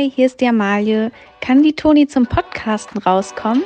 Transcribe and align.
Hi, 0.00 0.10
hier 0.10 0.24
ist 0.24 0.40
die 0.40 0.46
Amalie. 0.46 1.12
Kann 1.42 1.62
die 1.62 1.76
Toni 1.76 2.06
zum 2.06 2.24
Podcasten 2.26 3.02
rauskommen? 3.02 3.64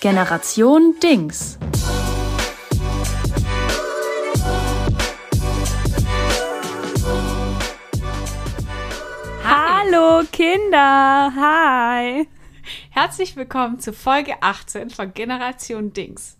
Generation 0.00 0.94
Dings. 1.02 1.58
Hallo 9.44 10.22
Kinder, 10.32 11.32
hi. 11.36 12.26
Herzlich 12.88 13.36
willkommen 13.36 13.78
zu 13.78 13.92
Folge 13.92 14.36
18 14.40 14.88
von 14.88 15.12
Generation 15.12 15.92
Dings. 15.92 16.37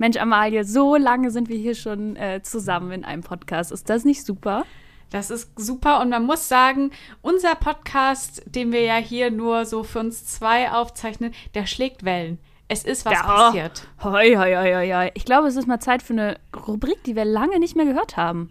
Mensch, 0.00 0.16
Amalie, 0.16 0.64
so 0.64 0.96
lange 0.96 1.30
sind 1.30 1.50
wir 1.50 1.58
hier 1.58 1.74
schon 1.74 2.16
äh, 2.16 2.40
zusammen 2.42 2.90
in 2.90 3.04
einem 3.04 3.22
Podcast. 3.22 3.70
Ist 3.70 3.90
das 3.90 4.06
nicht 4.06 4.24
super? 4.24 4.64
Das 5.10 5.30
ist 5.30 5.52
super 5.60 6.00
und 6.00 6.08
man 6.08 6.24
muss 6.24 6.48
sagen, 6.48 6.90
unser 7.20 7.54
Podcast, 7.54 8.42
den 8.46 8.72
wir 8.72 8.80
ja 8.80 8.96
hier 8.96 9.30
nur 9.30 9.66
so 9.66 9.82
für 9.82 9.98
uns 9.98 10.24
zwei 10.24 10.72
aufzeichnen, 10.72 11.34
der 11.52 11.66
schlägt 11.66 12.02
Wellen. 12.02 12.38
Es 12.66 12.84
ist 12.84 13.04
was 13.04 13.12
ja, 13.12 13.22
passiert. 13.24 13.88
Hoi, 14.02 14.36
hoi, 14.36 14.54
hoi, 14.54 14.90
hoi. 14.90 15.10
Ich 15.12 15.26
glaube, 15.26 15.48
es 15.48 15.56
ist 15.56 15.68
mal 15.68 15.80
Zeit 15.80 16.02
für 16.02 16.14
eine 16.14 16.38
Rubrik, 16.66 17.04
die 17.04 17.14
wir 17.14 17.26
lange 17.26 17.58
nicht 17.58 17.76
mehr 17.76 17.84
gehört 17.84 18.16
haben. 18.16 18.50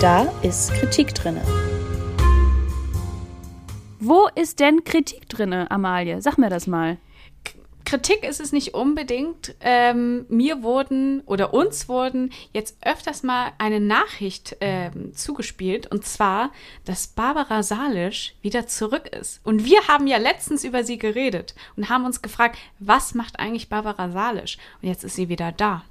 Da 0.00 0.32
ist 0.42 0.72
Kritik 0.74 1.16
drinne. 1.16 1.42
Wo 3.98 4.28
ist 4.36 4.60
denn 4.60 4.84
Kritik 4.84 5.28
drinne, 5.28 5.68
Amalie? 5.72 6.22
Sag 6.22 6.38
mir 6.38 6.48
das 6.48 6.68
mal. 6.68 6.98
Kritik 7.84 8.24
ist 8.24 8.40
es 8.40 8.52
nicht 8.52 8.74
unbedingt. 8.74 9.54
Ähm, 9.60 10.26
mir 10.28 10.62
wurden 10.62 11.20
oder 11.26 11.52
uns 11.52 11.88
wurden 11.88 12.32
jetzt 12.52 12.76
öfters 12.84 13.22
mal 13.22 13.52
eine 13.58 13.80
Nachricht 13.80 14.56
ähm, 14.60 15.14
zugespielt 15.14 15.90
und 15.90 16.04
zwar, 16.04 16.50
dass 16.84 17.06
Barbara 17.06 17.62
Salisch 17.62 18.34
wieder 18.42 18.66
zurück 18.66 19.08
ist. 19.08 19.40
Und 19.44 19.64
wir 19.64 19.86
haben 19.88 20.06
ja 20.06 20.16
letztens 20.16 20.64
über 20.64 20.84
sie 20.84 20.98
geredet 20.98 21.54
und 21.76 21.88
haben 21.88 22.04
uns 22.04 22.22
gefragt, 22.22 22.58
was 22.78 23.14
macht 23.14 23.38
eigentlich 23.38 23.68
Barbara 23.68 24.10
Salisch? 24.10 24.58
Und 24.80 24.88
jetzt 24.88 25.04
ist 25.04 25.16
sie 25.16 25.28
wieder 25.28 25.52
da 25.52 25.84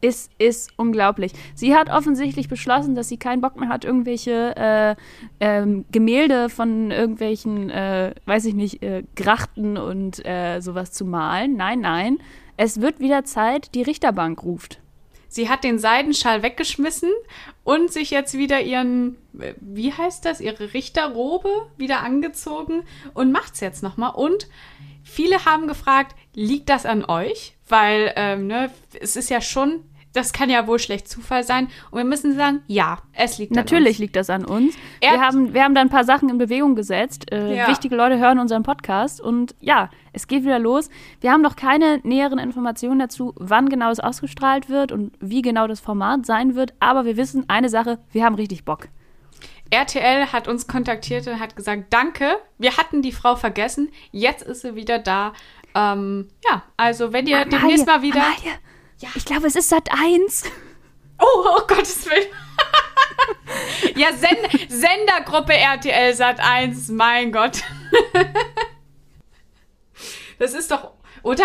ist, 0.00 0.30
ist 0.38 0.72
unglaublich. 0.76 1.32
Sie 1.54 1.74
hat 1.74 1.90
offensichtlich 1.90 2.48
beschlossen, 2.48 2.94
dass 2.94 3.08
sie 3.08 3.18
keinen 3.18 3.40
Bock 3.40 3.56
mehr 3.56 3.68
hat, 3.68 3.84
irgendwelche 3.84 4.56
äh, 4.56 4.96
ähm, 5.40 5.84
Gemälde 5.92 6.48
von 6.48 6.90
irgendwelchen, 6.90 7.70
äh, 7.70 8.14
weiß 8.26 8.44
ich 8.46 8.54
nicht, 8.54 8.82
äh, 8.82 9.02
Grachten 9.16 9.76
und 9.76 10.24
äh, 10.24 10.60
sowas 10.60 10.92
zu 10.92 11.04
malen. 11.04 11.56
Nein, 11.56 11.80
nein. 11.80 12.18
Es 12.56 12.80
wird 12.80 13.00
wieder 13.00 13.24
Zeit, 13.24 13.74
die 13.74 13.82
Richterbank 13.82 14.42
ruft. 14.42 14.80
Sie 15.28 15.48
hat 15.48 15.62
den 15.62 15.78
Seidenschal 15.78 16.42
weggeschmissen 16.42 17.10
und 17.62 17.92
sich 17.92 18.10
jetzt 18.10 18.34
wieder 18.34 18.60
ihren, 18.62 19.16
äh, 19.38 19.54
wie 19.60 19.92
heißt 19.92 20.24
das, 20.24 20.40
ihre 20.40 20.74
Richterrobe 20.74 21.68
wieder 21.76 22.02
angezogen 22.02 22.82
und 23.14 23.30
macht 23.30 23.54
es 23.54 23.60
jetzt 23.60 23.82
nochmal. 23.82 24.12
Und 24.14 24.48
viele 25.04 25.44
haben 25.44 25.68
gefragt, 25.68 26.16
liegt 26.34 26.68
das 26.68 26.84
an 26.84 27.04
euch? 27.04 27.56
Weil 27.70 28.12
ähm, 28.16 28.46
ne, 28.46 28.70
es 29.00 29.16
ist 29.16 29.30
ja 29.30 29.40
schon 29.40 29.84
das 30.12 30.32
kann 30.32 30.50
ja 30.50 30.66
wohl 30.66 30.78
schlecht 30.78 31.08
Zufall 31.08 31.44
sein. 31.44 31.68
Und 31.90 31.98
wir 31.98 32.04
müssen 32.04 32.34
sagen, 32.36 32.62
ja, 32.66 32.98
es 33.12 33.38
liegt 33.38 33.54
Natürlich 33.54 33.80
an 33.80 33.90
uns. 33.90 33.98
liegt 33.98 34.16
das 34.16 34.30
an 34.30 34.44
uns. 34.44 34.74
wir 35.00 35.20
haben, 35.20 35.54
wir 35.54 35.62
haben 35.62 35.74
da 35.74 35.80
ein 35.80 35.88
paar 35.88 36.04
Sachen 36.04 36.28
in 36.28 36.38
Bewegung 36.38 36.74
gesetzt. 36.74 37.30
Äh, 37.30 37.56
ja. 37.56 37.68
Wichtige 37.68 37.94
Leute 37.94 38.18
hören 38.18 38.38
unseren 38.38 38.62
Podcast. 38.62 39.20
Und 39.20 39.54
ja, 39.60 39.88
es 40.12 40.26
geht 40.26 40.42
wieder 40.42 40.58
los. 40.58 40.90
Wir 41.20 41.30
haben 41.30 41.42
noch 41.42 41.56
keine 41.56 42.00
näheren 42.02 42.38
Informationen 42.38 42.98
dazu, 42.98 43.34
wann 43.36 43.68
genau 43.68 43.90
es 43.90 44.00
ausgestrahlt 44.00 44.68
wird 44.68 44.90
und 44.90 45.12
wie 45.20 45.42
genau 45.42 45.66
das 45.68 45.80
Format 45.80 46.26
sein 46.26 46.56
wird. 46.56 46.74
Aber 46.80 47.04
wir 47.04 47.16
wissen 47.16 47.44
eine 47.48 47.68
Sache, 47.68 48.00
wir 48.10 48.24
haben 48.24 48.34
richtig 48.34 48.64
Bock. 48.64 48.88
RTL 49.72 50.32
hat 50.32 50.48
uns 50.48 50.66
kontaktiert 50.66 51.28
und 51.28 51.38
hat 51.38 51.54
gesagt, 51.54 51.84
danke, 51.90 52.36
wir 52.58 52.76
hatten 52.76 53.02
die 53.02 53.12
Frau 53.12 53.36
vergessen, 53.36 53.90
jetzt 54.10 54.42
ist 54.42 54.62
sie 54.62 54.74
wieder 54.74 54.98
da. 54.98 55.32
Ähm, 55.74 56.28
ja, 56.44 56.62
also 56.76 57.12
wenn 57.12 57.26
ihr 57.26 57.42
Amalie, 57.42 57.58
demnächst 57.58 57.86
mal 57.86 58.02
wieder... 58.02 58.22
Amalie. 58.22 58.58
Ja. 58.98 59.08
Ich 59.14 59.24
glaube, 59.24 59.46
es 59.46 59.56
ist 59.56 59.68
Sat 59.68 59.88
1. 59.90 60.44
Oh, 61.22 61.44
oh 61.44 61.66
Gottes 61.66 62.06
Willen. 62.06 62.28
ja, 63.94 64.10
Send 64.14 64.70
Sendergruppe 64.70 65.52
RTL 65.52 66.14
Sat 66.14 66.40
1, 66.40 66.88
mein 66.88 67.30
Gott. 67.30 67.62
das 70.38 70.54
ist 70.54 70.70
doch, 70.70 70.92
oder? 71.22 71.44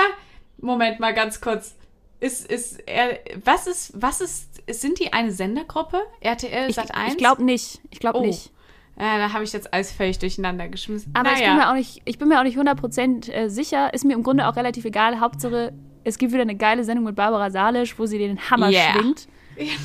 Moment 0.60 1.02
mal 1.02 1.14
ganz 1.14 1.42
kurz. 1.42 1.76
Ist, 2.22 2.50
ist, 2.50 2.88
er, 2.88 3.20
was 3.44 3.68
ist, 3.68 3.92
was 3.96 4.22
ist, 4.22 4.62
sind 4.70 5.00
die 5.00 5.12
eine 5.12 5.34
Sendergruppe? 5.34 6.02
RTL 6.22 6.74
Sat 6.74 6.96
1? 6.96 7.08
Ich, 7.08 7.12
ich 7.12 7.18
glaube 7.18 7.44
nicht. 7.44 7.82
Ich 7.92 8.00
glaube 8.00 8.20
oh. 8.20 8.26
nicht. 8.26 8.54
Ja, 8.98 9.18
da 9.18 9.34
habe 9.34 9.44
ich 9.44 9.52
jetzt 9.52 9.74
alles 9.74 9.92
völlig 9.92 10.20
durcheinander 10.20 10.70
geschmissen. 10.70 11.12
Aber 11.14 11.32
naja. 11.32 11.40
ich, 11.40 11.46
bin 11.46 11.56
mir 11.58 11.70
auch 11.70 11.74
nicht, 11.74 12.02
ich 12.06 12.18
bin 12.18 12.28
mir 12.30 12.40
auch 12.40 12.44
nicht 12.44 12.58
100% 12.58 13.32
äh, 13.32 13.50
sicher. 13.50 13.94
Ist 13.94 14.06
mir 14.06 14.14
im 14.14 14.24
Grunde 14.24 14.48
auch 14.48 14.56
relativ 14.56 14.86
egal. 14.86 15.20
Hauptsache, 15.20 15.74
es 16.04 16.18
gibt 16.18 16.32
wieder 16.32 16.44
eine 16.44 16.56
geile 16.56 16.84
Sendung 16.84 17.06
mit 17.06 17.16
Barbara 17.16 17.50
Salisch, 17.50 18.00
wo 18.00 18.06
sie 18.06 18.18
den 18.18 18.50
Hammer 18.50 18.70
yeah. 18.70 18.94
schwingt. 18.94 19.28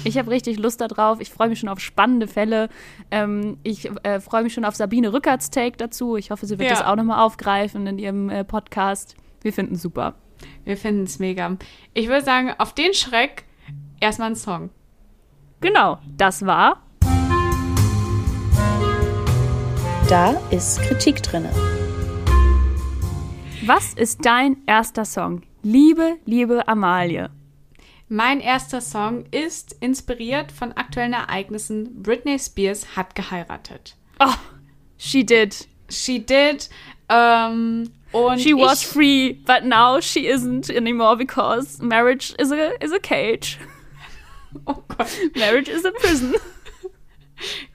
Ich 0.05 0.19
habe 0.19 0.31
richtig 0.31 0.59
Lust 0.59 0.81
darauf. 0.81 1.21
Ich 1.21 1.31
freue 1.31 1.49
mich 1.49 1.61
schon 1.61 1.69
auf 1.69 1.81
spannende 1.81 2.27
Fälle. 2.27 2.69
Ähm, 3.11 3.59
ich 3.63 3.89
äh, 4.03 4.21
freue 4.21 4.43
mich 4.43 4.53
schon 4.53 4.65
auf 4.65 4.75
Sabine 4.75 5.13
Rückerts 5.13 5.51
Take 5.51 5.77
dazu. 5.77 6.17
Ich 6.17 6.31
hoffe, 6.31 6.47
sie 6.47 6.59
wird 6.59 6.71
ja. 6.71 6.77
das 6.77 6.85
auch 6.85 6.97
nochmal 6.97 7.25
aufgreifen 7.25 7.87
in 7.87 7.99
ihrem 7.99 8.31
äh, 8.31 8.45
Podcast. 8.45 9.17
Wir 9.43 9.53
finden 9.53 9.75
es 9.75 9.83
super. 9.83 10.15
Wir 10.65 10.77
finden 10.77 11.05
es 11.05 11.19
mega. 11.19 11.57
Ich 11.95 12.09
würde 12.09 12.25
sagen, 12.25 12.53
auf 12.59 12.75
den 12.75 12.95
Schreck 12.95 13.45
erstmal 14.01 14.31
ein 14.31 14.37
Song. 14.37 14.71
Genau, 15.61 15.99
das 16.17 16.47
war. 16.47 16.83
Da 20.11 20.33
ist 20.51 20.83
Kritik 20.83 21.23
drin. 21.23 21.49
Was 23.65 23.95
ist 23.95 24.19
dein 24.27 24.57
erster 24.67 25.05
Song? 25.05 25.43
Liebe, 25.63 26.17
liebe 26.25 26.67
Amalie. 26.67 27.31
Mein 28.09 28.41
erster 28.41 28.81
Song 28.81 29.27
ist 29.31 29.77
inspiriert 29.79 30.51
von 30.51 30.73
aktuellen 30.73 31.13
Ereignissen. 31.13 32.03
Britney 32.03 32.41
Spears 32.41 32.97
hat 32.97 33.15
geheiratet. 33.15 33.95
Oh, 34.19 34.35
she 34.99 35.25
did. 35.25 35.69
She 35.89 36.19
did. 36.19 36.69
Um, 37.09 37.93
und 38.11 38.41
she 38.41 38.53
was 38.53 38.83
free, 38.83 39.35
but 39.47 39.63
now 39.63 40.01
she 40.01 40.27
isn't 40.27 40.71
anymore 40.71 41.17
because 41.17 41.81
marriage 41.81 42.35
is 42.37 42.51
a, 42.51 42.73
is 42.83 42.93
a 42.93 42.99
cage. 42.99 43.61
Oh 44.67 44.83
Gott. 44.89 45.07
Marriage 45.37 45.69
is 45.69 45.85
a 45.85 45.93
prison. 45.93 46.35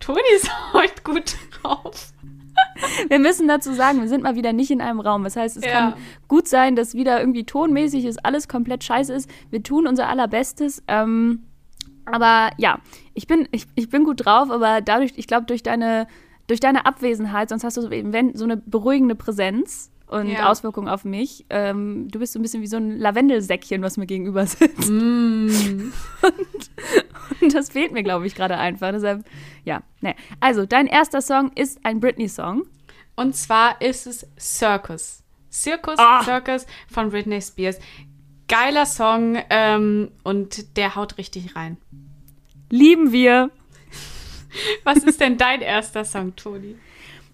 Toni 0.01 0.19
ist 0.35 0.49
heute 0.73 1.01
gut 1.03 1.37
drauf. 1.65 2.13
wir 3.09 3.19
müssen 3.19 3.47
dazu 3.47 3.73
sagen, 3.73 4.01
wir 4.01 4.07
sind 4.07 4.23
mal 4.23 4.35
wieder 4.35 4.53
nicht 4.53 4.71
in 4.71 4.81
einem 4.81 4.99
Raum. 4.99 5.23
Das 5.23 5.35
heißt, 5.35 5.57
es 5.57 5.65
ja. 5.65 5.71
kann 5.71 5.93
gut 6.27 6.47
sein, 6.47 6.75
dass 6.75 6.93
wieder 6.93 7.19
irgendwie 7.19 7.45
tonmäßig 7.45 8.05
ist, 8.05 8.25
alles 8.25 8.47
komplett 8.47 8.83
scheiße 8.83 9.13
ist. 9.13 9.29
Wir 9.49 9.63
tun 9.63 9.87
unser 9.87 10.07
Allerbestes. 10.07 10.83
Ähm, 10.87 11.43
aber 12.05 12.51
ja, 12.57 12.79
ich 13.13 13.27
bin, 13.27 13.47
ich, 13.51 13.65
ich 13.75 13.89
bin 13.89 14.03
gut 14.03 14.25
drauf, 14.25 14.51
aber 14.51 14.81
dadurch, 14.81 15.13
ich 15.15 15.27
glaube, 15.27 15.45
durch 15.45 15.63
deine, 15.63 16.07
durch 16.47 16.59
deine 16.59 16.85
Abwesenheit, 16.85 17.49
sonst 17.49 17.63
hast 17.63 17.77
du 17.77 17.81
so, 17.81 17.89
wenn, 17.89 18.35
so 18.35 18.43
eine 18.43 18.57
beruhigende 18.57 19.15
Präsenz 19.15 19.91
und 20.07 20.29
ja. 20.29 20.49
Auswirkungen 20.49 20.87
auf 20.87 21.03
mich. 21.03 21.45
Ähm, 21.49 22.07
du 22.09 22.19
bist 22.19 22.33
so 22.33 22.39
ein 22.39 22.41
bisschen 22.41 22.61
wie 22.61 22.67
so 22.67 22.77
ein 22.77 22.97
Lavendelsäckchen, 22.99 23.81
was 23.81 23.97
mir 23.97 24.05
gegenüber 24.05 24.45
sitzt. 24.45 24.89
Mm. 24.89 25.91
Und, 26.21 27.41
und, 27.41 27.53
das 27.53 27.69
fehlt 27.69 27.91
mir, 27.91 28.03
glaube 28.03 28.27
ich, 28.27 28.35
gerade 28.35 28.57
einfach. 28.57 28.91
Deshalb, 28.91 29.25
ja. 29.63 29.81
Ne. 30.01 30.15
Also, 30.39 30.65
dein 30.65 30.87
erster 30.87 31.21
Song 31.21 31.51
ist 31.55 31.79
ein 31.83 31.99
Britney-Song. 31.99 32.65
Und 33.15 33.35
zwar 33.35 33.81
ist 33.81 34.07
es 34.07 34.27
Circus. 34.39 35.23
Circus, 35.51 35.95
ah. 35.97 36.21
Circus 36.23 36.65
von 36.91 37.09
Britney 37.09 37.41
Spears. 37.41 37.79
Geiler 38.47 38.85
Song 38.85 39.37
ähm, 39.49 40.11
und 40.23 40.77
der 40.77 40.95
haut 40.95 41.17
richtig 41.17 41.55
rein. 41.55 41.77
Lieben 42.69 43.11
wir. 43.11 43.49
Was 44.83 44.97
ist 44.97 45.19
denn 45.19 45.37
dein 45.37 45.61
erster 45.61 46.05
Song, 46.05 46.35
Toni? 46.35 46.75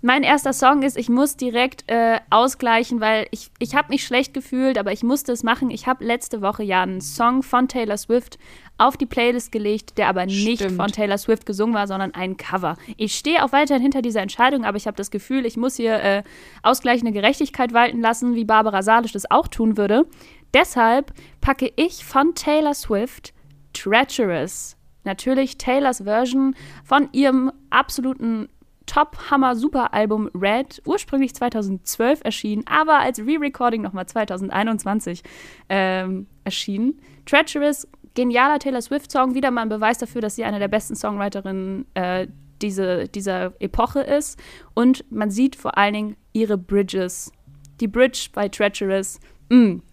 Mein 0.03 0.23
erster 0.23 0.51
Song 0.51 0.81
ist, 0.81 0.97
ich 0.97 1.09
muss 1.09 1.37
direkt 1.37 1.83
äh, 1.87 2.19
ausgleichen, 2.31 3.01
weil 3.01 3.27
ich, 3.29 3.51
ich 3.59 3.75
habe 3.75 3.89
mich 3.89 4.03
schlecht 4.03 4.33
gefühlt, 4.33 4.79
aber 4.79 4.91
ich 4.91 5.03
musste 5.03 5.31
es 5.31 5.43
machen. 5.43 5.69
Ich 5.69 5.85
habe 5.85 6.03
letzte 6.03 6.41
Woche 6.41 6.63
ja 6.63 6.81
einen 6.81 7.01
Song 7.01 7.43
von 7.43 7.67
Taylor 7.67 7.97
Swift 7.97 8.39
auf 8.79 8.97
die 8.97 9.05
Playlist 9.05 9.51
gelegt, 9.51 9.99
der 9.99 10.07
aber 10.07 10.25
nicht 10.25 10.61
Stimmt. 10.61 10.77
von 10.77 10.87
Taylor 10.91 11.19
Swift 11.19 11.45
gesungen 11.45 11.75
war, 11.75 11.85
sondern 11.85 12.15
ein 12.15 12.35
Cover. 12.35 12.77
Ich 12.97 13.15
stehe 13.15 13.45
auch 13.45 13.51
weiterhin 13.51 13.83
hinter 13.83 14.01
dieser 14.01 14.21
Entscheidung, 14.21 14.65
aber 14.65 14.75
ich 14.75 14.87
habe 14.87 14.97
das 14.97 15.11
Gefühl, 15.11 15.45
ich 15.45 15.55
muss 15.55 15.75
hier 15.75 16.01
äh, 16.01 16.23
ausgleichende 16.63 17.11
Gerechtigkeit 17.11 17.71
walten 17.71 18.01
lassen, 18.01 18.33
wie 18.33 18.43
Barbara 18.43 18.81
Salisch 18.81 19.11
das 19.11 19.29
auch 19.29 19.47
tun 19.47 19.77
würde. 19.77 20.07
Deshalb 20.51 21.13
packe 21.41 21.71
ich 21.75 22.03
von 22.03 22.33
Taylor 22.33 22.73
Swift 22.73 23.35
Treacherous. 23.73 24.77
Natürlich 25.03 25.59
Taylors 25.59 26.03
Version 26.03 26.55
von 26.83 27.09
ihrem 27.11 27.51
absoluten 27.69 28.49
Top-Hammer-Super-Album 28.91 30.29
Red, 30.33 30.81
ursprünglich 30.85 31.33
2012 31.33 32.19
erschienen, 32.25 32.65
aber 32.67 32.99
als 32.99 33.19
Re-Recording 33.19 33.81
nochmal 33.81 34.05
2021 34.05 35.23
ähm, 35.69 36.27
erschienen. 36.43 36.99
Treacherous, 37.25 37.87
genialer 38.15 38.59
Taylor 38.59 38.81
Swift-Song, 38.81 39.33
wieder 39.33 39.49
mal 39.49 39.61
ein 39.61 39.69
Beweis 39.69 39.97
dafür, 39.99 40.19
dass 40.19 40.35
sie 40.35 40.43
eine 40.43 40.59
der 40.59 40.67
besten 40.67 40.97
Songwriterinnen 40.97 41.85
äh, 41.93 42.27
diese, 42.61 43.07
dieser 43.07 43.53
Epoche 43.61 44.01
ist. 44.01 44.37
Und 44.73 45.09
man 45.09 45.31
sieht 45.31 45.55
vor 45.55 45.77
allen 45.77 45.93
Dingen 45.93 46.17
ihre 46.33 46.57
Bridges. 46.57 47.31
Die 47.79 47.87
Bridge 47.87 48.27
bei 48.33 48.49
Treacherous, 48.49 49.21
mh, 49.47 49.57
mm, 49.57 49.83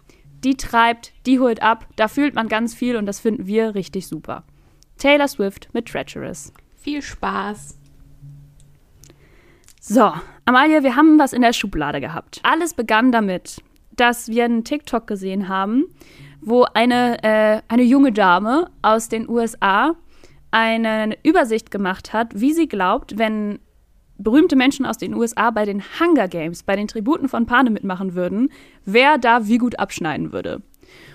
die 0.43 0.57
treibt, 0.57 1.13
die 1.25 1.39
holt 1.39 1.61
ab, 1.61 1.87
da 1.95 2.09
fühlt 2.09 2.35
man 2.35 2.49
ganz 2.49 2.75
viel 2.75 2.97
und 2.97 3.05
das 3.05 3.21
finden 3.21 3.47
wir 3.47 3.75
richtig 3.75 4.07
super. 4.07 4.43
Taylor 4.97 5.29
Swift 5.29 5.69
mit 5.73 5.87
Treacherous. 5.87 6.51
Viel 6.75 7.01
Spaß. 7.01 7.78
So, 9.79 10.11
Amalia, 10.45 10.83
wir 10.83 10.95
haben 10.95 11.17
was 11.17 11.31
in 11.31 11.41
der 11.41 11.53
Schublade 11.53 12.01
gehabt. 12.01 12.41
Alles 12.43 12.73
begann 12.73 13.11
damit, 13.11 13.61
dass 13.95 14.27
wir 14.27 14.45
einen 14.45 14.65
TikTok 14.65 15.07
gesehen 15.07 15.47
haben, 15.47 15.85
wo 16.41 16.65
eine, 16.73 17.23
äh, 17.23 17.61
eine 17.69 17.83
junge 17.83 18.11
Dame 18.11 18.69
aus 18.81 19.07
den 19.07 19.29
USA 19.29 19.95
eine 20.51 21.17
Übersicht 21.23 21.71
gemacht 21.71 22.11
hat, 22.11 22.31
wie 22.33 22.53
sie 22.53 22.67
glaubt, 22.67 23.17
wenn 23.17 23.59
berühmte 24.17 24.57
Menschen 24.57 24.85
aus 24.85 24.97
den 24.97 25.13
USA 25.13 25.49
bei 25.51 25.63
den 25.63 25.81
Hunger 25.99 26.27
Games, 26.27 26.63
bei 26.63 26.75
den 26.75 26.87
Tributen 26.87 27.29
von 27.29 27.45
Panem 27.45 27.73
mitmachen 27.73 28.15
würden, 28.15 28.51
wer 28.83 29.17
da 29.17 29.47
wie 29.47 29.57
gut 29.57 29.79
abschneiden 29.79 30.33
würde. 30.33 30.61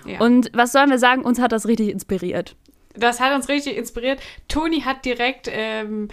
Ja. 0.07 0.19
Und 0.21 0.49
was 0.53 0.71
sollen 0.71 0.89
wir 0.89 0.97
sagen, 0.97 1.23
uns 1.23 1.39
hat 1.39 1.51
das 1.51 1.67
richtig 1.67 1.89
inspiriert. 1.89 2.55
Das 2.97 3.19
hat 3.19 3.35
uns 3.35 3.49
richtig 3.49 3.77
inspiriert. 3.77 4.19
Toni 4.47 4.81
hat 4.81 5.05
direkt 5.05 5.49
ähm, 5.51 6.07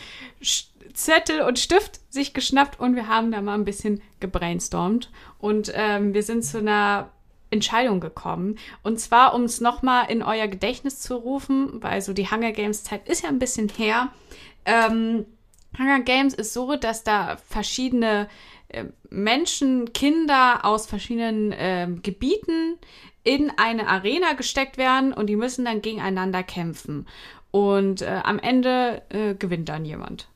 Zettel 0.95 1.43
und 1.43 1.59
Stift 1.59 2.01
sich 2.13 2.35
geschnappt 2.35 2.81
und 2.81 2.97
wir 2.97 3.09
haben 3.09 3.33
da 3.33 3.41
mal 3.41 3.55
ein 3.55 3.65
bisschen 3.65 4.03
gebrainstormt. 4.21 5.11
Und 5.39 5.73
ähm, 5.75 6.15
wir 6.15 6.23
sind 6.23 6.45
zu 6.45 6.59
einer 6.59 7.11
Entscheidung 7.51 8.01
gekommen. 8.01 8.59
Und 8.83 8.99
zwar, 8.99 9.35
um 9.35 9.45
es 9.45 9.61
nochmal 9.61 10.11
in 10.11 10.23
euer 10.23 10.49
Gedächtnis 10.49 11.01
zu 11.01 11.15
rufen, 11.15 11.83
weil 11.83 12.01
so 12.01 12.13
die 12.13 12.31
Hunger 12.31 12.53
Games 12.53 12.83
Zeit 12.85 13.09
ist 13.09 13.23
ja 13.23 13.29
ein 13.29 13.39
bisschen 13.39 13.69
her. 13.69 14.13
Ähm, 14.65 15.27
Hunger 15.79 16.01
Games 16.01 16.35
ist 16.35 16.53
so, 16.53 16.77
dass 16.77 17.05
da 17.05 17.37
verschiedene 17.49 18.29
äh, 18.69 18.85
Menschen, 19.11 19.93
Kinder 19.93 20.65
aus 20.65 20.87
verschiedenen 20.87 21.53
äh, 21.53 21.89
Gebieten 22.03 22.79
in 23.25 23.53
eine 23.57 23.87
Arena 23.87 24.33
gesteckt 24.33 24.79
werden 24.79 25.13
und 25.13 25.29
die 25.29 25.37
müssen 25.37 25.65
dann 25.65 25.83
gegeneinander 25.83 26.43
kämpfen. 26.43 27.07
Und 27.51 28.03
äh, 28.03 28.21
am 28.25 28.39
Ende 28.39 29.03
äh, 29.11 29.35
gewinnt 29.35 29.69
dann 29.69 29.85
jemand. 29.85 30.27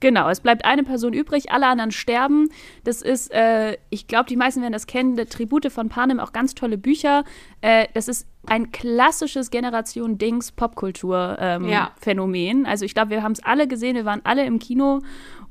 Genau, 0.00 0.28
es 0.28 0.40
bleibt 0.40 0.64
eine 0.64 0.84
Person 0.84 1.12
übrig, 1.12 1.50
alle 1.50 1.66
anderen 1.66 1.90
sterben. 1.90 2.50
Das 2.84 3.02
ist, 3.02 3.32
äh, 3.32 3.76
ich 3.90 4.06
glaube, 4.06 4.28
die 4.28 4.36
meisten 4.36 4.60
werden 4.60 4.72
das 4.72 4.86
kennen, 4.86 5.16
der 5.16 5.26
Tribute 5.26 5.72
von 5.72 5.88
Panem, 5.88 6.20
auch 6.20 6.32
ganz 6.32 6.54
tolle 6.54 6.78
Bücher. 6.78 7.24
Äh, 7.62 7.86
das 7.94 8.06
ist 8.06 8.26
ein 8.46 8.70
klassisches 8.70 9.50
Generation 9.50 10.16
Dings 10.16 10.52
Popkultur-Phänomen. 10.52 12.58
Ähm, 12.58 12.64
ja. 12.64 12.70
Also 12.70 12.84
ich 12.84 12.94
glaube, 12.94 13.10
wir 13.10 13.22
haben 13.22 13.32
es 13.32 13.42
alle 13.42 13.66
gesehen, 13.66 13.96
wir 13.96 14.04
waren 14.04 14.20
alle 14.24 14.44
im 14.44 14.58
Kino 14.58 15.00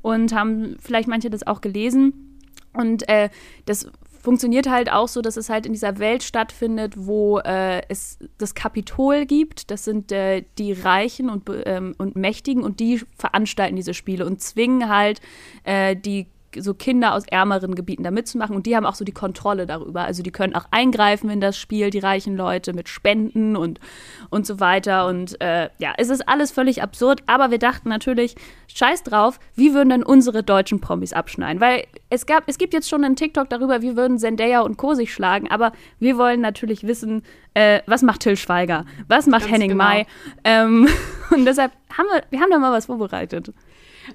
und 0.00 0.34
haben 0.34 0.76
vielleicht 0.80 1.08
manche 1.08 1.28
das 1.28 1.46
auch 1.46 1.60
gelesen. 1.60 2.38
Und 2.72 3.08
äh, 3.08 3.28
das 3.66 3.90
funktioniert 4.20 4.68
halt 4.68 4.90
auch 4.90 5.08
so, 5.08 5.22
dass 5.22 5.36
es 5.36 5.48
halt 5.48 5.66
in 5.66 5.72
dieser 5.72 5.98
Welt 5.98 6.22
stattfindet, 6.22 6.94
wo 6.96 7.38
äh, 7.38 7.82
es 7.88 8.18
das 8.38 8.54
Kapitol 8.54 9.26
gibt. 9.26 9.70
Das 9.70 9.84
sind 9.84 10.12
äh, 10.12 10.44
die 10.58 10.72
Reichen 10.72 11.30
und, 11.30 11.50
ähm, 11.64 11.94
und 11.98 12.16
Mächtigen 12.16 12.62
und 12.62 12.80
die 12.80 13.00
veranstalten 13.16 13.76
diese 13.76 13.94
Spiele 13.94 14.26
und 14.26 14.40
zwingen 14.40 14.88
halt 14.88 15.20
äh, 15.64 15.96
die 15.96 16.26
so 16.56 16.74
Kinder 16.74 17.14
aus 17.14 17.24
ärmeren 17.26 17.74
Gebieten 17.74 18.02
da 18.02 18.10
mitzumachen 18.10 18.56
und 18.56 18.66
die 18.66 18.76
haben 18.76 18.86
auch 18.86 18.94
so 18.94 19.04
die 19.04 19.12
Kontrolle 19.12 19.66
darüber. 19.66 20.02
Also 20.02 20.22
die 20.22 20.30
können 20.30 20.54
auch 20.54 20.64
eingreifen 20.70 21.30
in 21.30 21.40
das 21.40 21.58
Spiel, 21.58 21.90
die 21.90 21.98
reichen 21.98 22.36
Leute 22.36 22.72
mit 22.72 22.88
Spenden 22.88 23.56
und, 23.56 23.80
und 24.30 24.46
so 24.46 24.60
weiter. 24.60 25.06
Und 25.06 25.40
äh, 25.40 25.68
ja, 25.78 25.92
es 25.96 26.08
ist 26.08 26.28
alles 26.28 26.50
völlig 26.50 26.82
absurd, 26.82 27.22
aber 27.26 27.50
wir 27.50 27.58
dachten 27.58 27.88
natürlich, 27.88 28.34
scheiß 28.68 29.02
drauf, 29.02 29.38
wie 29.54 29.74
würden 29.74 29.90
denn 29.90 30.02
unsere 30.02 30.42
deutschen 30.42 30.80
Promis 30.80 31.12
abschneiden? 31.12 31.60
Weil 31.60 31.84
es 32.10 32.26
gab, 32.26 32.44
es 32.46 32.58
gibt 32.58 32.72
jetzt 32.72 32.88
schon 32.88 33.04
einen 33.04 33.16
TikTok 33.16 33.50
darüber, 33.50 33.82
wie 33.82 33.96
würden 33.96 34.18
Zendaya 34.18 34.60
und 34.60 34.76
Co. 34.76 34.94
sich 34.94 35.12
schlagen, 35.12 35.50
aber 35.50 35.72
wir 35.98 36.16
wollen 36.16 36.40
natürlich 36.40 36.86
wissen, 36.86 37.22
äh, 37.54 37.80
was 37.86 38.02
macht 38.02 38.20
Till 38.20 38.36
Schweiger? 38.36 38.84
Was 39.08 39.26
macht 39.26 39.42
Ganz 39.42 39.52
Henning 39.52 39.70
genau. 39.70 39.84
Mai? 39.84 40.06
Ähm, 40.44 40.88
und 41.30 41.44
deshalb 41.44 41.72
haben 41.96 42.06
wir, 42.12 42.22
wir 42.30 42.40
haben 42.40 42.50
da 42.50 42.58
mal 42.58 42.72
was 42.72 42.86
vorbereitet. 42.86 43.52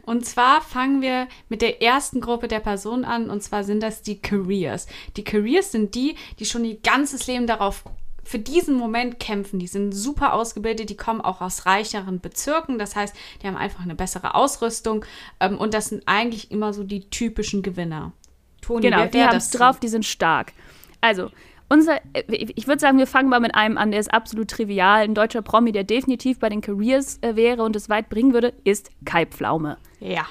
Und 0.05 0.25
zwar 0.25 0.61
fangen 0.61 1.01
wir 1.01 1.27
mit 1.49 1.61
der 1.61 1.81
ersten 1.81 2.21
Gruppe 2.21 2.47
der 2.47 2.59
Personen 2.59 3.05
an, 3.05 3.29
und 3.29 3.41
zwar 3.41 3.63
sind 3.63 3.81
das 3.81 4.01
die 4.01 4.19
Careers. 4.19 4.87
Die 5.17 5.23
Careers 5.23 5.71
sind 5.71 5.95
die, 5.95 6.15
die 6.39 6.45
schon 6.45 6.65
ihr 6.65 6.77
ganzes 6.81 7.27
Leben 7.27 7.47
darauf 7.47 7.83
für 8.23 8.39
diesen 8.39 8.75
Moment 8.75 9.19
kämpfen. 9.19 9.59
Die 9.59 9.67
sind 9.67 9.91
super 9.91 10.33
ausgebildet, 10.33 10.89
die 10.89 10.97
kommen 10.97 11.21
auch 11.21 11.41
aus 11.41 11.65
reicheren 11.65 12.19
Bezirken. 12.19 12.77
Das 12.77 12.95
heißt, 12.95 13.15
die 13.41 13.47
haben 13.47 13.57
einfach 13.57 13.83
eine 13.83 13.95
bessere 13.95 14.35
Ausrüstung. 14.35 15.05
Ähm, 15.39 15.57
und 15.57 15.73
das 15.73 15.89
sind 15.89 16.03
eigentlich 16.05 16.49
immer 16.51 16.73
so 16.73 16.83
die 16.83 17.09
typischen 17.09 17.61
Gewinner. 17.61 18.13
Toni, 18.61 18.89
genau, 18.89 19.05
die 19.07 19.21
haben 19.21 19.35
es 19.35 19.49
drauf, 19.49 19.79
die 19.79 19.89
sind 19.89 20.05
stark. 20.05 20.53
Also, 21.01 21.31
unser, 21.73 21.99
äh, 22.13 22.23
ich 22.29 22.67
würde 22.67 22.79
sagen, 22.79 22.99
wir 22.99 23.07
fangen 23.07 23.29
mal 23.29 23.39
mit 23.39 23.55
einem 23.55 23.77
an, 23.77 23.89
der 23.89 23.99
ist 23.99 24.13
absolut 24.13 24.49
trivial. 24.49 25.01
Ein 25.01 25.15
deutscher 25.15 25.41
Promi, 25.41 25.71
der 25.71 25.83
definitiv 25.83 26.39
bei 26.39 26.49
den 26.49 26.61
Careers 26.61 27.17
äh, 27.21 27.35
wäre 27.35 27.63
und 27.63 27.75
es 27.75 27.89
weit 27.89 28.09
bringen 28.09 28.33
würde, 28.33 28.53
ist 28.63 28.91
Kai 29.05 29.25
Pflaume. 29.25 29.77
Ja. 29.99 30.25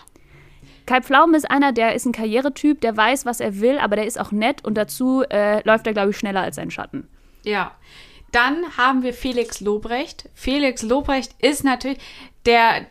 Kai 0.87 1.01
Pflaume 1.01 1.37
ist 1.37 1.51
einer, 1.51 1.73
der 1.73 1.95
ist 1.95 2.07
ein 2.07 2.13
Karrieretyp, 2.13 2.81
der 2.81 2.97
weiß, 2.97 3.27
was 3.27 3.41
er 3.41 3.61
will, 3.61 3.79
aber 3.79 3.97
der 3.97 4.07
ist 4.07 4.21
auch 4.21 4.31
nett 4.31 4.65
und 4.65 4.75
dazu 4.75 5.23
äh, 5.31 5.67
läuft 5.67 5.87
er, 5.87 5.93
glaube 5.93 6.11
ich, 6.11 6.17
schneller 6.17 6.43
als 6.43 6.57
sein 6.57 6.71
Schatten. 6.71 7.09
Ja. 7.43 7.73
Dann 8.31 8.65
haben 8.79 9.03
wir 9.03 9.13
Felix 9.13 9.61
Lobrecht. 9.61 10.29
Felix 10.35 10.83
Lobrecht 10.83 11.35
ist 11.41 11.65
natürlich 11.65 11.99
der, 12.47 12.87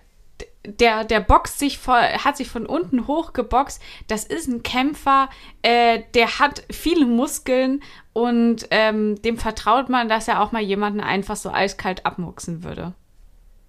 der, 0.65 1.03
der 1.03 1.19
boxt 1.19 1.59
sich 1.59 1.77
voll, 1.79 2.01
hat 2.01 2.37
sich 2.37 2.49
von 2.49 2.65
unten 2.65 3.07
hoch 3.07 3.33
geboxt. 3.33 3.81
Das 4.07 4.23
ist 4.23 4.47
ein 4.47 4.63
Kämpfer, 4.63 5.29
äh, 5.61 6.03
der 6.13 6.39
hat 6.39 6.63
viele 6.71 7.05
Muskeln 7.05 7.81
und 8.13 8.67
ähm, 8.69 9.21
dem 9.21 9.37
vertraut 9.37 9.89
man, 9.89 10.09
dass 10.09 10.27
er 10.27 10.41
auch 10.41 10.51
mal 10.51 10.61
jemanden 10.61 10.99
einfach 10.99 11.35
so 11.35 11.49
eiskalt 11.51 12.05
abmuchsen 12.05 12.63
würde. 12.63 12.93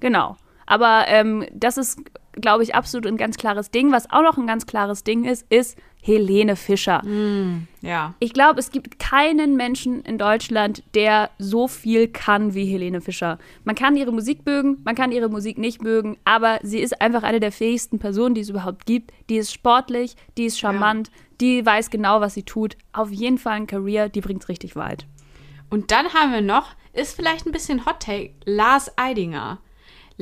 Genau. 0.00 0.36
Aber 0.66 1.04
ähm, 1.08 1.46
das 1.52 1.76
ist, 1.76 2.00
glaube 2.32 2.62
ich, 2.62 2.74
absolut 2.74 3.06
ein 3.06 3.16
ganz 3.16 3.36
klares 3.36 3.70
Ding. 3.70 3.92
Was 3.92 4.10
auch 4.10 4.22
noch 4.22 4.36
ein 4.36 4.46
ganz 4.46 4.66
klares 4.66 5.04
Ding 5.04 5.24
ist, 5.24 5.46
ist 5.50 5.78
Helene 6.04 6.56
Fischer. 6.56 7.00
Mm, 7.06 7.68
ja. 7.80 8.14
Ich 8.18 8.32
glaube, 8.32 8.58
es 8.58 8.72
gibt 8.72 8.98
keinen 8.98 9.56
Menschen 9.56 10.02
in 10.02 10.18
Deutschland, 10.18 10.82
der 10.94 11.30
so 11.38 11.68
viel 11.68 12.08
kann 12.08 12.54
wie 12.54 12.66
Helene 12.66 13.00
Fischer. 13.00 13.38
Man 13.62 13.76
kann 13.76 13.96
ihre 13.96 14.10
Musik 14.10 14.44
mögen, 14.44 14.78
man 14.84 14.96
kann 14.96 15.12
ihre 15.12 15.28
Musik 15.28 15.58
nicht 15.58 15.80
mögen, 15.80 16.18
aber 16.24 16.58
sie 16.62 16.80
ist 16.80 17.00
einfach 17.00 17.22
eine 17.22 17.38
der 17.38 17.52
fähigsten 17.52 18.00
Personen, 18.00 18.34
die 18.34 18.40
es 18.40 18.50
überhaupt 18.50 18.84
gibt. 18.84 19.12
Die 19.30 19.36
ist 19.36 19.52
sportlich, 19.52 20.16
die 20.36 20.46
ist 20.46 20.58
charmant, 20.58 21.08
ja. 21.08 21.14
die 21.40 21.64
weiß 21.64 21.90
genau, 21.90 22.20
was 22.20 22.34
sie 22.34 22.42
tut. 22.42 22.76
Auf 22.92 23.12
jeden 23.12 23.38
Fall 23.38 23.54
ein 23.54 23.68
Career, 23.68 24.08
die 24.08 24.20
bringt 24.20 24.42
es 24.42 24.48
richtig 24.48 24.74
weit. 24.74 25.06
Und 25.70 25.92
dann 25.92 26.12
haben 26.14 26.32
wir 26.32 26.42
noch, 26.42 26.74
ist 26.92 27.14
vielleicht 27.14 27.46
ein 27.46 27.52
bisschen 27.52 27.86
Hot 27.86 28.00
Take, 28.00 28.32
Lars 28.44 28.90
Eidinger. 28.98 29.60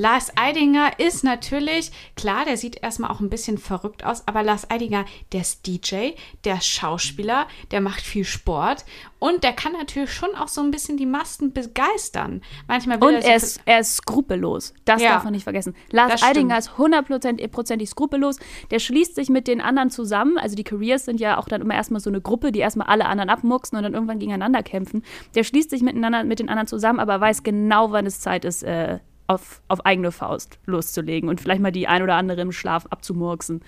Lars 0.01 0.33
Eidinger 0.35 0.93
ist 0.99 1.25
natürlich, 1.25 1.93
klar, 2.17 2.47
der 2.47 2.57
sieht 2.57 2.83
erstmal 2.83 3.11
auch 3.11 3.21
ein 3.21 3.29
bisschen 3.29 3.59
verrückt 3.59 4.03
aus, 4.03 4.27
aber 4.27 4.43
Lars 4.43 4.71
Eidinger, 4.71 5.05
der 5.33 5.43
ist 5.43 5.67
DJ, 5.67 6.13
der 6.47 6.55
ist 6.55 6.69
Schauspieler, 6.69 7.47
der 7.71 7.83
macht 7.83 8.01
viel 8.01 8.25
Sport 8.25 8.87
und 9.19 9.45
der 9.45 9.53
kann 9.53 9.73
natürlich 9.73 10.11
schon 10.11 10.35
auch 10.37 10.49
so 10.49 10.63
ein 10.63 10.71
bisschen 10.71 10.97
die 10.97 11.05
Masten 11.05 11.53
begeistern. 11.53 12.41
Manchmal 12.67 12.99
will 13.03 13.09
und 13.09 13.15
er, 13.17 13.25
er, 13.25 13.37
ist, 13.37 13.61
er 13.67 13.81
ist 13.81 13.97
skrupellos. 13.97 14.73
Das 14.87 15.03
ja, 15.03 15.11
darf 15.11 15.25
man 15.25 15.35
nicht 15.35 15.45
vergessen. 15.45 15.77
Lars 15.91 16.23
Eidinger 16.23 16.57
ist 16.57 16.79
hundertprozentig 16.79 17.91
skrupellos. 17.91 18.39
Der 18.71 18.79
schließt 18.79 19.15
sich 19.15 19.29
mit 19.29 19.49
den 19.49 19.61
anderen 19.61 19.91
zusammen. 19.91 20.39
Also 20.39 20.57
die 20.57 20.65
Careers 20.65 21.05
sind 21.05 21.21
ja 21.21 21.37
auch 21.37 21.47
dann 21.47 21.61
immer 21.61 21.75
erstmal 21.75 22.01
so 22.01 22.09
eine 22.09 22.23
Gruppe, 22.23 22.53
die 22.53 22.61
erstmal 22.61 22.87
alle 22.87 23.05
anderen 23.05 23.29
abmucksen 23.29 23.77
und 23.77 23.85
dann 23.85 23.93
irgendwann 23.93 24.19
gegeneinander 24.19 24.63
kämpfen. 24.63 25.05
Der 25.35 25.45
schließt 25.45 25.69
sich 25.69 25.83
miteinander, 25.83 26.25
mit 26.25 26.39
den 26.39 26.49
anderen 26.49 26.69
zusammen, 26.69 27.01
aber 27.01 27.21
weiß 27.21 27.43
genau, 27.43 27.93
wann 27.93 28.07
es 28.07 28.21
Zeit 28.21 28.47
ist, 28.47 28.63
äh, 28.63 29.01
auf, 29.31 29.63
auf 29.69 29.87
eigene 29.87 30.11
Faust 30.11 30.59
loszulegen 30.67 31.29
und 31.29 31.41
vielleicht 31.41 31.63
mal 31.63 31.71
die 31.71 31.87
ein 31.87 32.03
oder 32.03 32.17
andere 32.17 32.41
im 32.41 32.51
Schlaf 32.51 32.87
abzumurksen. 32.87 33.63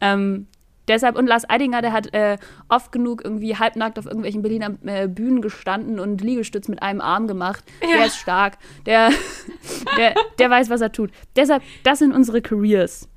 Ähm, 0.00 0.46
deshalb, 0.86 1.18
und 1.18 1.26
Lars 1.26 1.50
Eidinger, 1.50 1.82
der 1.82 1.92
hat 1.92 2.14
äh, 2.14 2.38
oft 2.68 2.92
genug 2.92 3.24
irgendwie 3.24 3.56
halbnackt 3.56 3.98
auf 3.98 4.06
irgendwelchen 4.06 4.42
Berliner 4.42 4.76
äh, 4.84 5.08
Bühnen 5.08 5.42
gestanden 5.42 5.98
und 5.98 6.20
Liegestütz 6.20 6.68
mit 6.68 6.80
einem 6.80 7.00
Arm 7.00 7.26
gemacht. 7.26 7.64
Ja. 7.82 7.96
Der 7.96 8.06
ist 8.06 8.18
stark. 8.18 8.58
Der, 8.86 9.10
der, 9.98 10.14
der 10.38 10.48
weiß, 10.48 10.70
was 10.70 10.80
er 10.80 10.92
tut. 10.92 11.10
Deshalb, 11.34 11.64
das 11.82 11.98
sind 11.98 12.14
unsere 12.14 12.40
Careers. 12.40 13.08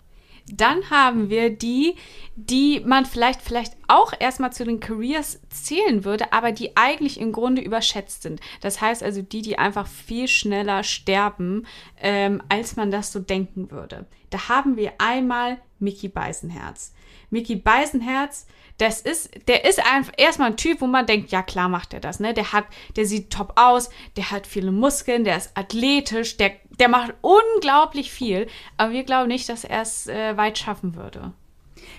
Dann 0.52 0.90
haben 0.90 1.30
wir 1.30 1.50
die, 1.50 1.96
die 2.36 2.82
man 2.86 3.06
vielleicht, 3.06 3.42
vielleicht 3.42 3.78
auch 3.88 4.14
erstmal 4.20 4.52
zu 4.52 4.66
den 4.66 4.80
Careers 4.80 5.40
zählen 5.50 6.04
würde, 6.04 6.34
aber 6.34 6.52
die 6.52 6.76
eigentlich 6.76 7.20
im 7.20 7.32
Grunde 7.32 7.62
überschätzt 7.62 8.24
sind. 8.24 8.42
Das 8.60 8.82
heißt 8.82 9.04
also 9.04 9.22
die, 9.22 9.42
die 9.42 9.58
einfach 9.58 9.88
viel 9.88 10.28
schneller 10.28 10.84
sterben, 10.84 11.66
ähm, 12.02 12.42
als 12.50 12.76
man 12.76 12.92
das 12.92 13.12
so 13.12 13.20
denken 13.20 13.72
würde. 13.72 14.06
Da 14.32 14.50
haben 14.50 14.76
wir 14.76 14.94
einmal 14.98 15.60
Mickey 15.80 16.08
Beisenherz. 16.08 16.94
Mickey 17.34 17.56
Beisenherz, 17.56 18.48
das 18.78 19.02
ist, 19.02 19.48
der 19.48 19.66
ist 19.66 19.86
einfach 19.86 20.13
erstmal 20.18 20.52
ein 20.52 20.58
Typ, 20.58 20.80
wo 20.82 20.88
man 20.88 21.06
denkt, 21.06 21.32
ja 21.32 21.42
klar 21.42 21.68
macht 21.68 21.94
er 21.94 22.00
das, 22.00 22.20
ne? 22.20 22.34
Der 22.34 22.54
hat, 22.54 22.66
der 22.96 23.06
sieht 23.06 23.32
top 23.32 23.54
aus, 23.56 23.90
der 24.16 24.32
hat 24.32 24.48
viele 24.48 24.72
Muskeln, 24.72 25.25
der 25.25 25.38
ist 25.38 25.52
athletisch, 25.56 26.38
der, 26.38 26.52
der 26.80 26.88
macht 26.88 27.13
unglaublich 27.22 28.12
viel, 28.12 28.48
aber 28.78 28.94
wir 28.94 29.04
glauben 29.04 29.28
nicht, 29.28 29.50
dass 29.50 29.63
er 29.63 29.82
es 29.82 30.08
äh, 30.08 30.38
weit 30.38 30.58
schaffen 30.58 30.96
würde 30.96 31.34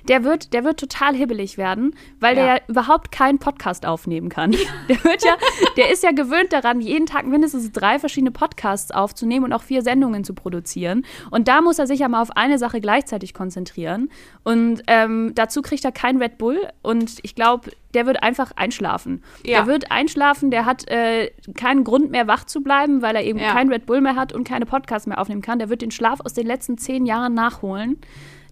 der 0.08 0.24
wird, 0.24 0.52
der 0.52 0.64
wird 0.64 0.78
total 0.78 1.14
hibbelig 1.14 1.58
werden, 1.58 1.94
weil 2.20 2.36
ja. 2.36 2.42
der 2.42 2.54
ja 2.54 2.60
überhaupt 2.68 3.12
keinen 3.12 3.38
Podcast 3.38 3.86
aufnehmen 3.86 4.28
kann. 4.28 4.54
Der 4.88 5.02
wird 5.02 5.24
ja, 5.24 5.36
der 5.76 5.90
ist 5.90 6.02
ja 6.02 6.10
gewöhnt 6.10 6.52
daran, 6.52 6.80
jeden 6.80 7.06
Tag 7.06 7.26
mindestens 7.26 7.72
drei 7.72 7.98
verschiedene 7.98 8.30
Podcasts 8.30 8.90
aufzunehmen 8.90 9.46
und 9.46 9.52
auch 9.52 9.62
vier 9.62 9.82
Sendungen 9.82 10.24
zu 10.24 10.34
produzieren. 10.34 11.06
Und 11.30 11.48
da 11.48 11.62
muss 11.62 11.78
er 11.78 11.86
sich 11.86 12.00
ja 12.00 12.08
mal 12.08 12.20
auf 12.20 12.36
eine 12.36 12.58
Sache 12.58 12.80
gleichzeitig 12.80 13.32
konzentrieren. 13.32 14.10
Und 14.42 14.82
ähm, 14.86 15.32
dazu 15.34 15.62
kriegt 15.62 15.84
er 15.84 15.92
kein 15.92 16.20
Red 16.20 16.38
Bull. 16.38 16.68
Und 16.82 17.18
ich 17.22 17.34
glaube, 17.34 17.70
der 17.94 18.06
wird 18.06 18.22
einfach 18.22 18.52
einschlafen. 18.56 19.22
Ja. 19.44 19.58
Der 19.58 19.66
wird 19.66 19.90
einschlafen, 19.90 20.50
der 20.50 20.66
hat 20.66 20.88
äh, 20.88 21.30
keinen 21.54 21.84
Grund 21.84 22.10
mehr 22.10 22.26
wach 22.26 22.44
zu 22.44 22.62
bleiben, 22.62 23.02
weil 23.02 23.16
er 23.16 23.24
eben 23.24 23.38
ja. 23.38 23.52
kein 23.52 23.70
Red 23.70 23.86
Bull 23.86 24.00
mehr 24.00 24.16
hat 24.16 24.32
und 24.32 24.44
keine 24.44 24.66
Podcasts 24.66 25.06
mehr 25.06 25.18
aufnehmen 25.18 25.42
kann. 25.42 25.58
Der 25.58 25.68
wird 25.68 25.82
den 25.82 25.90
Schlaf 25.90 26.20
aus 26.20 26.34
den 26.34 26.46
letzten 26.46 26.76
zehn 26.76 27.06
Jahren 27.06 27.34
nachholen. 27.34 27.98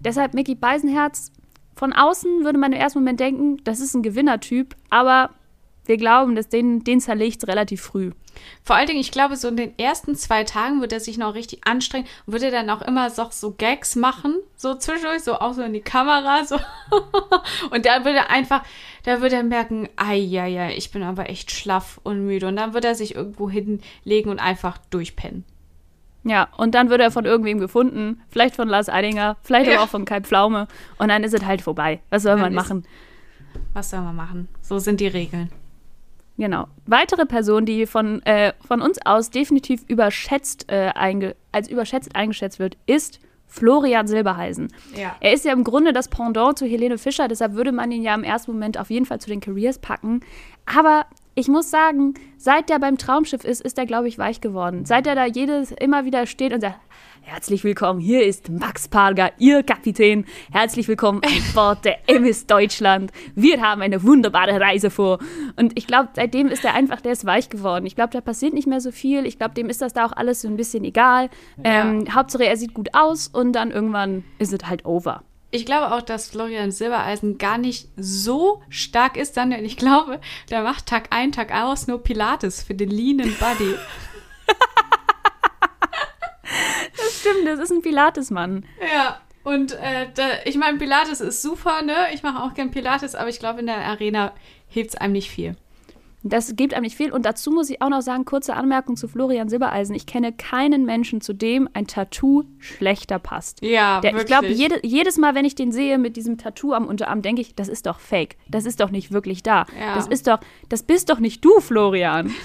Deshalb 0.04 0.34
Mickey 0.34 0.54
Beisenherz 0.54 1.32
von 1.74 1.92
außen 1.92 2.44
würde 2.44 2.58
man 2.58 2.72
im 2.72 2.80
ersten 2.80 2.98
Moment 2.98 3.20
denken, 3.20 3.58
das 3.64 3.80
ist 3.80 3.94
ein 3.94 4.02
Gewinnertyp, 4.02 4.76
aber 4.90 5.30
wir 5.84 5.96
glauben, 5.96 6.36
dass 6.36 6.48
den, 6.48 6.84
den 6.84 7.00
zerlegt 7.00 7.46
relativ 7.48 7.82
früh. 7.82 8.12
Vor 8.62 8.76
allen 8.76 8.86
Dingen, 8.86 9.00
ich 9.00 9.10
glaube, 9.10 9.36
so 9.36 9.48
in 9.48 9.56
den 9.56 9.78
ersten 9.78 10.14
zwei 10.14 10.44
Tagen 10.44 10.80
wird 10.80 10.92
er 10.92 11.00
sich 11.00 11.18
noch 11.18 11.34
richtig 11.34 11.66
anstrengen 11.66 12.06
und 12.26 12.32
würde 12.32 12.50
dann 12.50 12.70
auch 12.70 12.82
immer 12.82 13.10
so, 13.10 13.26
so 13.30 13.52
Gags 13.52 13.96
machen, 13.96 14.36
so 14.56 14.74
zwischendurch, 14.74 15.22
so 15.22 15.34
auch 15.34 15.52
so 15.54 15.62
in 15.62 15.72
die 15.72 15.80
Kamera, 15.80 16.44
so. 16.44 16.56
und 17.70 17.84
dann 17.84 18.04
würde 18.04 18.18
er 18.18 18.30
einfach, 18.30 18.62
da 19.04 19.20
würde 19.20 19.36
er 19.36 19.42
merken, 19.42 19.88
ei, 19.96 20.16
ja, 20.16 20.46
ja, 20.46 20.70
ich 20.70 20.92
bin 20.92 21.02
aber 21.02 21.28
echt 21.28 21.50
schlaff 21.50 22.00
und 22.04 22.24
müde. 22.24 22.46
Und 22.46 22.56
dann 22.56 22.74
würde 22.74 22.88
er 22.88 22.94
sich 22.94 23.14
irgendwo 23.14 23.50
hinlegen 23.50 24.30
und 24.30 24.38
einfach 24.38 24.78
durchpennen. 24.90 25.44
Ja, 26.24 26.48
und 26.56 26.74
dann 26.74 26.88
wird 26.88 27.00
er 27.00 27.10
von 27.10 27.24
irgendwem 27.24 27.58
gefunden, 27.58 28.20
vielleicht 28.28 28.54
von 28.54 28.68
Lars 28.68 28.88
Eidinger, 28.88 29.36
vielleicht 29.42 29.68
ja. 29.68 29.74
aber 29.74 29.84
auch 29.84 29.88
von 29.88 30.04
Kai 30.04 30.20
Pflaume. 30.20 30.68
Und 30.98 31.08
dann 31.08 31.24
ist 31.24 31.34
es 31.34 31.44
halt 31.44 31.62
vorbei. 31.62 32.00
Was 32.10 32.22
soll 32.22 32.32
dann 32.32 32.40
man 32.40 32.54
machen? 32.54 32.84
Was 33.72 33.90
soll 33.90 34.00
man 34.00 34.14
machen? 34.14 34.48
So 34.60 34.78
sind 34.78 35.00
die 35.00 35.08
Regeln. 35.08 35.50
Genau. 36.38 36.66
Weitere 36.86 37.26
Person, 37.26 37.66
die 37.66 37.86
von, 37.86 38.22
äh, 38.22 38.52
von 38.66 38.80
uns 38.80 39.04
aus 39.04 39.30
definitiv 39.30 39.82
überschätzt, 39.88 40.70
äh, 40.70 40.92
als 41.52 41.68
überschätzt 41.68 42.16
eingeschätzt 42.16 42.58
wird, 42.58 42.76
ist 42.86 43.20
Florian 43.46 44.06
Silbereisen. 44.06 44.72
Ja. 44.96 45.14
Er 45.20 45.34
ist 45.34 45.44
ja 45.44 45.52
im 45.52 45.62
Grunde 45.62 45.92
das 45.92 46.08
Pendant 46.08 46.58
zu 46.58 46.64
Helene 46.64 46.96
Fischer, 46.96 47.28
deshalb 47.28 47.52
würde 47.52 47.70
man 47.70 47.92
ihn 47.92 48.02
ja 48.02 48.14
im 48.14 48.24
ersten 48.24 48.52
Moment 48.52 48.78
auf 48.78 48.90
jeden 48.90 49.04
Fall 49.04 49.20
zu 49.20 49.28
den 49.28 49.40
Careers 49.40 49.78
packen. 49.78 50.20
Aber 50.64 51.04
ich 51.34 51.48
muss 51.48 51.70
sagen, 51.70 52.14
seit 52.36 52.68
der 52.68 52.78
beim 52.78 52.98
Traumschiff 52.98 53.44
ist, 53.44 53.62
ist 53.62 53.78
er, 53.78 53.86
glaube 53.86 54.08
ich, 54.08 54.18
weich 54.18 54.40
geworden. 54.40 54.84
Seit 54.84 55.06
er 55.06 55.14
da 55.14 55.24
jedes 55.24 55.72
immer 55.72 56.04
wieder 56.04 56.26
steht 56.26 56.52
und 56.52 56.60
sagt, 56.60 56.78
herzlich 57.22 57.64
willkommen, 57.64 58.00
hier 58.00 58.26
ist 58.26 58.50
Max 58.50 58.86
Parger, 58.88 59.30
Ihr 59.38 59.62
Kapitän. 59.62 60.26
Herzlich 60.50 60.88
willkommen 60.88 61.22
an 61.24 61.32
Bord 61.54 61.86
der 61.86 62.06
MS 62.06 62.46
Deutschland. 62.46 63.12
Wir 63.34 63.62
haben 63.62 63.80
eine 63.80 64.02
wunderbare 64.02 64.60
Reise 64.60 64.90
vor. 64.90 65.20
Und 65.56 65.72
ich 65.78 65.86
glaube, 65.86 66.10
seitdem 66.14 66.48
ist 66.48 66.66
er 66.66 66.74
einfach, 66.74 67.00
der 67.00 67.12
ist 67.12 67.24
weich 67.24 67.48
geworden. 67.48 67.86
Ich 67.86 67.94
glaube, 67.94 68.12
da 68.12 68.20
passiert 68.20 68.52
nicht 68.52 68.66
mehr 68.66 68.80
so 68.80 68.90
viel. 68.90 69.24
Ich 69.24 69.38
glaube, 69.38 69.54
dem 69.54 69.70
ist 69.70 69.80
das 69.80 69.94
da 69.94 70.04
auch 70.04 70.12
alles 70.12 70.42
so 70.42 70.48
ein 70.48 70.56
bisschen 70.56 70.84
egal. 70.84 71.30
Ja. 71.64 71.82
Ähm, 71.82 72.14
Hauptsache, 72.14 72.44
er 72.44 72.58
sieht 72.58 72.74
gut 72.74 72.90
aus 72.92 73.28
und 73.28 73.52
dann 73.52 73.70
irgendwann 73.70 74.24
ist 74.38 74.52
es 74.52 74.68
halt 74.68 74.84
over 74.84 75.22
ich 75.52 75.66
glaube 75.66 75.94
auch, 75.94 76.00
dass 76.00 76.30
Florian 76.30 76.70
Silbereisen 76.70 77.36
gar 77.36 77.58
nicht 77.58 77.88
so 77.96 78.62
stark 78.70 79.18
ist, 79.18 79.34
sondern 79.34 79.64
ich 79.64 79.76
glaube, 79.76 80.20
der 80.50 80.62
macht 80.62 80.86
Tag 80.86 81.08
ein, 81.10 81.30
Tag 81.30 81.54
aus 81.54 81.86
nur 81.86 82.02
Pilates 82.02 82.62
für 82.62 82.74
den 82.74 82.88
leanen 82.88 83.36
Body. 83.38 83.74
das 86.96 87.20
stimmt, 87.20 87.46
das 87.46 87.60
ist 87.60 87.70
ein 87.70 87.82
Pilates-Mann. 87.82 88.64
Ja, 88.94 89.20
und 89.44 89.72
äh, 89.72 90.08
da, 90.14 90.28
ich 90.46 90.56
meine, 90.56 90.78
Pilates 90.78 91.20
ist 91.20 91.42
super, 91.42 91.82
ne? 91.82 92.06
Ich 92.14 92.22
mache 92.22 92.42
auch 92.42 92.54
gern 92.54 92.70
Pilates, 92.70 93.14
aber 93.14 93.28
ich 93.28 93.38
glaube, 93.38 93.60
in 93.60 93.66
der 93.66 93.84
Arena 93.84 94.32
hilft 94.68 94.90
es 94.90 94.96
einem 94.96 95.12
nicht 95.12 95.30
viel. 95.30 95.56
Das 96.24 96.54
gibt 96.54 96.72
einem 96.72 96.82
nicht 96.82 96.96
viel. 96.96 97.12
Und 97.12 97.26
dazu 97.26 97.50
muss 97.50 97.68
ich 97.68 97.82
auch 97.82 97.88
noch 97.88 98.00
sagen, 98.00 98.24
kurze 98.24 98.54
Anmerkung 98.54 98.96
zu 98.96 99.08
Florian 99.08 99.48
Silbereisen. 99.48 99.94
Ich 99.94 100.06
kenne 100.06 100.32
keinen 100.32 100.84
Menschen, 100.84 101.20
zu 101.20 101.32
dem 101.32 101.68
ein 101.72 101.86
Tattoo 101.86 102.44
schlechter 102.58 103.18
passt. 103.18 103.62
Ja, 103.62 104.00
Der, 104.00 104.12
wirklich. 104.12 104.22
Ich 104.22 104.26
glaube, 104.26 104.46
jede, 104.48 104.80
jedes 104.86 105.18
Mal, 105.18 105.34
wenn 105.34 105.44
ich 105.44 105.56
den 105.56 105.72
sehe 105.72 105.98
mit 105.98 106.16
diesem 106.16 106.38
Tattoo 106.38 106.74
am 106.74 106.86
Unterarm, 106.86 107.22
denke 107.22 107.40
ich, 107.40 107.54
das 107.54 107.68
ist 107.68 107.86
doch 107.86 107.98
fake. 107.98 108.36
Das 108.48 108.66
ist 108.66 108.80
doch 108.80 108.90
nicht 108.90 109.10
wirklich 109.10 109.42
da. 109.42 109.66
Ja. 109.78 109.96
Das 109.96 110.06
ist 110.06 110.28
doch, 110.28 110.38
das 110.68 110.84
bist 110.84 111.10
doch 111.10 111.18
nicht 111.18 111.44
du, 111.44 111.60
Florian. 111.60 112.32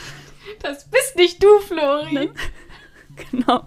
Das 0.62 0.90
bist 0.90 1.18
nicht 1.18 1.44
du, 1.44 1.60
Florian. 1.60 2.14
Ne? 2.14 2.30
genau. 3.32 3.64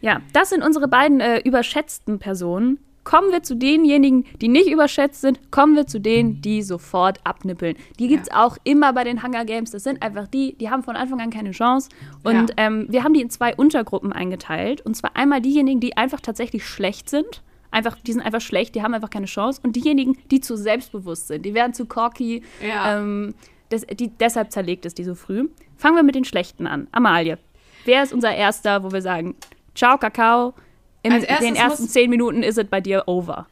Ja, 0.00 0.22
das 0.32 0.48
sind 0.48 0.64
unsere 0.64 0.88
beiden 0.88 1.20
äh, 1.20 1.40
überschätzten 1.40 2.18
Personen. 2.18 2.78
Kommen 3.02 3.32
wir 3.32 3.42
zu 3.42 3.56
denjenigen, 3.56 4.24
die 4.40 4.48
nicht 4.48 4.70
überschätzt 4.70 5.22
sind, 5.22 5.50
kommen 5.50 5.74
wir 5.74 5.86
zu 5.86 6.00
denen, 6.00 6.42
die 6.42 6.62
sofort 6.62 7.18
abnippeln. 7.24 7.76
Die 7.98 8.08
gibt 8.08 8.24
es 8.24 8.28
ja. 8.28 8.44
auch 8.44 8.58
immer 8.64 8.92
bei 8.92 9.04
den 9.04 9.22
Hunger 9.22 9.44
Games. 9.44 9.70
Das 9.70 9.84
sind 9.84 10.02
einfach 10.02 10.28
die, 10.28 10.54
die 10.58 10.70
haben 10.70 10.82
von 10.82 10.96
Anfang 10.96 11.20
an 11.20 11.30
keine 11.30 11.52
Chance. 11.52 11.88
Und 12.22 12.50
ja. 12.50 12.54
ähm, 12.58 12.86
wir 12.90 13.02
haben 13.02 13.14
die 13.14 13.22
in 13.22 13.30
zwei 13.30 13.54
Untergruppen 13.54 14.12
eingeteilt. 14.12 14.82
Und 14.82 14.96
zwar 14.96 15.16
einmal 15.16 15.40
diejenigen, 15.40 15.80
die 15.80 15.96
einfach 15.96 16.20
tatsächlich 16.20 16.66
schlecht 16.66 17.08
sind. 17.08 17.42
Einfach, 17.70 17.96
die 18.00 18.12
sind 18.12 18.22
einfach 18.22 18.40
schlecht, 18.40 18.74
die 18.74 18.82
haben 18.82 18.94
einfach 18.94 19.10
keine 19.10 19.26
Chance. 19.26 19.60
Und 19.64 19.76
diejenigen, 19.76 20.18
die 20.30 20.40
zu 20.40 20.56
selbstbewusst 20.56 21.28
sind, 21.28 21.46
die 21.46 21.54
werden 21.54 21.72
zu 21.72 21.86
cocky. 21.86 22.42
Ja. 22.66 22.98
Ähm, 22.98 23.34
das, 23.70 23.86
die, 23.86 24.08
deshalb 24.08 24.52
zerlegt 24.52 24.84
es 24.84 24.94
die 24.94 25.04
so 25.04 25.14
früh. 25.14 25.48
Fangen 25.76 25.96
wir 25.96 26.02
mit 26.02 26.16
den 26.16 26.24
Schlechten 26.24 26.66
an. 26.66 26.88
Amalie, 26.92 27.38
wer 27.84 28.02
ist 28.02 28.12
unser 28.12 28.34
Erster, 28.34 28.82
wo 28.82 28.92
wir 28.92 29.00
sagen, 29.00 29.36
ciao, 29.74 29.96
Kakao, 29.96 30.54
in 31.02 31.12
den 31.40 31.56
ersten 31.56 31.88
zehn 31.88 32.10
Minuten 32.10 32.42
ist 32.42 32.58
es 32.58 32.66
bei 32.66 32.80
dir 32.80 33.04
over. 33.06 33.46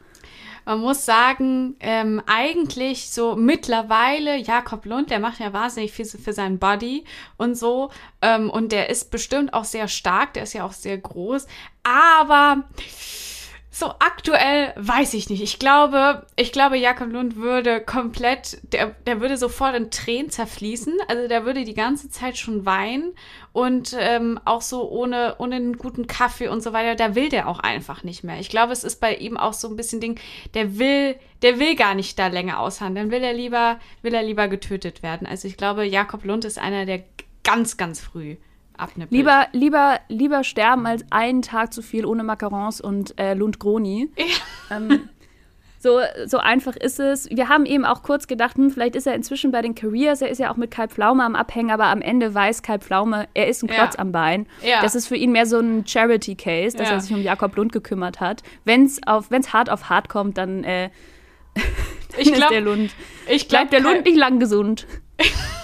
Man 0.68 0.80
muss 0.80 1.06
sagen, 1.06 1.76
ähm, 1.80 2.20
eigentlich 2.26 3.10
so 3.10 3.36
mittlerweile, 3.36 4.36
Jakob 4.36 4.84
Lund, 4.84 5.08
der 5.08 5.18
macht 5.18 5.40
ja 5.40 5.54
wahnsinnig 5.54 5.92
viel 5.92 6.04
für 6.04 6.34
seinen 6.34 6.58
Body 6.58 7.04
und 7.38 7.56
so. 7.56 7.90
Ähm, 8.20 8.50
und 8.50 8.70
der 8.70 8.90
ist 8.90 9.10
bestimmt 9.10 9.54
auch 9.54 9.64
sehr 9.64 9.88
stark, 9.88 10.34
der 10.34 10.42
ist 10.42 10.52
ja 10.52 10.64
auch 10.64 10.74
sehr 10.74 10.98
groß. 10.98 11.46
Aber 11.84 12.64
so 13.78 13.94
aktuell 14.00 14.72
weiß 14.76 15.14
ich 15.14 15.30
nicht. 15.30 15.40
Ich 15.40 15.60
glaube, 15.60 16.26
ich 16.34 16.50
glaube, 16.50 16.76
Jakob 16.76 17.12
Lund 17.12 17.36
würde 17.36 17.80
komplett, 17.80 18.58
der, 18.72 18.96
der 19.06 19.20
würde 19.20 19.36
sofort 19.36 19.76
in 19.76 19.92
Tränen 19.92 20.30
zerfließen. 20.30 20.94
Also 21.06 21.28
der 21.28 21.44
würde 21.44 21.64
die 21.64 21.74
ganze 21.74 22.10
Zeit 22.10 22.36
schon 22.36 22.66
weinen 22.66 23.14
und 23.52 23.96
ähm, 23.98 24.40
auch 24.44 24.62
so 24.62 24.90
ohne, 24.90 25.36
ohne 25.38 25.56
einen 25.56 25.78
guten 25.78 26.08
Kaffee 26.08 26.48
und 26.48 26.60
so 26.60 26.72
weiter, 26.72 26.96
da 26.96 27.14
will 27.14 27.28
der 27.28 27.48
auch 27.48 27.60
einfach 27.60 28.02
nicht 28.02 28.24
mehr. 28.24 28.40
Ich 28.40 28.48
glaube, 28.48 28.72
es 28.72 28.82
ist 28.82 29.00
bei 29.00 29.14
ihm 29.14 29.36
auch 29.36 29.52
so 29.52 29.68
ein 29.68 29.76
bisschen 29.76 30.00
Ding, 30.00 30.18
der 30.54 30.78
will, 30.78 31.14
der 31.42 31.60
will 31.60 31.76
gar 31.76 31.94
nicht 31.94 32.18
da 32.18 32.26
länger 32.26 32.58
aushandeln. 32.58 33.12
Will 33.12 33.22
er 33.22 33.32
lieber, 33.32 33.78
will 34.02 34.14
er 34.14 34.24
lieber 34.24 34.48
getötet 34.48 35.04
werden. 35.04 35.26
Also 35.26 35.46
ich 35.46 35.56
glaube, 35.56 35.84
Jakob 35.84 36.24
Lund 36.24 36.44
ist 36.44 36.58
einer, 36.58 36.84
der 36.84 37.04
ganz, 37.44 37.76
ganz 37.76 38.00
früh 38.00 38.36
abnippelt. 38.78 39.10
Lieber, 39.12 39.46
lieber, 39.52 40.00
lieber 40.08 40.44
sterben 40.44 40.86
als 40.86 41.04
einen 41.10 41.42
Tag 41.42 41.72
zu 41.72 41.82
viel 41.82 42.06
ohne 42.06 42.24
Macarons 42.24 42.80
und 42.80 43.18
äh, 43.18 43.34
Lundgroni. 43.34 44.10
Ja. 44.16 44.76
Ähm, 44.76 45.08
so, 45.80 46.00
so 46.26 46.38
einfach 46.38 46.74
ist 46.74 46.98
es. 46.98 47.30
Wir 47.30 47.48
haben 47.48 47.64
eben 47.64 47.84
auch 47.84 48.02
kurz 48.02 48.26
gedacht, 48.26 48.56
hm, 48.56 48.70
vielleicht 48.70 48.96
ist 48.96 49.06
er 49.06 49.14
inzwischen 49.14 49.52
bei 49.52 49.62
den 49.62 49.74
Careers, 49.76 50.22
er 50.22 50.28
ist 50.28 50.38
ja 50.38 50.50
auch 50.50 50.56
mit 50.56 50.72
Kai 50.72 50.88
Pflaume 50.88 51.22
am 51.22 51.36
Abhängen, 51.36 51.70
aber 51.70 51.86
am 51.86 52.00
Ende 52.02 52.34
weiß 52.34 52.62
Kai 52.62 52.78
Pflaume, 52.78 53.28
er 53.34 53.46
ist 53.46 53.62
ein 53.62 53.68
Klotz 53.68 53.94
ja. 53.94 54.00
am 54.00 54.10
Bein. 54.10 54.46
Ja. 54.62 54.82
Das 54.82 54.94
ist 54.96 55.06
für 55.06 55.16
ihn 55.16 55.30
mehr 55.30 55.46
so 55.46 55.58
ein 55.60 55.86
Charity-Case, 55.86 56.76
dass 56.76 56.88
ja. 56.88 56.94
er 56.94 57.00
sich 57.00 57.14
um 57.14 57.22
Jakob 57.22 57.54
Lund 57.56 57.72
gekümmert 57.72 58.18
hat. 58.20 58.42
Wenn 58.64 58.86
es 58.86 59.00
hart 59.06 59.70
auf 59.70 59.88
hart 59.88 60.08
kommt, 60.08 60.36
dann, 60.36 60.64
äh, 60.64 60.90
dann 61.54 61.64
ich 62.18 62.32
glaub, 62.32 62.50
ist 62.50 62.50
der 62.50 62.60
Lund. 62.60 62.90
Ich 63.28 63.48
glaub, 63.48 63.70
Bleibt 63.70 63.72
der 63.72 63.80
Lund 63.80 64.04
nicht 64.04 64.16
lang 64.16 64.40
gesund. 64.40 64.86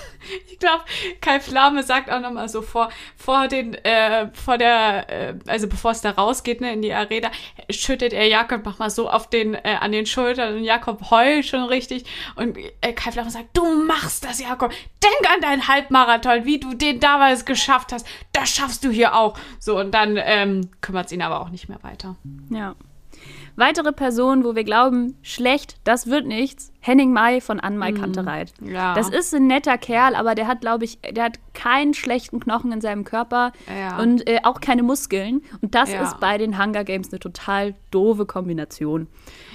Ich 0.55 0.61
glaube, 0.61 0.85
Kai 1.21 1.41
Flamme 1.41 1.83
sagt 1.83 2.09
auch 2.09 2.21
nochmal 2.21 2.49
so 2.49 2.63
vor, 2.63 2.89
vor 3.17 3.49
den, 3.49 3.75
äh, 3.75 4.29
vor 4.35 4.57
der, 4.57 5.11
äh, 5.11 5.35
also 5.49 5.67
bevor 5.67 5.91
es 5.91 6.01
da 6.01 6.11
rausgeht, 6.11 6.61
ne, 6.61 6.73
in 6.73 6.81
die 6.81 6.93
Arena, 6.93 7.29
schüttet 7.71 8.13
er 8.13 8.29
Jakob 8.29 8.65
nochmal 8.65 8.91
so 8.91 9.11
auf 9.11 9.29
den, 9.29 9.55
äh, 9.55 9.79
an 9.81 9.91
den 9.91 10.07
Schultern 10.07 10.55
und 10.55 10.63
Jakob 10.63 11.11
heult 11.11 11.45
schon 11.45 11.65
richtig 11.65 12.05
und 12.37 12.57
äh, 12.57 12.93
Kai 12.93 13.11
Flamme 13.11 13.31
sagt, 13.31 13.49
du 13.53 13.85
machst 13.85 14.25
das, 14.25 14.41
Jakob, 14.41 14.71
denk 15.03 15.35
an 15.35 15.41
deinen 15.41 15.67
Halbmarathon, 15.67 16.45
wie 16.45 16.61
du 16.61 16.75
den 16.75 17.01
damals 17.01 17.45
geschafft 17.45 17.93
hast, 17.93 18.07
das 18.33 18.51
schaffst 18.51 18.85
du 18.85 18.91
hier 18.91 19.17
auch. 19.17 19.37
So, 19.59 19.77
und 19.77 19.91
dann 19.91 20.17
ähm, 20.23 20.71
kümmert 20.81 21.07
es 21.07 21.13
ihn 21.13 21.23
aber 21.23 21.41
auch 21.41 21.49
nicht 21.49 21.69
mehr 21.69 21.83
weiter. 21.83 22.15
Ja. 22.49 22.77
Weitere 23.57 23.93
Personen, 23.93 24.43
wo 24.45 24.57
wir 24.57 24.65
glauben, 24.65 25.17
schlecht, 25.23 25.77
das 25.85 26.09
wird 26.09 26.27
nichts. 26.27 26.73
Henning 26.81 27.13
Mai 27.13 27.41
von 27.41 27.61
Anmai 27.61 27.93
mhm. 27.93 28.01
Kantereit. 28.01 28.53
Ja. 28.61 28.95
Das 28.95 29.09
ist 29.09 29.33
ein 29.35 29.47
netter 29.47 29.79
Kerl, 29.79 30.17
aber 30.17 30.35
der 30.35 30.49
hat, 30.49 30.61
glaube 30.61 30.85
ich, 30.85 30.99
der 31.01 31.25
hat 31.25 31.39
keinen 31.55 31.95
schlechten 31.95 32.41
Knochen 32.41 32.73
in 32.73 32.81
seinem 32.81 33.05
Körper 33.05 33.53
Ja. 33.69 33.99
und 34.01 34.29
äh, 34.29 34.41
auch 34.43 34.61
keine 34.61 34.83
Muskeln. 34.83 35.43
Und 35.63 35.75
das 35.75 35.93
Ja. 35.93 36.03
ist 36.03 36.19
bei 36.19 36.37
den 36.37 36.61
Hunger 36.63 36.83
Games 36.85 37.11
eine 37.13 37.21
total 37.21 37.75
doofe 37.93 38.27
Kombination. 38.27 39.07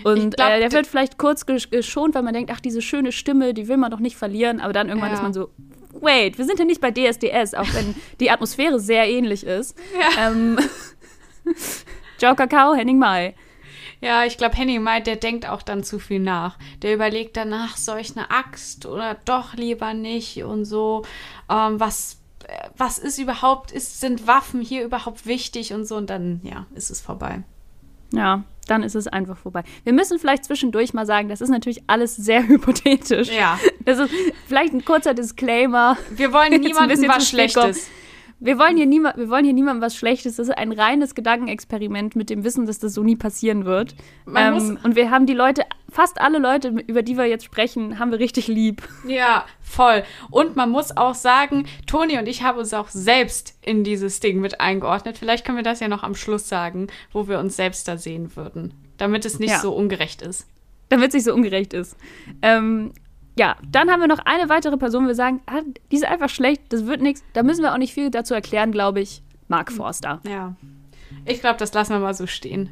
Und 0.05 0.37
glaub, 0.37 0.49
äh, 0.49 0.59
der 0.59 0.71
wird 0.71 0.87
vielleicht 0.87 1.17
kurz 1.17 1.43
gesch- 1.43 1.69
geschont, 1.69 2.15
weil 2.15 2.23
man 2.23 2.33
denkt, 2.33 2.51
ach, 2.53 2.61
diese 2.61 2.81
schöne 2.81 3.11
Stimme, 3.11 3.53
die 3.53 3.67
will 3.67 3.77
man 3.77 3.91
doch 3.91 3.99
nicht 3.99 4.15
verlieren. 4.15 4.59
Aber 4.61 4.71
dann 4.73 4.87
irgendwann 4.87 5.11
ist 5.11 5.21
man 5.21 5.33
so, 5.33 5.49
wait, 5.99 6.37
wir 6.37 6.45
sind 6.45 6.57
ja 6.57 6.63
nicht 6.65 6.79
bei 6.81 6.91
DSDS, 6.91 7.53
auch 7.53 7.67
wenn 7.73 7.95
die 8.21 8.31
Atmosphäre 8.31 8.79
sehr 8.79 9.09
ähnlich 9.09 9.45
ist. 9.45 9.77
Ja. 10.17 10.29
Ähm, 10.31 10.57
Joe 12.19 12.35
Kakao, 12.35 12.73
Henning 12.73 12.97
Mai. 12.97 13.35
Ja, 14.01 14.23
ich 14.23 14.37
glaube, 14.37 14.55
Henning 14.55 14.81
meint, 14.81 15.07
der 15.07 15.17
denkt 15.17 15.47
auch 15.47 15.61
dann 15.61 15.83
zu 15.83 15.99
viel 15.99 16.19
nach. 16.19 16.57
Der 16.81 16.93
überlegt 16.93 17.35
danach, 17.35 17.75
soll 17.75 17.99
ich 17.99 18.15
eine 18.15 18.31
Axt 18.31 18.85
oder 18.85 19.17
doch 19.25 19.53
lieber 19.55 19.93
nicht 19.93 20.43
und 20.43 20.65
so. 20.65 21.03
Ähm, 21.49 21.79
was, 21.79 22.17
was 22.77 22.97
ist 22.97 23.19
überhaupt, 23.19 23.71
ist, 23.71 23.99
sind 23.99 24.25
Waffen 24.25 24.61
hier 24.61 24.85
überhaupt 24.85 25.25
wichtig 25.25 25.73
und 25.73 25.85
so 25.85 25.97
und 25.97 26.09
dann, 26.09 26.39
ja, 26.43 26.65
ist 26.75 26.89
es 26.89 27.01
vorbei. 27.01 27.43
Ja, 28.13 28.43
dann 28.67 28.83
ist 28.83 28.95
es 28.95 29.07
einfach 29.07 29.37
vorbei. 29.37 29.63
Wir 29.83 29.93
müssen 29.93 30.17
vielleicht 30.17 30.45
zwischendurch 30.45 30.93
mal 30.93 31.05
sagen, 31.05 31.27
das 31.27 31.41
ist 31.41 31.49
natürlich 31.49 31.83
alles 31.87 32.15
sehr 32.15 32.43
hypothetisch. 32.47 33.29
Ja. 33.29 33.59
Das 33.83 33.99
ist 33.99 34.11
vielleicht 34.47 34.73
ein 34.73 34.85
kurzer 34.85 35.13
Disclaimer. 35.13 35.97
Wir 36.11 36.31
wollen 36.31 36.51
niemandem 36.61 37.07
was 37.07 37.27
spät 37.27 37.53
kommen. 37.53 37.75
Wir 38.41 38.57
wollen, 38.57 38.77
hier 38.77 38.85
niema 38.85 39.13
wir 39.17 39.29
wollen 39.29 39.43
hier 39.43 39.53
niemandem 39.53 39.81
was 39.81 39.95
Schlechtes. 39.95 40.37
Das 40.37 40.47
ist 40.47 40.57
ein 40.57 40.71
reines 40.71 41.13
Gedankenexperiment 41.13 42.15
mit 42.15 42.29
dem 42.29 42.43
Wissen, 42.43 42.65
dass 42.65 42.79
das 42.79 42.93
so 42.93 43.03
nie 43.03 43.15
passieren 43.17 43.65
wird. 43.65 43.95
Ähm, 44.33 44.79
und 44.83 44.95
wir 44.95 45.11
haben 45.11 45.25
die 45.25 45.33
Leute, 45.33 45.63
fast 45.89 46.21
alle 46.21 46.39
Leute, 46.39 46.69
über 46.87 47.01
die 47.03 47.17
wir 47.17 47.25
jetzt 47.25 47.43
sprechen, 47.43 47.99
haben 47.99 48.11
wir 48.11 48.19
richtig 48.19 48.47
lieb. 48.47 48.81
Ja, 49.05 49.45
voll. 49.61 50.03
Und 50.31 50.55
man 50.55 50.69
muss 50.69 50.95
auch 50.95 51.15
sagen, 51.15 51.65
Toni 51.85 52.17
und 52.17 52.27
ich 52.27 52.43
haben 52.43 52.57
uns 52.57 52.73
auch 52.73 52.87
selbst 52.89 53.55
in 53.61 53.83
dieses 53.83 54.19
Ding 54.21 54.39
mit 54.39 54.61
eingeordnet. 54.61 55.17
Vielleicht 55.17 55.45
können 55.45 55.57
wir 55.57 55.63
das 55.63 55.81
ja 55.81 55.87
noch 55.89 56.03
am 56.03 56.15
Schluss 56.15 56.47
sagen, 56.47 56.87
wo 57.11 57.27
wir 57.27 57.39
uns 57.39 57.55
selbst 57.57 57.87
da 57.89 57.97
sehen 57.97 58.35
würden. 58.37 58.73
Damit 58.97 59.25
es 59.25 59.39
nicht 59.39 59.51
Ja. 59.51 59.59
so 59.59 59.73
ungerecht 59.73 60.21
ist. 60.21 60.47
damit 60.89 61.09
es 61.09 61.13
nicht 61.13 61.23
so 61.25 61.33
ungerecht 61.35 61.73
ist. 61.73 61.95
Ähm, 62.41 62.93
ja, 63.39 63.55
dann 63.71 63.89
haben 63.89 64.01
wir 64.01 64.07
noch 64.09 64.19
eine 64.25 64.49
weitere 64.49 64.75
Person, 64.75 65.05
wo 65.05 65.07
wir 65.07 65.15
sagen, 65.15 65.41
ah, 65.45 65.61
die 65.91 65.95
ist 65.95 66.03
einfach 66.05 66.27
schlecht, 66.27 66.61
das 66.69 66.85
wird 66.85 67.01
nichts. 67.01 67.23
Da 67.31 67.41
müssen 67.41 67.63
wir 67.63 67.73
auch 67.73 67.77
nicht 67.77 67.93
viel 67.93 68.11
dazu 68.11 68.33
erklären, 68.33 68.73
glaube 68.73 68.99
ich. 68.99 69.23
Mark 69.47 69.71
Forster. 69.71 70.19
Ja. 70.27 70.55
Ich 71.25 71.39
glaube, 71.39 71.57
das 71.57 71.73
lassen 71.73 71.93
wir 71.93 71.99
mal 71.99 72.13
so 72.13 72.27
stehen. 72.27 72.69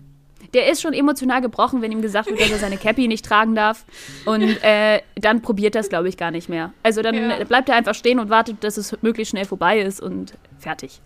Der 0.53 0.69
ist 0.69 0.81
schon 0.81 0.91
emotional 0.93 1.39
gebrochen, 1.41 1.81
wenn 1.81 1.91
ihm 1.93 2.01
gesagt 2.01 2.27
wird, 2.29 2.39
dass 2.41 2.51
er 2.51 2.57
seine 2.59 2.77
Cappy 2.77 3.07
nicht 3.07 3.23
tragen 3.25 3.55
darf. 3.55 3.85
Und 4.25 4.41
äh, 4.63 5.01
dann 5.15 5.41
probiert 5.41 5.73
das, 5.73 5.87
glaube 5.87 6.09
ich, 6.09 6.17
gar 6.17 6.31
nicht 6.31 6.49
mehr. 6.49 6.73
Also 6.83 7.01
dann 7.01 7.15
Ja. 7.15 7.43
bleibt 7.45 7.69
er 7.69 7.75
einfach 7.75 7.95
stehen 7.95 8.19
und 8.19 8.29
wartet, 8.29 8.61
dass 8.63 8.75
es 8.77 8.95
möglichst 9.01 9.31
schnell 9.31 9.45
vorbei 9.45 9.79
ist 9.79 10.01
und 10.01 10.33
fertig. 10.59 11.01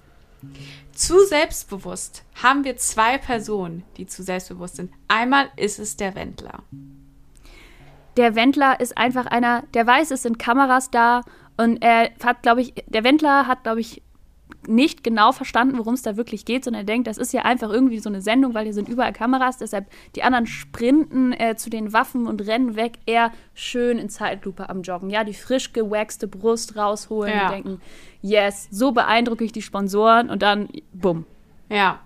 Zu 0.92 1.24
selbstbewusst 1.26 2.24
haben 2.42 2.64
wir 2.64 2.78
zwei 2.78 3.20
Personen, 3.20 3.84
die 3.98 4.08
zu 4.08 4.24
selbstbewusst 4.24 4.76
sind. 4.78 4.92
Einmal 5.08 5.50
ist 5.56 5.78
es 5.80 5.98
der 5.98 6.16
Wendler. 6.16 6.64
Der 8.18 8.36
Wendler 8.36 8.80
ist 8.80 8.98
einfach 8.98 9.26
einer, 9.26 9.64
der 9.74 9.88
weiß, 9.88 10.12
es 10.12 10.24
sind 10.24 10.38
Kameras 10.40 10.92
da 10.92 11.22
und 11.58 11.82
er 11.82 12.10
hat, 12.24 12.44
glaube 12.44 12.62
ich, 12.62 12.74
der 12.88 13.04
Wendler 13.04 13.48
hat, 13.48 13.64
glaube 13.64 13.80
ich, 13.82 14.02
nicht 14.68 15.04
genau 15.04 15.32
verstanden, 15.32 15.78
worum 15.80 15.96
es 15.96 16.04
da 16.04 16.18
wirklich 16.18 16.46
geht, 16.46 16.66
sondern 16.66 16.82
er 16.82 16.86
denkt, 16.86 17.08
das 17.08 17.18
ist 17.18 17.34
ja 17.34 17.44
einfach 17.44 17.72
irgendwie 17.72 17.98
so 18.00 18.10
eine 18.10 18.22
Sendung, 18.22 18.54
weil 18.54 18.66
hier 18.66 18.74
sind 18.74 18.90
überall 18.90 19.12
Kameras, 19.14 19.58
deshalb 19.58 19.88
die 20.16 20.22
anderen 20.22 20.46
sprinten 20.46 21.34
äh, 21.34 21.56
zu 21.56 21.70
den 21.72 21.94
Waffen 21.94 22.28
und 22.28 22.46
rennen 22.46 22.76
weg, 22.76 23.00
er 23.08 23.32
schön 23.56 23.98
in 23.98 24.10
Zeitlupe 24.10 24.70
am 24.70 24.84
Joggen. 24.84 25.10
Ja, 25.10 25.24
die 25.24 25.34
frisch 25.34 25.74
gewaxte 25.74 26.28
Brust 26.28 26.76
rausholen 26.76 27.34
Ja. 27.34 27.46
und 27.48 27.52
denken, 27.54 27.82
yes, 28.22 28.68
so 28.70 28.92
beeindrucke 28.92 29.44
ich 29.44 29.52
die 29.52 29.64
Sponsoren 29.64 30.30
und 30.30 30.42
dann, 30.44 30.70
bumm. 30.94 31.26
Ja, 31.70 32.00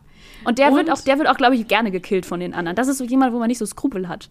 Und 0.46 0.58
der 0.60 0.72
wird 0.74 0.88
Und- 0.88 0.92
auch, 0.94 1.02
der 1.02 1.18
wird 1.18 1.28
auch, 1.28 1.38
glaube 1.38 1.56
ich, 1.56 1.68
gerne 1.68 1.92
gekillt 1.92 2.26
von 2.26 2.40
den 2.40 2.54
anderen. 2.54 2.76
Das 2.76 2.88
ist 2.88 3.00
so 3.00 3.04
jemand, 3.04 3.34
wo 3.34 3.40
man 3.40 3.48
nicht 3.48 3.58
so 3.58 3.66
Skrupel 3.66 4.08
hat. 4.08 4.30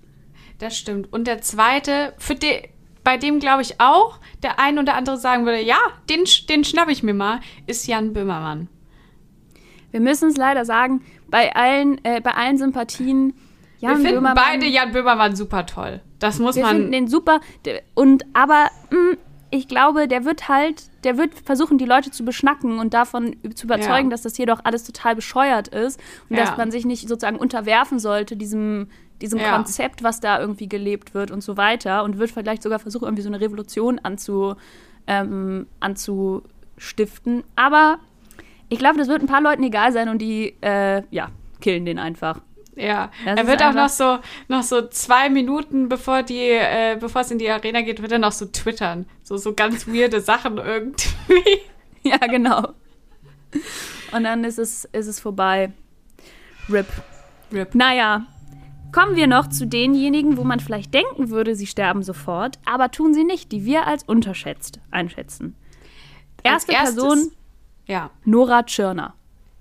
Das 0.59 0.77
stimmt. 0.77 1.13
Und 1.13 1.27
der 1.27 1.41
zweite, 1.41 2.15
für 2.19 2.35
de, 2.35 2.69
bei 3.03 3.17
dem 3.17 3.39
glaube 3.41 3.63
ich 3.63 3.81
auch, 3.81 4.19
der 4.43 4.59
ein 4.59 4.79
oder 4.79 4.95
andere 4.95 5.17
sagen 5.19 5.45
würde, 5.47 5.61
ja, 5.61 5.79
den, 6.09 6.25
den 6.49 6.65
schnapp 6.65 6.89
ich 6.89 7.03
mir 7.03 7.15
mal, 7.15 7.41
ist 7.67 7.87
Jan 7.87 8.13
Böhmermann. 8.13 8.69
Wir 9.91 10.01
müssen 10.01 10.29
es 10.31 10.37
leider 10.37 10.65
sagen, 10.65 11.03
bei 11.29 11.55
allen, 11.55 12.03
äh, 12.05 12.21
bei 12.21 12.33
allen 12.33 12.59
Sympathien, 12.59 13.35
Wir 13.81 13.91
Jan 13.91 13.97
finden 13.99 14.15
Böhmermann, 14.15 14.35
beide 14.45 14.67
Jan 14.67 14.93
Böhmermann 14.93 15.37
super 15.37 15.67
toll. 15.67 16.01
Das 16.19 16.39
muss 16.39 16.57
wir 16.57 16.63
man. 16.63 16.77
finden 16.77 16.93
den 16.93 17.09
super. 17.09 17.41
Und 17.95 18.25
aber 18.33 18.71
mh, 18.91 19.17
ich 19.51 19.69
glaube, 19.69 20.09
der 20.09 20.25
wird 20.25 20.49
halt, 20.49 20.85
der 21.05 21.17
wird 21.17 21.33
versuchen, 21.45 21.79
die 21.79 21.85
Leute 21.85 22.11
zu 22.11 22.25
beschnacken 22.25 22.79
und 22.81 22.93
davon 22.95 23.37
zu 23.55 23.67
überzeugen, 23.67 24.07
Ja. 24.09 24.11
dass 24.11 24.23
das 24.23 24.35
hier 24.35 24.47
doch 24.47 24.61
alles 24.65 24.83
total 24.85 25.15
bescheuert 25.15 25.69
ist 25.69 26.01
und 26.29 26.37
Ja. 26.37 26.45
dass 26.45 26.57
man 26.57 26.71
sich 26.73 26.85
nicht 26.85 27.09
sozusagen 27.09 27.37
unterwerfen 27.37 27.99
sollte 28.01 28.37
diesem 28.37 28.89
diesem 29.21 29.39
Ja. 29.39 29.55
Konzept, 29.57 30.03
was 30.03 30.21
da 30.21 30.41
irgendwie 30.41 30.69
gelebt 30.69 31.15
wird 31.15 31.31
und 31.31 31.43
so 31.43 31.57
weiter 31.57 32.05
und 32.05 32.19
wird 32.19 32.31
vielleicht 32.31 32.63
sogar 32.63 32.79
versuchen, 32.79 33.05
irgendwie 33.05 33.23
so 33.23 33.29
eine 33.29 33.41
Revolution 33.41 33.99
anzu, 34.03 34.55
ähm, 35.07 35.67
anzustiften. 35.81 37.45
Aber 37.57 37.99
ich 38.69 38.79
glaube, 38.79 38.99
das 38.99 39.09
wird 39.09 39.23
ein 39.23 39.27
paar 39.29 39.43
Leuten 39.43 39.63
egal 39.63 39.93
sein 39.93 40.09
und 40.09 40.19
die, 40.19 40.57
äh, 40.61 41.03
ja, 41.11 41.31
killen 41.61 41.85
den 41.85 41.99
einfach. 41.99 42.41
Ja, 42.77 43.13
Das 43.25 43.39
er 43.39 43.47
wird 43.47 43.63
auch 43.63 43.73
noch 43.73 43.89
so, 43.89 44.19
noch 44.49 44.65
so 44.65 44.89
zwei 44.89 45.31
Minuten, 45.31 45.89
bevor 45.89 46.25
die, 46.25 46.41
äh, 46.51 46.97
bevor 46.99 47.21
es 47.21 47.31
in 47.31 47.39
die 47.39 47.49
Arena 47.49 47.83
geht, 47.83 48.03
wird 48.03 48.11
er 48.11 48.19
noch 48.19 48.33
so 48.33 48.47
twittern. 48.47 49.07
So, 49.23 49.37
so 49.37 49.55
ganz 49.55 49.87
weirde 49.87 50.21
Sachen 50.21 50.59
irgendwie. 50.59 51.05
Ja, 52.07 52.19
genau. 52.19 52.75
Und 54.13 54.25
dann 54.25 54.45
ist 54.45 54.59
es, 54.59 54.85
ist 54.85 55.07
es 55.07 55.21
vorbei. 55.21 55.73
RIP. 56.69 56.87
Rip. 57.51 57.75
Naja, 57.75 58.27
kommen 58.95 59.17
wir 59.17 59.27
noch 59.27 59.49
zu 59.49 59.67
denjenigen, 59.67 60.37
wo 60.37 60.45
man 60.45 60.61
vielleicht 60.61 60.95
denken 60.95 61.29
würde, 61.31 61.57
sie 61.57 61.67
sterben 61.67 62.05
sofort, 62.05 62.61
aber 62.65 62.93
tun 62.93 63.13
sie 63.13 63.25
nicht, 63.25 63.51
die 63.51 63.65
wir 63.65 63.87
als 63.89 64.05
unterschätzt 64.05 64.79
einschätzen. 64.93 65.57
Erste 66.45 66.73
erstes- 66.73 66.95
Person, 66.95 67.33
Ja. 67.87 68.11
Nora 68.25 68.63
Tschirner. 68.63 69.15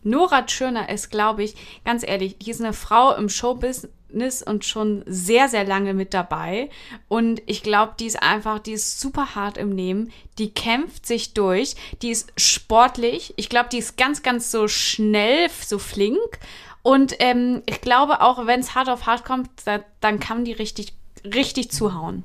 Nora 0.04 0.44
Tschirner 0.44 0.88
ist, 0.90 1.10
glaube 1.10 1.44
ich, 1.44 1.56
ganz 1.84 2.04
ehrlich, 2.08 2.38
die 2.38 2.52
ist 2.52 2.62
eine 2.62 2.74
Frau 2.74 3.16
im 3.16 3.28
Showbusiness 3.30 4.44
und 4.44 4.66
schon 4.66 5.04
sehr, 5.08 5.48
sehr 5.50 5.64
lange 5.66 5.94
mit 5.94 6.14
dabei. 6.14 6.70
Und 7.08 7.42
ich 7.48 7.64
glaube, 7.64 7.94
die 8.00 8.06
ist 8.06 8.22
einfach, 8.22 8.60
die 8.60 8.74
ist 8.74 9.00
super 9.00 9.34
hart 9.34 9.58
im 9.58 9.70
Nehmen. 9.74 10.12
Die 10.38 10.54
kämpft 10.54 11.06
sich 11.08 11.34
durch. 11.34 11.76
Die 12.02 12.12
ist 12.12 12.32
sportlich. 12.38 13.34
Ich 13.38 13.50
glaube, 13.50 13.70
die 13.72 13.78
ist 13.80 13.98
ganz, 13.98 14.22
ganz 14.24 14.52
so 14.52 14.68
schnell, 14.68 15.50
so 15.50 15.80
flink. 15.80 16.38
Und 16.84 17.16
ähm, 17.20 17.64
ich 17.66 17.82
glaube 17.82 18.22
auch, 18.22 18.46
wenn 18.46 18.60
es 18.60 18.76
hart 18.76 18.90
auf 18.90 19.06
hart 19.08 19.26
kommt, 19.26 19.50
da, 19.66 19.80
dann 20.02 20.20
kann 20.20 20.46
die 20.46 20.52
richtig, 20.52 20.94
richtig 21.24 21.72
zuhauen. 21.72 22.24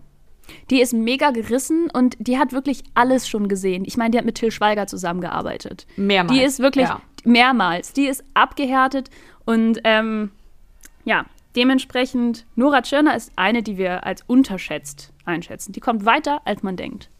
Die 0.70 0.80
ist 0.80 0.92
mega 0.92 1.30
gerissen 1.30 1.90
und 1.90 2.16
die 2.18 2.38
hat 2.38 2.52
wirklich 2.52 2.82
alles 2.94 3.28
schon 3.28 3.48
gesehen. 3.48 3.84
Ich 3.86 3.96
meine, 3.96 4.10
die 4.10 4.18
hat 4.18 4.24
mit 4.24 4.34
Till 4.36 4.50
Schweiger 4.50 4.86
zusammengearbeitet. 4.86 5.86
Mehrmals. 5.96 6.36
Die 6.38 6.44
ist 6.44 6.58
wirklich 6.58 6.88
Ja. 6.88 7.00
mehrmals. 7.24 7.92
Die 7.92 8.06
ist 8.06 8.24
abgehärtet 8.34 9.10
und 9.44 9.80
ähm, 9.84 10.30
ja, 11.04 11.24
dementsprechend, 11.54 12.46
Nora 12.56 12.82
Tschirner 12.82 13.14
ist 13.14 13.30
eine, 13.36 13.62
die 13.62 13.78
wir 13.78 14.04
als 14.04 14.22
unterschätzt 14.26 15.12
einschätzen. 15.24 15.72
Die 15.72 15.80
kommt 15.80 16.04
weiter, 16.04 16.40
als 16.46 16.62
man 16.62 16.76
denkt. 16.76 17.10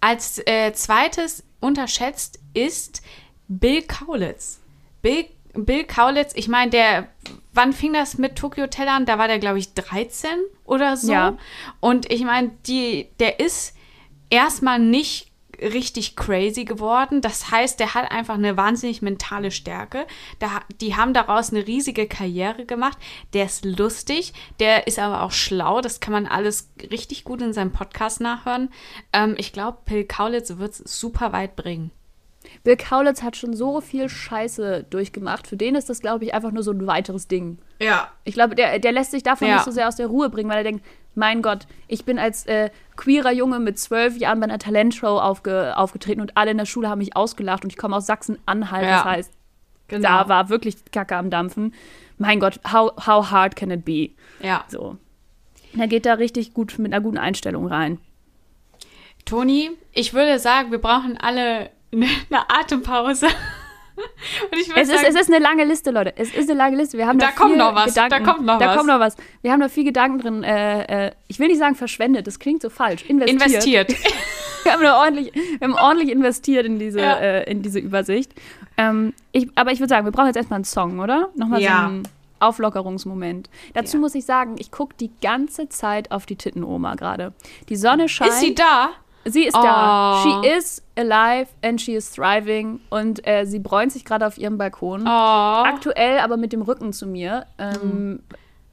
Als 0.00 0.40
äh, 0.46 0.72
zweites 0.72 1.44
unterschätzt 1.60 2.38
ist 2.54 3.02
Bill 3.48 3.82
Kaulitz. 3.82 4.60
Bill, 5.02 5.26
Bill 5.54 5.84
Kaulitz, 5.84 6.32
ich 6.34 6.48
meine, 6.48 6.70
der, 6.70 7.08
wann 7.52 7.72
fing 7.72 7.92
das 7.92 8.18
mit 8.18 8.36
Tokyo 8.36 8.64
Hotel 8.64 8.88
an? 8.88 9.06
Da 9.06 9.18
war 9.18 9.28
der, 9.28 9.38
glaube 9.38 9.58
ich, 9.58 9.74
13 9.74 10.30
oder 10.64 10.96
so. 10.96 11.12
Ja. 11.12 11.36
Und 11.80 12.10
ich 12.10 12.24
meine, 12.24 12.52
die, 12.66 13.08
der 13.18 13.40
ist 13.40 13.74
erstmal 14.30 14.78
nicht 14.78 15.32
richtig 15.62 16.16
crazy 16.16 16.64
geworden. 16.64 17.20
Das 17.20 17.50
heißt, 17.50 17.78
der 17.78 17.94
hat 17.94 18.10
einfach 18.10 18.34
eine 18.34 18.56
wahnsinnig 18.56 19.02
mentale 19.02 19.50
Stärke. 19.50 20.06
Da, 20.38 20.62
die 20.80 20.96
haben 20.96 21.14
daraus 21.14 21.50
eine 21.50 21.66
riesige 21.66 22.06
Karriere 22.06 22.64
gemacht. 22.66 22.98
Der 23.32 23.44
ist 23.44 23.64
lustig, 23.64 24.32
der 24.58 24.86
ist 24.86 24.98
aber 24.98 25.22
auch 25.22 25.32
schlau. 25.32 25.80
Das 25.80 26.00
kann 26.00 26.12
man 26.12 26.26
alles 26.26 26.70
richtig 26.90 27.24
gut 27.24 27.42
in 27.42 27.52
seinem 27.52 27.72
Podcast 27.72 28.20
nachhören. 28.20 28.70
Ähm, 29.12 29.34
ich 29.38 29.52
glaube, 29.52 29.78
Bill 29.84 30.04
Kaulitz 30.04 30.56
wird 30.56 30.72
es 30.72 31.00
super 31.00 31.32
weit 31.32 31.56
bringen. 31.56 31.90
Bill 32.64 32.76
Kaulitz 32.76 33.22
hat 33.22 33.36
schon 33.36 33.54
so 33.54 33.80
viel 33.80 34.08
Scheiße 34.08 34.84
durchgemacht. 34.90 35.46
Für 35.46 35.56
den 35.56 35.74
ist 35.74 35.88
das, 35.90 36.00
glaube 36.00 36.24
ich, 36.24 36.34
einfach 36.34 36.52
nur 36.52 36.62
so 36.62 36.70
ein 36.72 36.86
weiteres 36.86 37.28
Ding. 37.28 37.58
Ja. 37.80 38.08
Ich 38.24 38.34
glaube, 38.34 38.54
der, 38.54 38.78
der 38.78 38.92
lässt 38.92 39.10
sich 39.10 39.22
davon 39.22 39.48
Ja. 39.48 39.54
nicht 39.54 39.64
so 39.64 39.70
sehr 39.70 39.88
aus 39.88 39.96
der 39.96 40.06
Ruhe 40.06 40.30
bringen, 40.30 40.50
weil 40.50 40.58
er 40.58 40.64
denkt, 40.64 40.84
mein 41.14 41.42
Gott, 41.42 41.66
ich 41.88 42.04
bin 42.04 42.18
als 42.18 42.46
äh, 42.46 42.70
queerer 42.96 43.32
Junge 43.32 43.58
mit 43.60 43.78
zwölf 43.78 44.16
Jahren 44.16 44.40
bei 44.40 44.44
einer 44.44 44.58
Talentshow 44.58 45.18
aufge, 45.18 45.76
aufgetreten 45.76 46.20
und 46.20 46.36
alle 46.36 46.52
in 46.52 46.58
der 46.58 46.64
Schule 46.66 46.88
haben 46.88 46.98
mich 46.98 47.14
ausgelacht 47.16 47.64
und 47.64 47.70
ich 47.70 47.76
komme 47.76 47.96
aus 47.96 48.06
Sachsen-Anhalt. 48.06 48.84
Ja. 48.84 48.96
Das 48.98 49.04
heißt, 49.04 49.32
Genau. 49.88 50.08
Da 50.08 50.28
war 50.30 50.48
wirklich 50.48 50.76
Kacke 50.90 51.16
am 51.16 51.28
Dampfen. 51.28 51.74
Mein 52.16 52.40
Gott, 52.40 52.58
how, 52.72 52.92
how 53.06 53.30
hard 53.30 53.56
can 53.56 53.70
it 53.70 53.84
be? 53.84 54.10
Ja. 54.40 54.64
So. 54.68 54.96
Er 55.78 55.86
geht 55.86 56.06
da 56.06 56.14
richtig 56.14 56.54
gut 56.54 56.78
mit 56.78 56.94
einer 56.94 57.02
guten 57.02 57.18
Einstellung 57.18 57.66
rein. 57.66 57.98
Toni, 59.26 59.70
ich 59.92 60.14
würde 60.14 60.38
sagen, 60.38 60.70
wir 60.70 60.78
brauchen 60.80 61.16
alle 61.18 61.70
eine, 61.92 62.06
eine 62.30 62.50
Atempause. 62.50 63.26
Es 64.50 64.88
ist, 64.88 64.88
sagen, 64.88 65.04
es 65.06 65.14
ist 65.20 65.28
eine 65.32 65.38
lange 65.42 65.64
Liste, 65.64 65.90
Leute. 65.90 66.14
Es 66.16 66.32
ist 66.34 66.48
eine 66.48 66.58
lange 66.58 66.76
Liste. 66.78 66.96
Wir 66.96 67.06
haben 67.06 67.18
da, 67.18 67.26
Da 67.26 67.32
kommt 67.32 67.50
viel 67.50 67.58
noch 67.58 67.74
was, 67.74 67.92
da 67.94 68.08
kommt 68.20 68.44
noch 68.46 68.58
da 68.58 68.68
was. 68.68 68.76
kommt 68.76 68.88
noch 68.88 68.98
was. 69.00 69.16
Wir 69.42 69.52
haben 69.52 69.60
da 69.60 69.68
viel 69.68 69.84
Gedanken 69.84 70.18
drin. 70.18 70.42
Äh, 70.42 71.08
äh, 71.08 71.12
ich 71.28 71.38
will 71.38 71.48
nicht 71.48 71.58
sagen 71.58 71.74
verschwendet, 71.74 72.26
das 72.26 72.38
klingt 72.38 72.62
so 72.62 72.70
falsch. 72.70 73.04
Investiert. 73.04 73.90
investiert. 73.90 73.94
Wir 74.64 74.72
haben, 74.74 74.82
da 74.82 75.00
ordentlich, 75.00 75.32
wir 75.34 75.66
haben 75.68 75.74
ordentlich 75.74 76.08
investiert 76.10 76.64
in 76.64 76.78
diese, 76.78 77.00
Ja. 77.00 77.16
äh, 77.18 77.50
in 77.50 77.62
diese 77.62 77.80
Übersicht. 77.80 78.32
Ähm, 78.76 79.12
ich, 79.32 79.48
aber 79.56 79.72
ich 79.72 79.80
würde 79.80 79.88
sagen, 79.88 80.04
wir 80.06 80.12
brauchen 80.12 80.28
jetzt 80.28 80.36
erstmal 80.36 80.58
einen 80.58 80.64
Song, 80.64 81.00
oder? 81.00 81.30
Nochmal 81.34 81.60
Ja. 81.60 81.80
so 81.80 81.86
einen 81.88 82.08
Auflockerungsmoment. 82.38 83.50
Dazu 83.74 83.96
Ja. 83.96 84.00
muss 84.02 84.14
ich 84.14 84.24
sagen, 84.24 84.54
ich 84.60 84.70
gucke 84.70 84.94
die 85.00 85.10
ganze 85.20 85.68
Zeit 85.68 86.12
auf 86.12 86.26
die 86.26 86.36
Tittenoma 86.36 86.94
gerade. 86.94 87.32
Die 87.70 87.76
Sonne 87.76 88.08
scheint. 88.08 88.30
Ist 88.30 88.38
sie 88.38 88.54
da? 88.54 88.90
Sie 89.24 89.44
ist 89.44 89.56
Oh. 89.56 89.62
da. 89.62 90.22
She 90.42 90.48
is 90.48 90.82
alive 90.96 91.48
and 91.62 91.80
she 91.80 91.94
is 91.94 92.10
thriving. 92.10 92.80
Und 92.90 93.26
äh, 93.26 93.44
sie 93.46 93.58
bräunt 93.58 93.92
sich 93.92 94.04
gerade 94.04 94.26
auf 94.26 94.36
ihrem 94.38 94.58
Balkon. 94.58 95.02
Oh. 95.06 95.08
Aktuell 95.10 96.18
aber 96.18 96.36
mit 96.36 96.52
dem 96.52 96.62
Rücken 96.62 96.92
zu 96.92 97.06
mir. 97.06 97.46
Ähm, 97.58 98.20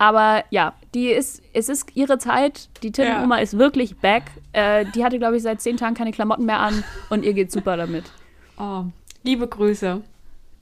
Aber 0.01 0.43
ja, 0.49 0.73
die 0.93 1.09
ist, 1.09 1.41
es 1.53 1.67
ist 1.69 1.95
ihre 1.95 2.17
Zeit. 2.19 2.69
Die 2.83 2.91
Tintenoma 2.91 3.38
ist 3.39 3.57
wirklich 3.57 3.97
back. 3.97 4.23
Äh, 4.53 4.85
die 4.95 5.03
hatte, 5.03 5.19
glaube 5.19 5.35
ich, 5.38 5.43
seit 5.43 5.62
zehn 5.62 5.75
Tagen 5.77 5.93
keine 5.93 6.12
Klamotten 6.12 6.45
mehr 6.45 6.59
an 6.62 6.83
und 7.09 7.23
ihr 7.25 7.33
geht 7.33 7.51
super 7.51 7.75
damit. 7.77 8.05
oh. 8.57 8.83
Liebe 9.23 9.45
Grüße. 9.47 10.01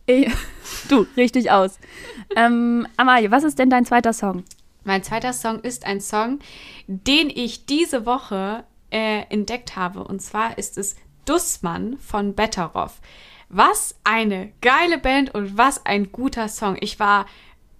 Ich, 0.07 0.31
du, 0.89 1.05
richtig 1.15 1.51
aus. 1.51 1.77
Ähm, 2.35 2.87
Amalie, 2.97 3.29
was 3.29 3.43
ist 3.43 3.59
denn 3.59 3.69
dein 3.69 3.85
zweiter 3.85 4.11
Song? 4.13 4.43
Mein 4.83 5.03
zweiter 5.03 5.31
Song 5.33 5.59
ist 5.59 5.85
ein 5.85 6.01
Song, 6.01 6.39
den 6.87 7.29
ich 7.29 7.65
diese 7.67 8.05
Woche 8.07 8.63
äh, 8.91 9.23
entdeckt 9.29 9.75
habe. 9.75 10.03
Und 10.03 10.21
zwar 10.21 10.57
ist 10.57 10.77
es 10.77 10.95
Dussmann 11.25 11.97
von 11.97 12.33
Betteroff. 12.33 13.01
Was 13.49 13.95
eine 14.03 14.51
geile 14.61 14.97
Band 14.97 15.33
und 15.33 15.57
was 15.57 15.85
ein 15.85 16.11
guter 16.11 16.49
Song. 16.49 16.77
Ich 16.79 16.99
war 16.99 17.25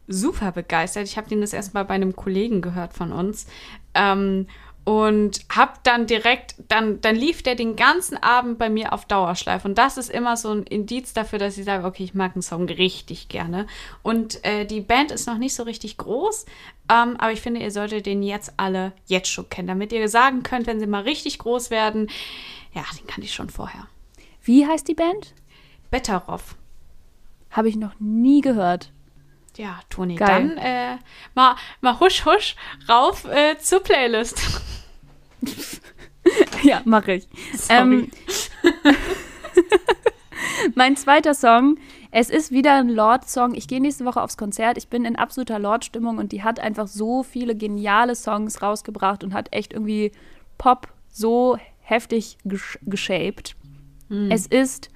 super 0.08 0.52
begeistert. 0.52 1.06
Ich 1.06 1.18
habe 1.18 1.30
den 1.30 1.42
das 1.42 1.54
erstmal 1.54 1.86
bei 1.86 1.94
einem 1.94 2.16
Kollegen 2.16 2.62
gehört 2.62 2.94
von 2.94 3.12
uns. 3.12 3.48
Ähm, 3.94 4.48
und 4.88 5.42
hab 5.54 5.84
dann 5.84 6.08
direkt, 6.08 6.56
dann, 6.70 7.02
dann 7.02 7.18
lief 7.18 7.44
der 7.44 7.56
den 7.56 7.76
ganzen 7.76 8.16
Abend 8.24 8.58
bei 8.58 8.70
mir 8.70 8.94
auf 8.94 9.04
Dauerschleife. 9.04 9.68
Und 9.68 9.78
das 9.78 9.98
ist 9.98 10.10
immer 10.10 10.38
so 10.38 10.50
ein 10.50 10.64
Indiz 10.64 11.12
dafür, 11.12 11.40
dass 11.40 11.58
ich 11.58 11.66
sage, 11.66 11.86
okay, 11.86 12.06
ich 12.06 12.14
mag 12.14 12.36
einen 12.36 12.42
Song 12.42 12.70
richtig 12.70 13.28
gerne. 13.28 13.68
Und 14.02 14.42
äh, 14.46 14.64
die 14.64 14.80
Band 14.80 15.12
ist 15.12 15.28
noch 15.28 15.40
nicht 15.40 15.56
so 15.56 15.64
richtig 15.64 15.98
groß, 15.98 16.46
ähm, 16.90 17.18
aber 17.18 17.34
ich 17.34 17.42
finde, 17.42 17.60
ihr 17.60 17.72
solltet 17.72 18.06
den 18.06 18.24
jetzt 18.24 18.54
alle 18.56 18.94
jetzt 19.08 19.28
schon 19.30 19.50
kennen, 19.50 19.68
damit 19.68 19.92
ihr 19.92 20.08
sagen 20.08 20.42
könnt, 20.42 20.68
wenn 20.68 20.80
sie 20.80 20.88
mal 20.88 21.04
richtig 21.04 21.40
groß 21.40 21.70
werden, 21.70 22.10
ja, 22.74 22.86
den 22.98 23.08
kannte 23.08 23.26
ich 23.26 23.34
schon 23.34 23.50
vorher. 23.50 23.88
Wie 24.42 24.66
heißt 24.66 24.88
die 24.88 24.94
Band? 24.94 25.34
Betteroff. 25.92 26.56
Habe 27.52 27.68
ich 27.68 27.76
noch 27.76 28.00
nie 28.00 28.40
gehört. 28.40 28.94
Ja, 29.58 29.82
Toni, 29.90 30.16
Geil. 30.16 30.28
dann 30.30 30.58
äh, 30.58 30.98
mal, 31.36 31.58
mal 31.82 32.00
husch 32.00 32.24
husch 32.26 32.56
rauf 32.88 33.26
äh, 33.26 33.58
zur 33.58 33.82
Playlist. 33.82 34.42
ja, 36.64 36.82
mache 36.86 37.14
ich. 37.14 37.28
Sorry. 37.56 37.80
Ähm, 37.80 38.12
mein 40.76 40.96
zweiter 40.96 41.34
Song, 41.34 41.78
es 42.12 42.30
ist 42.30 42.52
wieder 42.52 42.76
ein 42.76 42.90
Lord-Song. 42.90 43.54
Ich 43.54 43.68
gehe 43.68 43.82
nächste 43.82 44.06
Woche 44.06 44.22
aufs 44.22 44.38
Konzert. 44.38 44.78
Ich 44.78 44.88
bin 44.88 45.06
in 45.06 45.16
absoluter 45.16 45.60
Lord-Stimmung 45.60 46.18
und 46.18 46.32
die 46.32 46.44
hat 46.44 46.60
einfach 46.60 46.88
so 46.88 47.24
viele 47.24 47.56
geniale 47.56 48.16
Songs 48.16 48.62
rausgebracht 48.62 49.24
und 49.24 49.34
hat 49.34 49.54
echt 49.54 49.74
irgendwie 49.74 50.12
Pop 50.58 50.88
so 51.10 51.58
heftig 51.82 52.38
gesch 52.46 52.80
geshaped. 52.84 53.56
Hm. 54.10 54.32
Es 54.32 54.48
ist 54.48 54.90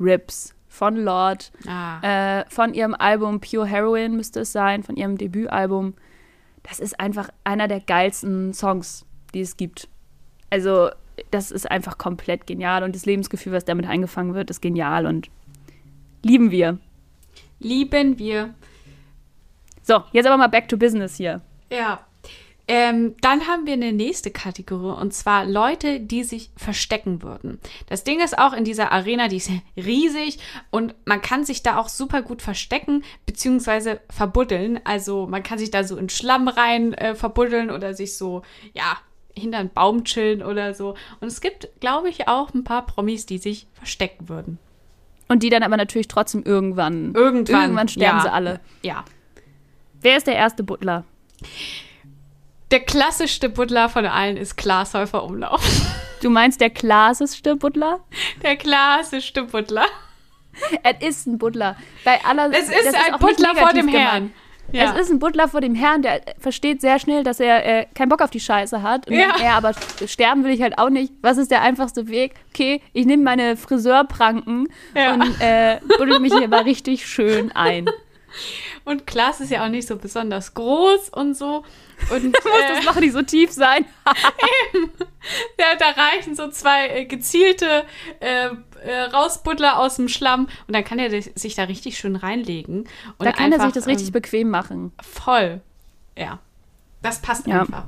Rips 0.00 0.54
von 0.68 0.96
Lord, 0.96 1.52
ah. 1.68 2.40
äh, 2.40 2.44
von 2.48 2.74
ihrem 2.74 2.94
Album 2.94 3.40
Pure 3.40 3.66
Heroin 3.66 4.16
müsste 4.16 4.40
es 4.40 4.52
sein, 4.52 4.82
von 4.82 4.96
ihrem 4.96 5.16
Debütalbum. 5.16 5.94
Das 6.64 6.80
ist 6.80 6.98
einfach 6.98 7.28
einer 7.44 7.68
der 7.68 7.80
geilsten 7.80 8.52
Songs, 8.52 9.06
die 9.34 9.40
es 9.40 9.56
gibt. 9.56 9.88
Also, 10.50 10.90
das 11.30 11.50
ist 11.50 11.70
einfach 11.70 11.98
komplett 11.98 12.46
genial 12.46 12.82
und 12.82 12.94
das 12.94 13.06
Lebensgefühl, 13.06 13.52
was 13.52 13.64
damit 13.64 13.86
eingefangen 13.86 14.34
wird, 14.34 14.50
ist 14.50 14.60
genial 14.60 15.06
und 15.06 15.28
lieben 16.22 16.50
wir. 16.50 16.78
Lieben 17.60 18.18
wir. 18.18 18.54
So, 19.82 20.02
jetzt 20.12 20.26
aber 20.26 20.36
mal 20.36 20.48
back 20.48 20.68
to 20.68 20.76
business 20.76 21.16
hier. 21.16 21.40
Ja. 21.70 22.04
Ähm, 22.66 23.14
dann 23.20 23.46
haben 23.46 23.66
wir 23.66 23.74
eine 23.74 23.92
nächste 23.92 24.30
Kategorie 24.30 24.98
und 24.98 25.12
zwar 25.12 25.44
Leute, 25.44 26.00
die 26.00 26.24
sich 26.24 26.50
verstecken 26.56 27.22
würden. 27.22 27.58
Das 27.90 28.04
Ding 28.04 28.20
ist 28.20 28.38
auch 28.38 28.54
in 28.54 28.64
dieser 28.64 28.90
Arena, 28.90 29.28
die 29.28 29.36
ist 29.36 29.50
riesig 29.76 30.38
und 30.70 30.94
man 31.04 31.20
kann 31.20 31.44
sich 31.44 31.62
da 31.62 31.76
auch 31.76 31.90
super 31.90 32.22
gut 32.22 32.40
verstecken 32.40 33.04
beziehungsweise 33.26 34.00
verbuddeln. 34.08 34.80
Also 34.84 35.26
man 35.26 35.42
kann 35.42 35.58
sich 35.58 35.70
da 35.70 35.84
so 35.84 35.98
in 35.98 36.08
Schlamm 36.08 36.48
rein 36.48 36.94
äh, 36.94 37.14
verbuddeln 37.14 37.70
oder 37.70 37.92
sich 37.92 38.16
so, 38.16 38.40
ja, 38.72 38.96
hinter 39.36 39.58
einen 39.58 39.70
Baum 39.70 40.04
chillen 40.04 40.42
oder 40.42 40.74
so. 40.74 40.94
Und 41.20 41.28
es 41.28 41.40
gibt, 41.40 41.68
glaube 41.80 42.08
ich, 42.08 42.28
auch 42.28 42.54
ein 42.54 42.64
paar 42.64 42.86
Promis, 42.86 43.26
die 43.26 43.38
sich 43.38 43.66
verstecken 43.74 44.28
würden. 44.28 44.58
Und 45.28 45.42
die 45.42 45.50
dann 45.50 45.62
aber 45.62 45.76
natürlich 45.76 46.08
trotzdem 46.08 46.42
irgendwann. 46.44 47.14
Irgendwann. 47.14 47.62
Irgendwann 47.62 47.88
sterben 47.88 48.18
ja, 48.18 48.22
sie 48.22 48.32
alle. 48.32 48.60
Ja. 48.82 49.04
Wer 50.00 50.16
ist 50.16 50.26
der 50.26 50.36
erste 50.36 50.62
Butler? 50.62 51.04
Der 52.70 52.80
klassischste 52.80 53.48
Buddler 53.48 53.88
von 53.88 54.04
allen 54.06 54.36
ist 54.36 54.56
Klaas 54.56 54.94
Häufer 54.94 55.24
Umlauf. 55.24 55.62
Du 56.22 56.30
meinst 56.30 56.58
der 56.62 56.70
klassischste 56.70 57.54
Butler? 57.54 58.00
Der 58.42 58.56
klassischste 58.56 59.42
Buddler. 59.42 59.84
Es 60.82 61.06
ist 61.06 61.26
ein 61.26 61.36
Butler. 61.36 61.76
Bei 62.02 62.24
aller, 62.24 62.50
Es 62.50 62.68
das 62.68 62.76
ist 62.76 62.94
ein 62.94 63.18
Buddler 63.18 63.54
vor 63.54 63.74
dem 63.74 63.88
gemeint. 63.88 64.10
Herrn. 64.10 64.34
Ja. 64.72 64.92
Es 64.94 65.02
ist 65.02 65.10
ein 65.10 65.18
Butler 65.18 65.46
vor 65.48 65.60
dem 65.60 65.74
Herrn, 65.74 66.02
der 66.02 66.20
versteht 66.38 66.80
sehr 66.80 66.98
schnell, 66.98 67.22
dass 67.22 67.38
er 67.38 67.64
äh, 67.64 67.86
keinen 67.94 68.08
Bock 68.08 68.22
auf 68.22 68.30
die 68.30 68.40
Scheiße 68.40 68.82
hat. 68.82 69.06
Und 69.08 69.14
Ja. 69.14 69.34
er 69.40 69.54
aber 69.54 69.72
sterben 70.06 70.42
will 70.44 70.52
ich 70.52 70.62
halt 70.62 70.78
auch 70.78 70.90
nicht. 70.90 71.12
Was 71.22 71.38
ist 71.38 71.50
der 71.50 71.62
einfachste 71.62 72.08
Weg? 72.08 72.34
Okay, 72.52 72.80
ich 72.92 73.06
nehme 73.06 73.22
meine 73.22 73.56
Friseurpranken 73.56 74.68
Ja. 74.96 75.14
und 75.14 75.40
äh, 75.40 75.78
buddel 75.98 76.18
mich 76.18 76.34
hier 76.34 76.48
mal 76.48 76.62
richtig 76.62 77.06
schön 77.06 77.52
ein. 77.52 77.86
Und 78.84 79.06
Klaas 79.06 79.40
ist 79.40 79.50
ja 79.52 79.64
auch 79.64 79.68
nicht 79.68 79.86
so 79.86 79.96
besonders 79.96 80.54
groß 80.54 81.08
und 81.10 81.34
so. 81.36 81.64
Und 82.10 82.24
Muss 82.32 82.34
äh, 82.44 82.74
das 82.74 82.84
noch 82.84 82.96
nicht 83.00 83.12
so 83.12 83.22
tief 83.22 83.52
sein? 83.52 83.84
ja, 85.58 85.76
da 85.78 85.90
reichen 85.90 86.34
so 86.34 86.48
zwei 86.50 86.88
äh, 86.88 87.04
gezielte 87.04 87.84
äh, 88.20 88.50
äh, 88.84 89.02
Rausbuddler 89.02 89.78
aus 89.78 89.96
dem 89.96 90.08
Schlamm 90.08 90.48
und 90.66 90.74
dann 90.74 90.84
kann 90.84 90.98
er 90.98 91.10
sich 91.22 91.54
da 91.54 91.64
richtig 91.64 91.98
schön 91.98 92.16
reinlegen. 92.16 92.80
Und 93.18 93.26
Da 93.26 93.32
kann 93.32 93.52
er 93.52 93.58
sich 93.58 93.64
einfach, 93.64 93.74
das 93.74 93.86
richtig 93.86 94.08
ähm, 94.08 94.12
bequem 94.12 94.50
machen. 94.50 94.92
voll. 95.02 95.60
Ja. 96.16 96.38
Das 97.02 97.20
passt 97.20 97.46
Ja. 97.46 97.60
einfach. 97.62 97.84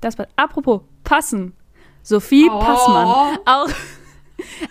Das 0.00 0.18
war, 0.18 0.26
apropos, 0.36 0.82
passen. 1.04 1.54
Sophie 2.02 2.48
Oh. 2.50 2.58
Passmann. 2.58 3.38
Auch, 3.46 3.68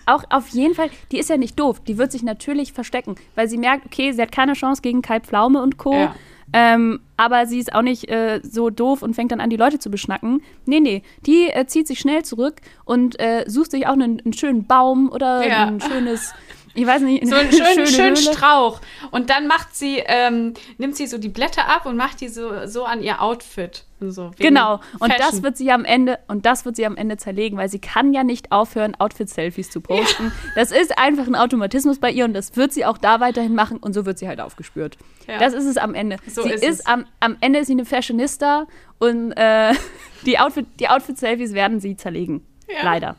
auch 0.05 0.23
auf 0.29 0.47
jeden 0.49 0.73
Fall, 0.75 0.89
die 1.11 1.19
ist 1.19 1.29
ja 1.29 1.37
nicht 1.37 1.59
doof. 1.59 1.81
Die 1.87 1.97
wird 1.97 2.11
sich 2.11 2.23
natürlich 2.23 2.73
verstecken, 2.73 3.15
weil 3.35 3.47
sie 3.47 3.57
merkt, 3.57 3.85
okay, 3.85 4.11
sie 4.11 4.21
hat 4.21 4.31
keine 4.31 4.53
Chance 4.53 4.81
gegen 4.81 5.01
Kai 5.01 5.19
Pflaume 5.19 5.61
und 5.61 5.77
Co. 5.77 5.93
Ja. 5.93 6.15
Ähm, 6.53 7.01
aber 7.17 7.45
sie 7.45 7.59
ist 7.59 7.75
auch 7.75 7.81
nicht 7.81 8.09
äh, 8.09 8.39
so 8.41 8.69
doof 8.69 9.01
und 9.01 9.15
fängt 9.15 9.33
dann 9.33 9.41
an, 9.41 9.49
die 9.49 9.57
Leute 9.57 9.79
zu 9.79 9.91
beschnacken. 9.91 10.41
Nee, 10.65 10.79
nee, 10.79 11.03
die 11.25 11.49
äh, 11.49 11.65
zieht 11.67 11.87
sich 11.87 11.99
schnell 11.99 12.23
zurück 12.23 12.61
und 12.85 13.19
äh, 13.19 13.43
sucht 13.47 13.71
sich 13.71 13.85
auch 13.85 13.93
einen, 13.93 14.21
einen 14.21 14.31
schönen 14.31 14.65
Baum 14.65 15.09
oder 15.11 15.45
Ja. 15.45 15.65
ein 15.65 15.81
schönes, 15.81 16.33
ich 16.77 16.85
weiß 16.85 17.01
nicht, 17.01 17.27
So 17.27 17.35
eine 17.35 17.49
einen 17.49 17.51
schönen, 17.51 17.87
schöne 17.87 18.15
schönen. 18.15 18.33
Strauch. 18.35 18.79
Und 19.11 19.29
dann 19.29 19.47
macht 19.47 19.75
sie, 19.75 20.03
ähm, 20.05 20.53
nimmt 20.77 20.95
sie 20.95 21.07
so 21.07 21.17
die 21.17 21.29
Blätter 21.29 21.67
ab 21.67 21.85
und 21.85 21.97
macht 21.97 22.21
die 22.21 22.27
so, 22.27 22.67
so 22.67 22.85
an 22.85 23.01
ihr 23.01 23.21
Outfit. 23.21 23.83
Und 23.99 24.11
so, 24.11 24.29
Genau. 24.37 24.79
Und 24.99 25.11
das 25.11 25.25
Fashion. 25.27 25.43
wird 25.43 25.57
sie 25.57 25.71
am 25.71 25.83
Ende, 25.83 26.19
und 26.27 26.45
das 26.45 26.65
wird 26.65 26.75
sie 26.75 26.85
am 26.85 26.95
Ende 26.95 27.17
zerlegen, 27.17 27.57
weil 27.57 27.67
sie 27.67 27.79
kann 27.79 28.13
ja 28.13 28.23
nicht 28.23 28.51
aufhören, 28.51 28.93
Outfit-Selfies 28.93 29.71
zu 29.71 29.81
posten. 29.81 30.31
Das 30.55 30.71
ist 30.71 30.97
einfach 30.99 31.25
ein 31.25 31.35
Automatismus 31.35 31.97
bei 31.97 32.11
ihr 32.11 32.25
und 32.25 32.33
das 32.33 32.55
wird 32.55 32.71
sie 32.73 32.85
auch 32.85 32.99
da 32.99 33.19
weiterhin 33.19 33.55
machen 33.55 33.77
und 33.77 33.93
so 33.93 34.05
wird 34.05 34.19
sie 34.19 34.27
halt 34.27 34.39
aufgespürt. 34.39 34.97
Ja. 35.27 35.39
Das 35.39 35.53
ist 35.53 35.65
es 35.65 35.77
am 35.77 35.95
Ende. 35.95 36.17
So 36.27 36.43
sie 36.43 36.51
ist 36.51 36.63
ist, 36.63 36.87
am, 36.87 37.05
am 37.19 37.37
Ende 37.41 37.59
ist 37.59 37.67
sie 37.67 37.73
eine 37.73 37.85
Fashionista 37.85 38.67
und 38.99 39.31
äh, 39.31 39.73
die 40.27 40.37
Outfit, 40.37 40.67
die 40.79 40.89
Outfit-Selfies 40.89 41.53
werden 41.53 41.79
sie 41.79 41.97
zerlegen. 41.97 42.45
Ja. 42.69 42.83
Leider. 42.83 43.15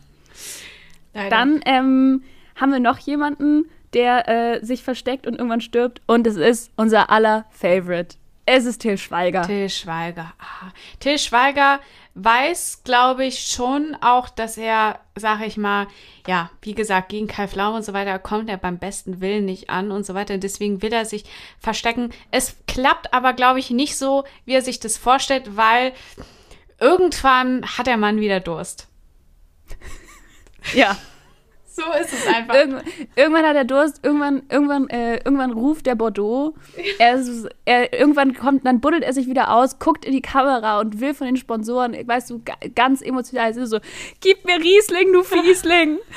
Leider. 1.14 1.30
Dann 1.30 1.60
ähm, 1.64 2.22
haben 2.60 2.72
wir 2.72 2.80
noch 2.80 2.98
jemanden, 2.98 3.70
der 3.94 4.28
äh, 4.28 4.64
sich 4.64 4.82
versteckt 4.82 5.26
und 5.26 5.34
irgendwann 5.34 5.60
stirbt 5.60 6.02
und 6.06 6.26
es 6.26 6.36
ist 6.36 6.70
unser 6.76 7.10
aller 7.10 7.46
Favorite. 7.50 8.16
Es 8.50 8.64
ist 8.64 8.80
Till 8.80 8.96
Schweiger. 8.96 9.42
Till 9.42 9.68
Schweiger. 9.68 10.32
Ah. 10.38 10.72
Till 11.00 11.18
Schweiger 11.18 11.80
weiß, 12.14 12.82
glaube 12.82 13.26
ich, 13.26 13.46
schon 13.46 13.94
auch, 14.00 14.30
dass 14.30 14.56
er, 14.56 15.00
sage 15.14 15.44
ich 15.44 15.58
mal, 15.58 15.86
ja, 16.26 16.50
wie 16.62 16.74
gesagt, 16.74 17.10
gegen 17.10 17.26
Kai 17.26 17.46
Flau 17.46 17.74
und 17.74 17.84
so 17.84 17.92
weiter 17.92 18.18
kommt 18.18 18.48
er 18.48 18.56
beim 18.56 18.78
besten 18.78 19.20
Willen 19.20 19.44
nicht 19.44 19.68
an 19.68 19.90
und 19.90 20.06
so 20.06 20.14
weiter. 20.14 20.38
Deswegen 20.38 20.80
will 20.80 20.92
er 20.92 21.04
sich 21.04 21.24
verstecken. 21.58 22.10
Es 22.30 22.56
klappt 22.66 23.12
aber, 23.12 23.34
glaube 23.34 23.58
ich, 23.58 23.70
nicht 23.70 23.96
so, 23.96 24.24
wie 24.46 24.54
er 24.54 24.62
sich 24.62 24.80
das 24.80 24.96
vorstellt, 24.96 25.56
weil 25.56 25.92
irgendwann 26.80 27.64
hat 27.76 27.86
der 27.86 27.98
Mann 27.98 28.18
wieder 28.18 28.40
Durst. 28.40 28.88
Ja. 30.74 30.96
So 31.78 31.92
ist 32.00 32.12
es 32.12 32.26
einfach. 32.26 32.54
Irgendwann, 32.54 32.82
irgendwann 33.14 33.46
hat 33.46 33.54
er 33.56 33.64
Durst, 33.64 34.00
irgendwann, 34.02 34.42
irgendwann, 34.50 34.88
äh, 34.90 35.16
irgendwann 35.18 35.52
ruft 35.52 35.86
der 35.86 35.94
Bordeaux. 35.94 36.54
Er, 36.98 37.14
ist- 37.14 37.48
er, 37.64 37.92
irgendwann 37.98 38.34
kommt, 38.34 38.66
dann 38.66 38.80
buddelt 38.80 39.04
er 39.04 39.12
sich 39.12 39.28
wieder 39.28 39.52
aus, 39.52 39.78
guckt 39.78 40.04
in 40.04 40.12
die 40.12 40.22
Kamera 40.22 40.80
und 40.80 41.00
will 41.00 41.14
von 41.14 41.26
den 41.28 41.36
Sponsoren, 41.36 41.94
weißt 42.06 42.30
du, 42.30 42.42
ga- 42.44 42.54
ganz 42.74 43.00
emotional, 43.02 43.50
ist 43.50 43.70
so, 43.70 43.78
gib 44.20 44.44
mir 44.44 44.58
Riesling, 44.58 45.12
du 45.12 45.22
Fiesling. 45.22 45.98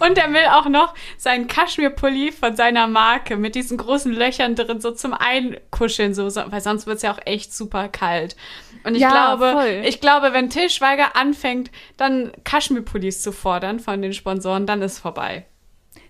Und 0.00 0.18
er 0.18 0.32
will 0.32 0.44
auch 0.52 0.68
noch 0.68 0.94
seinen 1.16 1.48
Kaschmirpulli 1.48 2.30
von 2.32 2.54
seiner 2.56 2.86
Marke 2.86 3.36
mit 3.36 3.54
diesen 3.54 3.76
großen 3.76 4.12
Löchern 4.12 4.54
drin 4.54 4.80
so 4.80 4.92
zum 4.92 5.12
Einkuscheln, 5.14 6.14
so, 6.14 6.24
weil 6.24 6.60
sonst 6.60 6.86
wird 6.86 6.96
es 6.96 7.02
ja 7.02 7.12
auch 7.12 7.18
echt 7.24 7.52
super 7.54 7.88
kalt. 7.88 8.36
Und 8.84 8.94
ich 8.94 9.00
Ja, 9.00 9.10
glaube, 9.10 9.52
voll. 9.52 9.82
ich 9.84 10.00
glaube, 10.00 10.32
wenn 10.32 10.50
Till 10.50 10.68
Schweiger 10.70 11.16
anfängt, 11.16 11.70
dann 11.96 12.32
Kaschmirpullis 12.44 13.22
zu 13.22 13.32
fordern 13.32 13.80
von 13.80 14.02
den 14.02 14.12
Sponsoren, 14.12 14.66
dann 14.66 14.82
ist 14.82 14.98
vorbei. 14.98 15.46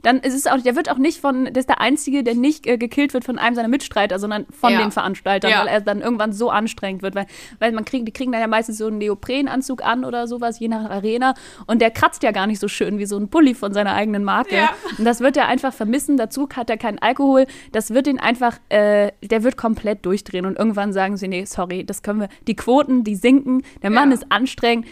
Dann 0.04 0.18
ist 0.20 0.34
es 0.34 0.46
auch, 0.46 0.58
der 0.60 0.76
wird 0.76 0.88
auch 0.90 0.98
nicht 0.98 1.20
von, 1.20 1.44
der 1.46 1.56
ist 1.56 1.68
der 1.68 1.80
Einzige, 1.80 2.22
der 2.22 2.34
nicht 2.36 2.66
äh, 2.68 2.78
gekillt 2.78 3.12
wird 3.14 3.24
von 3.24 3.38
einem 3.38 3.56
seiner 3.56 3.68
Mitstreiter, 3.68 4.18
sondern 4.20 4.46
von 4.50 4.72
Ja. 4.72 4.78
den 4.80 4.92
Veranstaltern, 4.92 5.50
Ja. 5.50 5.60
weil 5.62 5.66
er 5.68 5.80
dann 5.80 6.00
irgendwann 6.00 6.32
so 6.32 6.50
anstrengend 6.50 7.02
wird, 7.02 7.16
weil, 7.16 7.26
weil 7.58 7.72
man 7.72 7.84
kriegt, 7.84 8.06
die 8.06 8.12
kriegen 8.12 8.30
dann 8.30 8.40
ja 8.40 8.46
meistens 8.46 8.78
so 8.78 8.86
einen 8.86 8.98
Neoprenanzug 8.98 9.82
an 9.84 10.04
oder 10.04 10.28
sowas, 10.28 10.60
je 10.60 10.68
nach 10.68 10.88
Arena 10.88 11.34
und 11.66 11.80
der 11.80 11.90
kratzt 11.90 12.22
ja 12.22 12.30
gar 12.30 12.46
nicht 12.46 12.60
so 12.60 12.68
schön 12.68 12.98
wie 12.98 13.06
so 13.06 13.16
ein 13.16 13.28
Pulli 13.28 13.54
von 13.54 13.72
seiner 13.72 13.94
eigenen 13.94 14.22
Marke. 14.24 14.54
Ja. 14.56 14.70
Und 14.98 15.04
das 15.04 15.20
wird 15.20 15.36
er 15.36 15.48
einfach 15.48 15.72
vermissen, 15.72 16.16
dazu 16.16 16.48
hat 16.54 16.70
er 16.70 16.76
keinen 16.76 16.98
Alkohol, 16.98 17.46
das 17.72 17.92
wird 17.94 18.06
ihn 18.06 18.20
einfach, 18.20 18.58
äh, 18.68 19.10
der 19.22 19.42
wird 19.42 19.56
komplett 19.56 20.04
durchdrehen 20.06 20.46
und 20.46 20.58
irgendwann 20.58 20.92
sagen 20.92 21.16
sie, 21.16 21.28
nee, 21.28 21.44
sorry, 21.46 21.84
das 21.84 22.02
können 22.02 22.20
wir, 22.20 22.28
die 22.46 22.54
Quoten, 22.56 23.04
die 23.04 23.16
sinken, 23.16 23.62
der 23.82 23.90
Mann 23.90 24.12
ist 24.12 24.26
anstrengend, 24.30 24.86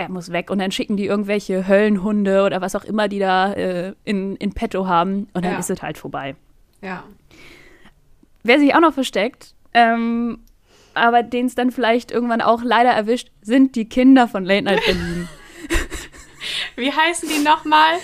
der 0.00 0.08
muss 0.10 0.32
weg. 0.32 0.50
Und 0.50 0.58
dann 0.58 0.70
schicken 0.72 0.96
die 0.96 1.06
irgendwelche 1.06 1.66
Höllenhunde 1.68 2.44
oder 2.44 2.60
was 2.60 2.74
auch 2.76 2.84
immer 2.84 3.08
die 3.08 3.18
da 3.18 3.52
äh, 3.52 3.94
in, 4.04 4.36
in 4.36 4.52
petto 4.52 4.86
haben. 4.86 5.28
Und 5.34 5.44
dann 5.44 5.52
Ja. 5.52 5.58
ist 5.58 5.70
es 5.70 5.82
halt 5.82 5.98
vorbei. 5.98 6.34
Ja. 6.82 7.04
Wer 8.42 8.58
sich 8.58 8.74
auch 8.74 8.80
noch 8.80 8.94
versteckt, 8.94 9.54
ähm, 9.74 10.38
aber 10.94 11.22
den 11.22 11.46
es 11.46 11.54
dann 11.54 11.70
vielleicht 11.70 12.10
irgendwann 12.10 12.40
auch 12.40 12.62
leider 12.62 12.90
erwischt, 12.90 13.30
sind 13.42 13.76
die 13.76 13.88
Kinder 13.88 14.26
von 14.28 14.44
Late 14.44 14.62
Night 14.64 14.80
Berlin. 14.86 15.28
Wie 16.76 16.90
heißen 16.90 17.28
die 17.28 17.44
nochmal? 17.44 17.94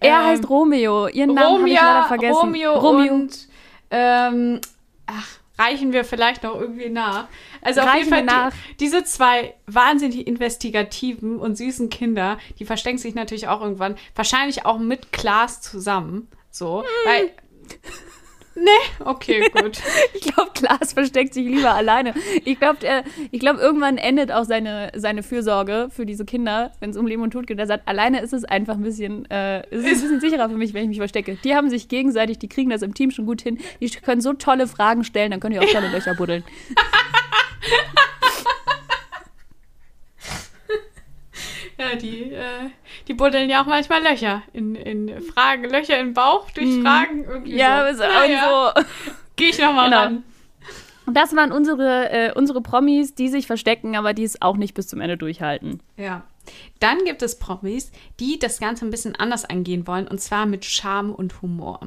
er 0.00 0.18
Ähm, 0.20 0.24
heißt 0.26 0.48
Romeo. 0.50 1.06
Ihren 1.08 1.34
Namen 1.34 1.58
habe 1.60 1.68
ich 1.68 1.74
leider 1.74 2.04
vergessen. 2.08 2.34
Romeo, 2.74 3.12
und 3.14 3.48
ähm, 3.90 4.60
ach, 5.06 5.38
reichen 5.58 5.92
wir 5.92 6.04
vielleicht 6.04 6.42
noch 6.42 6.58
irgendwie 6.60 6.88
nach. 6.90 7.28
Also 7.62 7.80
auf 7.80 7.94
jeden 7.94 7.98
Reichen 7.98 8.10
Fall 8.10 8.24
nach. 8.24 8.52
Die, 8.52 8.76
diese 8.78 9.04
zwei 9.04 9.54
wahnsinnig 9.66 10.26
investigativen 10.26 11.38
und 11.38 11.56
süßen 11.56 11.88
Kinder, 11.90 12.38
die 12.58 12.64
verstecken 12.64 12.98
sich 12.98 13.14
natürlich 13.14 13.48
auch 13.48 13.60
irgendwann, 13.60 13.96
wahrscheinlich 14.14 14.66
auch 14.66 14.78
mit 14.78 15.12
Klaas 15.12 15.60
zusammen. 15.60 16.28
So, 16.50 16.82
Hm. 16.82 16.88
weil. 17.04 17.30
Nee, 18.56 18.70
okay, 19.04 19.50
gut. 19.52 19.80
Ich 20.14 20.22
glaube, 20.22 20.50
Klaas 20.54 20.92
versteckt 20.92 21.34
sich 21.34 21.46
lieber 21.46 21.74
alleine. 21.74 22.14
Ich 22.44 22.58
glaube, 22.58 22.78
glaub, 23.32 23.58
irgendwann 23.58 23.98
endet 23.98 24.30
auch 24.30 24.44
seine, 24.44 24.92
seine 24.94 25.22
Fürsorge 25.22 25.88
für 25.90 26.06
diese 26.06 26.24
Kinder, 26.24 26.72
wenn 26.80 26.90
es 26.90 26.96
um 26.96 27.06
Leben 27.06 27.22
und 27.22 27.32
Tod 27.32 27.46
geht. 27.46 27.58
Er 27.58 27.66
sagt, 27.66 27.88
alleine 27.88 28.20
ist 28.20 28.32
es 28.32 28.44
einfach 28.44 28.74
ein 28.74 28.82
bisschen, 28.82 29.28
äh, 29.30 29.62
es 29.70 29.80
ist 29.80 29.86
ein 29.86 30.00
bisschen 30.00 30.20
sicherer 30.20 30.48
für 30.48 30.56
mich, 30.56 30.72
wenn 30.72 30.82
ich 30.82 30.88
mich 30.88 30.98
verstecke. 30.98 31.36
Die 31.42 31.54
haben 31.54 31.68
sich 31.68 31.88
gegenseitig, 31.88 32.38
die 32.38 32.48
kriegen 32.48 32.70
das 32.70 32.82
im 32.82 32.94
Team 32.94 33.10
schon 33.10 33.26
gut 33.26 33.42
hin. 33.42 33.58
Die 33.80 33.90
können 33.90 34.20
so 34.20 34.32
tolle 34.32 34.66
Fragen 34.66 35.04
stellen, 35.04 35.32
dann 35.32 35.40
können 35.40 35.54
die 35.54 35.60
auch 35.60 35.72
tolle 35.72 35.88
Löcher 35.88 36.14
buddeln. 36.14 36.44
Ja, 41.78 41.96
die, 41.96 42.32
äh, 42.32 42.70
die 43.08 43.14
buddeln 43.14 43.50
ja 43.50 43.62
auch 43.62 43.66
manchmal 43.66 44.02
Löcher 44.02 44.42
in, 44.52 44.74
in 44.76 45.20
Fragen, 45.22 45.64
Löcher 45.64 45.98
im 45.98 46.14
Bauch 46.14 46.50
durch 46.52 46.66
Mhm. 46.68 46.82
Fragen. 46.82 47.24
Irgendwie 47.24 47.56
Ja, 47.56 47.92
so. 47.94 48.02
Naja, 48.02 48.72
so. 48.76 48.82
Geh 49.36 49.46
ich 49.50 49.58
nochmal 49.58 49.86
Genau. 49.90 50.02
ran. 50.02 50.22
Und 51.06 51.14
das 51.16 51.36
waren 51.36 51.52
unsere, 51.52 52.10
äh, 52.10 52.32
unsere 52.34 52.62
Promis, 52.62 53.14
die 53.14 53.28
sich 53.28 53.46
verstecken, 53.46 53.94
aber 53.96 54.14
die 54.14 54.22
es 54.24 54.40
auch 54.40 54.56
nicht 54.56 54.72
bis 54.74 54.88
zum 54.88 55.00
Ende 55.00 55.18
durchhalten. 55.18 55.80
Ja. 55.96 56.24
Dann 56.78 57.04
gibt 57.04 57.22
es 57.22 57.38
Promis, 57.38 57.90
die 58.20 58.38
das 58.38 58.58
Ganze 58.60 58.84
ein 58.86 58.90
bisschen 58.90 59.14
anders 59.16 59.44
angehen 59.44 59.86
wollen, 59.86 60.06
und 60.06 60.20
zwar 60.20 60.46
mit 60.46 60.64
Charme 60.64 61.12
und 61.12 61.42
Humor. 61.42 61.80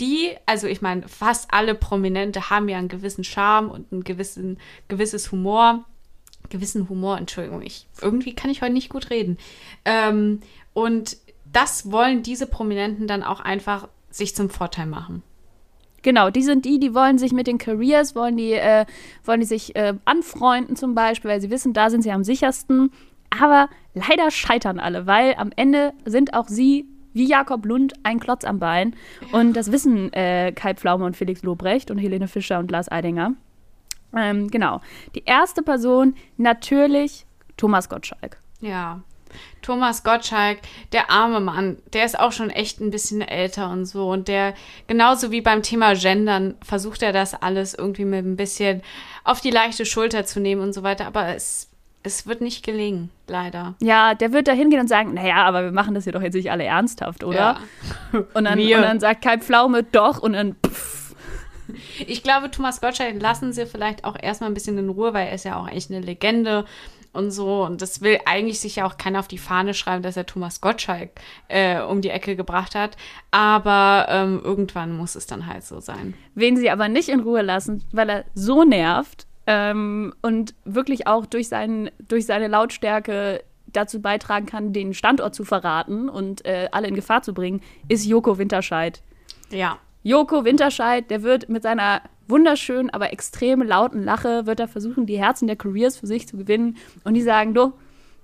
Die, 0.00 0.30
also 0.46 0.66
ich 0.68 0.80
meine, 0.82 1.08
fast 1.08 1.52
alle 1.52 1.74
Prominente 1.74 2.48
haben 2.50 2.68
ja 2.68 2.78
einen 2.78 2.88
gewissen 2.88 3.24
Charme 3.24 3.70
und 3.70 3.90
ein 3.92 4.04
gewissen, 4.04 4.58
gewisses 4.88 5.32
Humor. 5.32 5.84
Gewissen 6.52 6.88
Humor, 6.88 7.18
Entschuldigung, 7.18 7.62
ich, 7.62 7.88
irgendwie 8.00 8.34
kann 8.34 8.50
ich 8.50 8.62
heute 8.62 8.72
nicht 8.72 8.90
gut 8.90 9.10
reden. 9.10 9.38
Ähm, 9.84 10.40
und 10.72 11.16
das 11.52 11.90
wollen 11.90 12.22
diese 12.22 12.46
Prominenten 12.46 13.06
dann 13.06 13.22
auch 13.22 13.40
einfach 13.40 13.88
sich 14.10 14.36
zum 14.36 14.50
Vorteil 14.50 14.86
machen. 14.86 15.22
Genau, 16.02 16.30
die 16.30 16.42
sind 16.42 16.64
die, 16.64 16.78
die 16.78 16.94
wollen 16.94 17.18
sich 17.18 17.32
mit 17.32 17.46
den 17.46 17.58
Careers, 17.58 18.14
wollen 18.14 18.36
die, 18.36 18.52
äh, 18.52 18.86
wollen 19.24 19.40
die 19.40 19.46
sich 19.46 19.76
äh, 19.76 19.94
anfreunden 20.04 20.76
zum 20.76 20.94
Beispiel, 20.94 21.30
weil 21.30 21.40
sie 21.40 21.50
wissen, 21.50 21.72
da 21.72 21.90
sind 21.90 22.02
sie 22.02 22.10
am 22.10 22.24
sichersten. 22.24 22.90
Aber 23.30 23.68
leider 23.94 24.30
scheitern 24.30 24.78
alle, 24.78 25.06
weil 25.06 25.34
am 25.36 25.50
Ende 25.56 25.92
sind 26.04 26.34
auch 26.34 26.48
sie, 26.48 26.86
wie 27.14 27.26
Jakob 27.26 27.64
Lund, 27.64 27.94
ein 28.02 28.20
Klotz 28.20 28.44
am 28.44 28.58
Bein. 28.58 28.94
Und 29.32 29.54
das 29.54 29.70
wissen 29.70 30.12
äh, 30.12 30.52
Kai 30.52 30.74
Pflaume 30.74 31.04
und 31.04 31.16
Felix 31.16 31.42
Lobrecht 31.42 31.90
und 31.90 31.98
Helene 31.98 32.28
Fischer 32.28 32.58
und 32.58 32.70
Lars 32.70 32.90
Eidinger. 32.90 33.34
Ähm, 34.14 34.50
genau. 34.50 34.80
Die 35.14 35.24
erste 35.24 35.62
Person, 35.62 36.14
natürlich 36.36 37.24
Thomas 37.56 37.88
Gottschalk. 37.88 38.38
Ja. 38.60 39.00
Thomas 39.62 40.02
Gottschalk, 40.02 40.58
der 40.92 41.10
arme 41.10 41.40
Mann, 41.40 41.78
der 41.92 42.04
ist 42.04 42.18
auch 42.18 42.32
schon 42.32 42.50
echt 42.50 42.80
ein 42.80 42.90
bisschen 42.90 43.22
älter 43.22 43.70
und 43.70 43.86
so. 43.86 44.10
Und 44.10 44.28
der, 44.28 44.54
genauso 44.86 45.30
wie 45.30 45.40
beim 45.40 45.62
Thema 45.62 45.94
Gendern, 45.94 46.56
versucht 46.62 47.02
er 47.02 47.12
das 47.12 47.34
alles 47.34 47.74
irgendwie 47.74 48.04
mit 48.04 48.24
ein 48.24 48.36
bisschen 48.36 48.82
auf 49.24 49.40
die 49.40 49.50
leichte 49.50 49.86
Schulter 49.86 50.26
zu 50.26 50.40
nehmen 50.40 50.60
und 50.60 50.72
so 50.72 50.82
weiter. 50.82 51.06
Aber 51.06 51.34
es, 51.34 51.70
es 52.02 52.26
wird 52.26 52.40
nicht 52.40 52.64
gelingen, 52.64 53.10
leider. 53.28 53.74
Ja, 53.80 54.14
der 54.14 54.32
wird 54.32 54.48
da 54.48 54.52
hingehen 54.52 54.80
und 54.80 54.88
sagen, 54.88 55.14
naja, 55.14 55.36
aber 55.44 55.62
wir 55.64 55.72
machen 55.72 55.94
das 55.94 56.04
hier 56.04 56.12
doch 56.12 56.22
jetzt 56.22 56.34
nicht 56.34 56.50
alle 56.50 56.64
ernsthaft, 56.64 57.24
oder? 57.24 57.36
Ja. 57.36 57.58
Und, 58.34 58.44
dann, 58.44 58.58
und 58.58 58.70
dann 58.70 59.00
sagt 59.00 59.22
Kai 59.22 59.38
Pflaume, 59.38 59.84
doch, 59.84 60.18
und 60.18 60.34
dann 60.34 60.54
pff, 60.66 61.01
Ich 62.06 62.22
glaube, 62.22 62.50
Thomas 62.50 62.80
Gottschalk 62.80 63.20
lassen 63.20 63.52
sie 63.52 63.66
vielleicht 63.66 64.04
auch 64.04 64.16
erstmal 64.20 64.50
ein 64.50 64.54
bisschen 64.54 64.78
in 64.78 64.88
Ruhe, 64.88 65.14
weil 65.14 65.28
er 65.28 65.34
ist 65.34 65.44
ja 65.44 65.56
auch 65.56 65.68
echt 65.68 65.90
eine 65.90 66.00
Legende 66.00 66.64
und 67.12 67.30
so. 67.30 67.64
Und 67.64 67.82
das 67.82 68.00
will 68.00 68.18
eigentlich 68.26 68.60
sich 68.60 68.76
ja 68.76 68.86
auch 68.86 68.96
keiner 68.96 69.20
auf 69.20 69.28
die 69.28 69.38
Fahne 69.38 69.74
schreiben, 69.74 70.02
dass 70.02 70.16
er 70.16 70.26
Thomas 70.26 70.60
Gottschalk 70.60 71.10
äh, 71.48 71.80
um 71.80 72.00
die 72.00 72.10
Ecke 72.10 72.36
gebracht 72.36 72.74
hat. 72.74 72.96
Aber 73.30 74.06
ähm, 74.08 74.40
irgendwann 74.42 74.96
muss 74.96 75.14
es 75.14 75.26
dann 75.26 75.46
halt 75.46 75.64
so 75.64 75.80
sein. 75.80 76.14
wen 76.34 76.56
sie 76.56 76.70
aber 76.70 76.88
nicht 76.88 77.08
in 77.08 77.20
Ruhe 77.20 77.42
lassen, 77.42 77.84
weil 77.92 78.10
er 78.10 78.24
so 78.34 78.64
nervt 78.64 79.26
ähm, 79.46 80.14
und 80.22 80.54
wirklich 80.64 81.06
auch 81.06 81.26
durch, 81.26 81.48
seinen, 81.48 81.90
durch 82.08 82.26
seine 82.26 82.48
Lautstärke 82.48 83.42
dazu 83.66 84.00
beitragen 84.00 84.46
kann, 84.46 84.72
den 84.72 84.94
Standort 84.94 85.34
zu 85.34 85.44
verraten 85.44 86.08
und 86.08 86.44
äh, 86.44 86.68
alle 86.72 86.88
in 86.88 86.94
Gefahr 86.94 87.22
zu 87.22 87.32
bringen, 87.32 87.62
ist 87.88 88.04
Joko 88.04 88.38
Winterscheid. 88.38 89.02
Ja. 89.50 89.78
Joko 90.02 90.44
Winterscheid, 90.44 91.10
der 91.10 91.22
wird 91.22 91.48
mit 91.48 91.62
seiner 91.62 92.02
wunderschönen, 92.28 92.90
aber 92.90 93.12
extrem 93.12 93.62
lauten 93.62 94.04
Lache, 94.04 94.46
wird 94.46 94.60
er 94.60 94.68
versuchen, 94.68 95.06
die 95.06 95.18
Herzen 95.18 95.46
der 95.46 95.56
Careers 95.56 95.96
für 95.96 96.06
sich 96.06 96.26
zu 96.26 96.36
gewinnen. 96.36 96.76
Und 97.04 97.14
die 97.14 97.22
sagen, 97.22 97.54
du, 97.54 97.72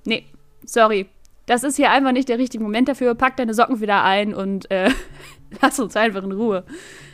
nee, 0.05 0.25
sorry, 0.64 1.07
das 1.49 1.64
ist 1.64 1.77
hier 1.77 1.91
einfach 1.91 2.12
nicht 2.12 2.29
der 2.29 2.38
richtige 2.38 2.62
Moment 2.62 2.88
dafür. 2.88 3.14
Pack 3.14 3.38
deine 3.38 3.55
Socken 3.55 3.81
wieder 3.81 4.05
ein 4.05 4.35
und 4.35 4.71
äh, 4.71 4.91
lass 5.62 5.81
uns 5.81 5.97
einfach 5.97 6.23
in 6.23 6.33
Ruhe. 6.33 6.64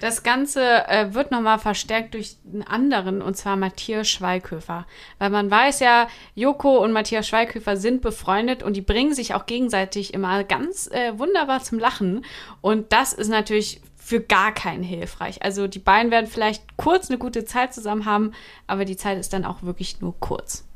Das 0.01 0.25
Ganze 0.25 0.61
äh, 0.89 1.15
wird 1.15 1.31
nochmal 1.31 1.61
verstärkt 1.61 2.15
durch 2.15 2.37
einen 2.53 2.63
anderen, 2.63 3.23
und 3.23 3.37
zwar 3.37 3.57
Matthias 3.57 4.09
Schweighöfer. 4.09 4.87
Weil 5.21 5.31
man 5.31 5.51
weiß 5.51 5.79
ja, 5.81 6.09
Joko 6.35 6.83
und 6.83 6.91
Matthias 6.91 7.29
Schweighöfer 7.29 7.77
sind 7.77 8.03
befreundet 8.03 8.65
und 8.65 8.77
die 8.77 8.81
bringen 8.81 9.15
sich 9.15 9.35
auch 9.35 9.47
gegenseitig 9.47 10.13
immer 10.13 10.43
ganz 10.43 10.89
äh, 10.91 11.17
wunderbar 11.17 11.63
zum 11.63 11.79
Lachen. 11.79 12.25
Und 12.61 12.93
das 12.93 13.13
ist 13.13 13.29
natürlich 13.29 13.83
für 14.05 14.21
gar 14.21 14.53
keinen 14.53 14.83
hilfreich. 14.83 15.43
Also 15.43 15.67
die 15.67 15.79
beiden 15.79 16.11
werden 16.11 16.27
vielleicht 16.27 16.77
kurz 16.77 17.09
eine 17.09 17.17
gute 17.19 17.47
Zeit 17.47 17.73
zusammen 17.73 18.05
haben, 18.05 18.33
aber 18.67 18.85
die 18.85 18.99
Zeit 18.99 19.19
ist 19.19 19.33
dann 19.33 19.47
auch 19.47 19.63
wirklich 19.63 20.03
nur 20.03 20.15
kurz. 20.21 20.67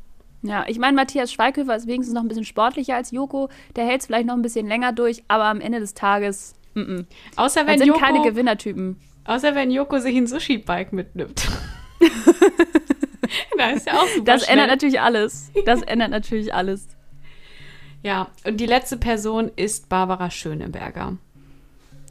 Ja, 0.41 0.65
ich 0.67 0.79
meine, 0.79 0.97
Matthias 0.97 1.31
Schweighöfer 1.31 1.77
ist 1.77 1.87
wenigstens 1.87 2.15
noch 2.15 2.23
ein 2.23 2.29
bisschen 2.29 2.47
sportlicher 2.47 2.95
als 2.97 3.11
Joko. 3.11 3.51
Der 3.77 3.85
hält 3.85 4.01
es 4.01 4.07
vielleicht 4.07 4.27
noch 4.27 4.35
ein 4.35 4.41
bisschen 4.41 4.67
länger 4.67 4.93
durch, 4.93 5.25
aber 5.29 5.45
am 5.45 5.61
Ende 5.61 5.79
des 5.79 5.93
Tages, 5.93 6.55
mm 6.73 6.81
-mm. 6.81 7.05
Außer 7.37 7.61
das 7.61 7.67
wenn, 7.69 7.79
sind 7.81 7.89
Joko, 7.89 8.01
keine 8.01 8.23
Gewinnertypen. 8.23 8.97
außer 9.25 9.55
wenn 9.55 9.71
Joko 9.71 9.99
sich 9.99 10.17
ein 10.17 10.27
Sushi-Bike 10.27 10.95
mitnimmt. 10.95 11.47
da 13.59 13.71
ist 13.71 13.87
ja 13.87 13.95
auch 14.01 14.07
super 14.09 14.25
Das 14.25 14.45
schnell. 14.45 14.55
ändert 14.55 14.71
natürlich 14.71 15.01
alles. 15.03 15.51
Das 15.67 15.83
ändert 15.83 16.11
natürlich 16.11 16.55
alles. 16.55 16.89
Ja, 18.03 18.29
und 18.47 18.59
die 18.59 18.67
letzte 18.67 18.97
Person 18.97 19.51
ist 19.55 19.89
Barbara 19.91 20.31
Schöneberger. 20.31 21.19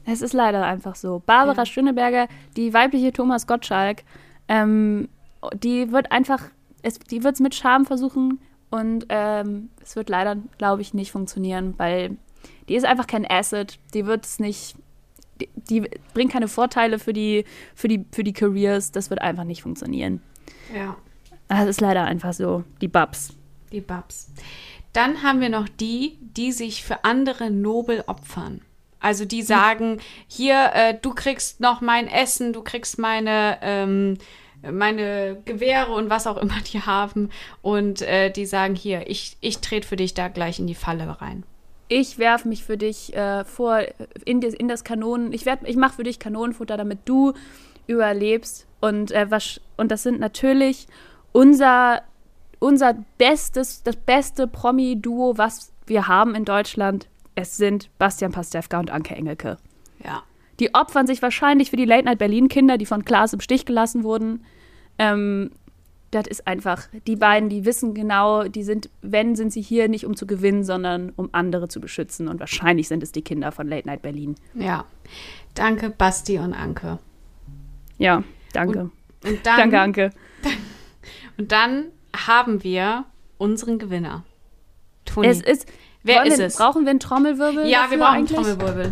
Es 0.10 0.22
ist 0.22 0.34
leider 0.34 0.66
einfach 0.66 0.96
so. 0.96 1.22
Barbara 1.26 1.58
Ja. 1.62 1.66
Schöneberger, 1.66 2.28
die 2.56 2.74
weibliche 2.74 3.12
Thomas 3.12 3.46
Gottschalk, 3.46 4.04
ähm, 4.48 5.10
die 5.54 5.92
wird 5.92 6.12
einfach, 6.14 6.44
es, 6.82 6.98
die 6.98 7.24
wird 7.24 7.36
es 7.36 7.42
mit 7.42 7.54
Charme 7.54 7.86
versuchen 7.86 8.40
und 8.70 9.06
ähm, 9.10 9.70
es 9.84 9.98
wird 9.98 10.10
leider, 10.10 10.38
glaube 10.58 10.82
ich, 10.82 10.94
nicht 10.94 11.12
funktionieren, 11.12 11.74
weil 11.78 12.16
die 12.70 12.76
ist 12.76 12.86
einfach 12.86 13.06
kein 13.06 13.30
Asset. 13.30 13.80
Die 13.94 14.06
wird 14.06 14.26
es 14.26 14.40
nicht, 14.40 14.76
die, 15.42 15.50
die 15.70 15.90
bringt 16.14 16.32
keine 16.32 16.48
Vorteile 16.48 17.00
für 17.00 17.12
die, 17.14 17.44
für, 17.76 17.90
die, 17.90 18.06
für 18.12 18.24
die 18.24 18.34
Careers. 18.34 18.94
Das 18.94 19.10
wird 19.10 19.22
einfach 19.22 19.44
nicht 19.44 19.62
funktionieren. 19.62 20.22
Ja. 20.74 20.96
Das 21.50 21.68
ist 21.68 21.82
leider 21.82 22.06
einfach 22.06 22.34
so. 22.34 22.64
Die 22.82 22.88
Babs. 22.88 23.34
Die 23.74 23.82
Babs. 23.82 24.32
Dann 24.94 25.22
haben 25.24 25.42
wir 25.42 25.50
noch 25.50 25.68
die, 25.68 26.18
die 26.22 26.54
sich 26.54 26.84
für 26.84 27.04
andere 27.04 27.52
nobel 27.52 28.04
opfern. 28.08 28.62
Also 29.00 29.26
die 29.26 29.42
sagen, 29.44 30.00
hier, 30.28 30.72
äh, 30.74 30.96
du 31.02 31.14
kriegst 31.14 31.60
noch 31.60 31.82
mein 31.82 32.08
Essen, 32.08 32.54
du 32.54 32.62
kriegst 32.64 32.98
meine, 32.98 33.58
ähm, 33.62 34.18
meine 34.64 35.38
Gewehre 35.46 35.92
und 35.94 36.10
was 36.10 36.26
auch 36.28 36.38
immer 36.38 36.60
die 36.74 36.82
haben. 36.82 37.30
Und 37.62 38.02
äh, 38.02 38.32
die 38.32 38.46
sagen, 38.46 38.76
hier, 38.76 39.10
ich, 39.10 39.38
ich 39.40 39.60
trete 39.60 39.88
für 39.88 39.96
dich 39.98 40.14
da 40.14 40.28
gleich 40.30 40.60
in 40.60 40.68
die 40.68 40.76
Falle 40.76 41.22
rein. 41.22 41.44
ich 41.90 42.18
werfe 42.18 42.48
mich 42.50 42.64
für 42.66 42.76
dich 42.78 43.16
äh, 43.16 43.46
vor 43.46 43.80
in 44.26 44.42
das, 44.42 44.54
in 44.54 44.68
das 44.68 44.84
Kanonen. 44.84 45.32
Ich, 45.32 45.46
werd- 45.46 45.68
ich 45.68 45.78
mache 45.78 45.96
für 45.96 46.04
dich 46.04 46.20
Kanonenfutter, 46.20 46.76
damit 46.76 47.00
du 47.06 47.34
überlebst. 47.88 48.66
Und, 48.82 49.12
äh, 49.12 49.30
was, 49.32 49.62
und 49.78 49.90
das 49.92 50.04
sind 50.04 50.20
natürlich 50.20 50.88
unser, 51.32 52.02
unser 52.60 52.96
bestes, 53.18 53.84
das 53.84 53.96
beste 53.96 54.48
Promi-Duo, 54.48 55.38
was 55.38 55.72
wir 55.86 56.08
haben 56.08 56.36
in 56.36 56.44
Deutschland. 56.46 57.08
Es 57.38 57.56
sind 57.56 57.92
Bastian 58.00 58.32
Pastewka 58.32 58.80
und 58.80 58.90
Anke 58.90 59.16
Engelke. 59.16 59.58
Ja. 60.04 60.24
Die 60.60 60.74
opfern 60.74 61.06
sich 61.06 61.22
wahrscheinlich 61.22 61.70
für 61.70 61.76
die 61.76 61.86
Late 61.86 62.06
Night 62.06 62.18
Berlin 62.18 62.48
Kinder, 62.48 62.80
die 62.80 62.88
von 62.88 63.06
Klaas 63.06 63.32
im 63.32 63.42
Stich 63.42 63.64
gelassen 63.68 64.04
wurden. 64.04 64.44
Ähm, 64.98 65.52
das 66.10 66.26
ist 66.26 66.48
einfach, 66.48 66.88
die 67.06 67.16
beiden, 67.16 67.48
die 67.50 67.64
wissen 67.64 67.94
genau, 67.94 68.46
die 68.46 68.64
sind, 68.64 68.90
wenn, 69.04 69.36
sind 69.36 69.54
sie 69.54 69.62
hier 69.62 69.88
nicht 69.88 70.04
um 70.08 70.16
zu 70.16 70.26
gewinnen, 70.26 70.64
sondern 70.64 71.14
um 71.16 71.30
andere 71.32 71.68
zu 71.68 71.80
beschützen. 71.80 72.28
Und 72.28 72.40
wahrscheinlich 72.40 72.88
sind 72.88 73.04
es 73.04 73.12
die 73.12 73.22
Kinder 73.22 73.52
von 73.52 73.68
Late 73.68 73.88
Night 73.88 74.02
Berlin. 74.02 74.34
Ja. 74.56 74.86
Danke, 75.54 75.92
Basti 75.92 76.40
und 76.40 76.56
Anke. 76.56 76.98
Ja, 78.00 78.24
danke. 78.52 78.90
Und 79.24 79.46
dann, 79.46 79.58
danke, 79.58 79.80
Anke. 79.80 80.10
Und 81.38 81.52
dann 81.52 81.92
haben 82.16 82.64
wir 82.64 83.06
unseren 83.38 83.78
Gewinner. 83.78 84.24
Toni. 85.06 85.28
Es 85.28 85.42
ist, 85.42 85.68
Wer 86.08 86.20
wollen 86.22 86.28
ist 86.28 86.38
wir, 86.38 86.46
es? 86.46 86.56
Brauchen 86.56 86.86
wir 86.86 86.92
einen 86.92 87.00
Trommelwirbel? 87.02 87.68
ja, 87.68 87.88
wir 87.90 87.98
brauchen 87.98 88.16
einen 88.16 88.28
eigentlich? 88.28 88.38
Trommelwirbel. 88.38 88.92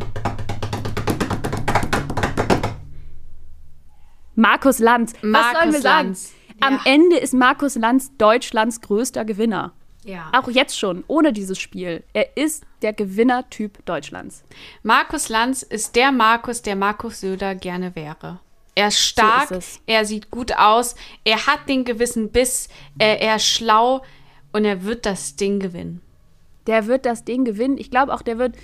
Markus 4.36 4.80
Lanz. 4.80 5.14
Was 5.14 5.22
sollen 5.22 5.32
wir 5.32 5.32
Markus 5.66 5.82
sagen? 5.82 6.08
Lanz. 6.10 6.34
Am 6.60 6.74
Ja. 6.74 6.82
Ende 6.86 7.18
ist 7.18 7.34
Markus 7.34 7.76
Lanz 7.76 8.12
Deutschlands 8.18 8.82
größter 8.82 9.24
Gewinner. 9.24 9.72
Ja. 10.04 10.30
Auch 10.34 10.50
jetzt 10.50 10.78
schon, 10.78 11.04
ohne 11.08 11.34
dieses 11.34 11.58
Spiel. 11.58 12.04
Er 12.14 12.36
ist 12.38 12.64
der 12.82 12.94
Gewinnertyp 12.94 13.84
Deutschlands. 13.86 14.44
Markus 14.84 15.30
Lanz 15.30 15.64
ist 15.64 15.96
der 15.96 16.12
Markus, 16.12 16.62
der 16.62 16.76
Markus 16.76 17.22
Söder 17.22 17.56
gerne 17.56 17.96
wäre. 17.96 18.40
Er 18.76 18.90
ist 18.90 19.00
stark, 19.00 19.48
So 19.48 19.56
ist 19.56 19.80
er 19.88 20.04
sieht 20.04 20.30
gut 20.32 20.52
aus, 20.58 20.96
er 21.24 21.48
hat 21.48 21.70
den 21.70 21.86
gewissen 21.86 22.30
Biss, 22.30 22.68
er, 23.00 23.22
er 23.22 23.38
ist 23.38 23.46
schlau 23.48 24.04
und 24.52 24.66
er 24.66 24.84
wird 24.84 25.06
das 25.06 25.38
Ding 25.38 25.60
gewinnen. 25.62 26.02
Der 26.68 26.88
wird 26.88 27.06
das 27.06 27.24
Ding 27.24 27.46
gewinnen. 27.46 27.78
Ich 27.78 27.92
glaube 27.92 28.14
auch, 28.14 28.22
der 28.22 28.38
wird, 28.38 28.56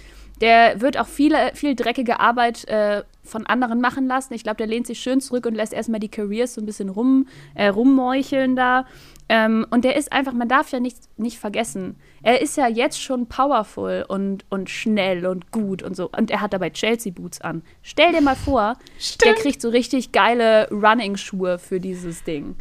der 0.42 0.82
wird 0.82 0.98
auch 0.98 1.08
viele, 1.08 1.52
viel 1.54 1.76
dreckige 1.76 2.20
Arbeit 2.20 2.68
äh, 2.68 3.04
von 3.24 3.46
anderen 3.46 3.80
machen 3.80 4.08
lassen. 4.08 4.34
Ich 4.34 4.44
glaube, 4.44 4.58
der 4.58 4.68
lehnt 4.68 4.88
sich 4.88 5.00
schön 5.00 5.22
zurück 5.22 5.46
und 5.46 5.56
lässt 5.56 5.74
erstmal 5.74 6.00
die 6.00 6.10
Careers 6.10 6.56
so 6.56 6.62
ein 6.62 6.66
bisschen 6.66 6.90
rum, 6.90 7.28
äh, 7.54 7.68
rummeucheln 7.68 8.56
da. 8.56 8.86
Ähm, 9.30 9.66
und 9.70 9.86
der 9.86 9.96
ist 9.96 10.12
einfach, 10.12 10.34
man 10.34 10.50
darf 10.50 10.72
ja 10.72 10.80
nicht, 10.80 10.98
nicht 11.18 11.40
vergessen, 11.40 11.96
er 12.24 12.42
ist 12.42 12.58
ja 12.58 12.68
jetzt 12.68 13.02
schon 13.02 13.28
powerful 13.28 14.04
und, 14.08 14.46
und 14.50 14.70
schnell 14.70 15.26
und 15.26 15.52
gut 15.52 15.84
und 15.84 15.96
so. 15.96 16.10
Und 16.10 16.32
er 16.32 16.42
hat 16.42 16.54
dabei 16.54 16.70
Chelsea-Boots 16.70 17.42
an. 17.42 17.62
Stell 17.82 18.12
dir 18.12 18.22
mal 18.22 18.36
vor, 18.36 18.78
der 19.24 19.36
kriegt 19.36 19.62
so 19.62 19.70
richtig 19.70 20.12
geile 20.12 20.68
Running-Schuhe 20.70 21.60
für 21.60 21.80
dieses 21.80 22.24
Ding. 22.24 22.56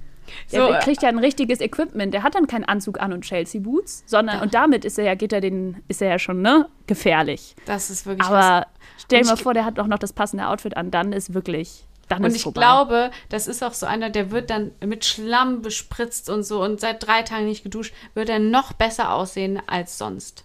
Der 0.52 0.60
So, 0.66 0.72
äh, 0.72 0.78
kriegt 0.80 1.02
ja 1.02 1.08
ein 1.08 1.18
richtiges 1.18 1.60
Equipment. 1.60 2.12
Der 2.14 2.22
hat 2.22 2.34
dann 2.34 2.46
keinen 2.46 2.64
Anzug 2.64 3.00
an 3.00 3.12
und 3.12 3.22
Chelsea-Boots, 3.22 4.04
sondern 4.06 4.40
und 4.40 4.54
damit 4.54 4.84
ist 4.84 4.98
er 4.98 5.04
ja, 5.04 5.14
geht 5.14 5.32
er 5.32 5.40
den, 5.40 5.82
ist 5.88 6.00
er 6.02 6.08
ja 6.10 6.18
schon, 6.18 6.42
ne, 6.42 6.68
gefährlich. 6.86 7.54
Das 7.66 7.90
ist 7.90 8.06
wirklich 8.06 8.26
Aber 8.26 8.66
stell 8.98 9.20
Und 9.20 9.26
dir 9.26 9.30
mal 9.32 9.36
vor, 9.36 9.54
der 9.54 9.64
hat 9.64 9.78
auch 9.78 9.86
noch 9.86 9.98
das 9.98 10.12
passende 10.12 10.46
Outfit 10.48 10.76
an, 10.76 10.90
dann 10.90 11.12
ist 11.12 11.34
wirklich, 11.34 11.86
dann 12.08 12.20
Und 12.24 12.30
ist 12.30 12.36
ich 12.36 12.42
vorbei. 12.42 12.60
glaube, 12.60 13.10
das 13.28 13.46
ist 13.46 13.62
auch 13.62 13.72
so 13.74 13.86
einer, 13.86 14.10
der 14.10 14.30
wird 14.30 14.50
dann 14.50 14.72
mit 14.84 15.04
Schlamm 15.04 15.62
bespritzt 15.62 16.28
und 16.28 16.42
so 16.42 16.62
und 16.62 16.80
seit 16.80 17.06
drei 17.06 17.22
Tagen 17.22 17.46
nicht 17.46 17.62
geduscht, 17.62 17.94
wird 18.14 18.28
er 18.28 18.38
noch 18.38 18.72
besser 18.72 19.12
aussehen 19.14 19.60
als 19.66 19.96
sonst. 19.98 20.44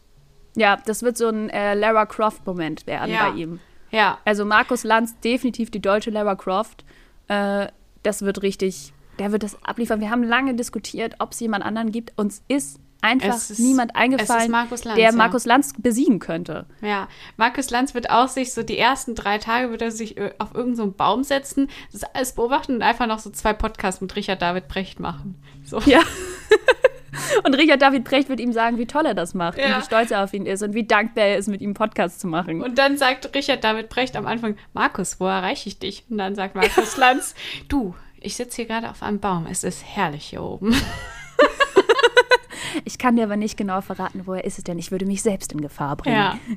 Ja, 0.56 0.78
das 0.86 1.04
wird 1.04 1.18
so 1.18 1.28
ein 1.28 1.50
äh, 1.50 1.74
Lara 1.74 2.06
Croft-Moment 2.06 2.88
werden 2.88 3.12
Ja. 3.12 3.30
bei 3.30 3.38
ihm. 3.38 3.60
Ja, 3.92 4.18
Also 4.26 4.46
Markus 4.46 4.84
Lanz, 4.84 5.20
definitiv 5.22 5.70
die 5.72 5.82
deutsche 5.82 6.10
Lara 6.12 6.36
Croft. 6.36 6.84
Äh, 7.28 7.68
das 8.04 8.22
wird 8.22 8.42
richtig, 8.42 8.94
der 9.20 9.32
wird 9.32 9.44
das 9.44 9.58
abliefern. 9.64 10.00
Wir 10.02 10.10
haben 10.10 10.24
lange 10.24 10.56
diskutiert, 10.56 11.16
ob 11.20 11.32
es 11.32 11.40
jemand 11.40 11.64
anderen 11.66 11.92
gibt. 11.92 12.14
Uns 12.18 12.44
ist 12.48 12.80
einfach 13.02 13.36
ist- 13.36 13.60
niemand 13.60 13.96
eingefallen, 13.96 14.50
Markus 14.50 14.84
Lanz, 14.84 14.96
der 14.98 15.12
ja. 15.12 15.16
Markus 15.16 15.46
Lanz 15.46 15.74
besiegen 15.78 16.18
könnte. 16.20 16.66
ja. 16.82 17.08
Markus 17.38 17.70
Lanz 17.70 17.94
wird 17.94 18.10
auch 18.10 18.28
sich 18.30 18.52
so 18.54 18.64
die 18.64 18.78
ersten 18.80 19.14
drei 19.14 19.38
Tage 19.38 19.70
wird 19.70 19.82
er 19.84 19.92
sich 19.92 20.18
auf 20.40 20.56
irgendeinen 20.56 20.76
so 20.76 20.92
Baum 20.92 21.24
setzen, 21.24 21.70
das 21.92 22.04
alles 22.04 22.34
beobachten 22.34 22.76
und 22.76 22.82
einfach 22.82 23.06
noch 23.08 23.20
so 23.20 23.30
zwei 23.30 23.54
Podcasts 23.54 24.02
mit 24.02 24.16
Richard 24.16 24.42
David 24.42 24.68
Brecht 24.68 25.00
machen. 25.00 25.36
So. 25.64 25.80
Ja. 25.82 26.00
Und 27.46 27.54
Richard 27.56 27.82
David 27.82 28.04
Brecht 28.04 28.28
wird 28.30 28.40
ihm 28.42 28.52
sagen, 28.52 28.78
wie 28.78 28.86
toll 28.86 29.06
er 29.06 29.14
das 29.14 29.34
macht 29.34 29.58
Ja. 29.58 29.68
und 29.78 29.82
wie 29.82 29.86
stolz 29.86 30.12
er 30.12 30.24
auf 30.24 30.34
ihn 30.34 30.46
ist 30.46 30.62
und 30.64 30.74
wie 30.74 30.86
dankbar 30.86 31.24
er 31.24 31.38
ist, 31.38 31.48
mit 31.48 31.62
ihm 31.62 31.74
Podcast 31.74 32.20
zu 32.20 32.28
machen. 32.28 32.62
Und 32.62 32.78
dann 32.78 32.98
sagt 32.98 33.34
Richard 33.34 33.64
David 33.64 33.88
Brecht 33.90 34.16
am 34.18 34.26
Anfang, 34.26 34.58
Markus, 34.74 35.20
wo 35.20 35.26
erreiche 35.26 35.70
ich 35.70 35.80
dich? 35.80 36.04
Und 36.10 36.18
dann 36.18 36.36
sagt 36.36 36.56
Markus 36.56 36.98
Lanz, 36.98 37.34
du, 37.70 37.96
ich 38.26 38.36
sitze 38.36 38.58
hier 38.58 38.66
gerade 38.66 38.90
auf 38.90 39.04
einem 39.04 39.20
Baum, 39.20 39.46
es 39.50 39.64
ist 39.64 39.84
herrlich 39.86 40.26
hier 40.26 40.42
oben. 40.44 40.76
ich 42.84 42.98
kann 42.98 43.16
dir 43.16 43.24
aber 43.24 43.38
nicht 43.38 43.58
genau 43.58 43.82
verraten, 43.82 44.24
wo 44.26 44.34
er 44.34 44.44
ist, 44.44 44.68
denn 44.68 44.80
ich 44.80 44.92
würde 44.92 45.06
mich 45.06 45.22
selbst 45.22 45.54
in 45.54 45.62
Gefahr 45.62 45.96
bringen. 45.96 46.16
Ja. 46.16 46.40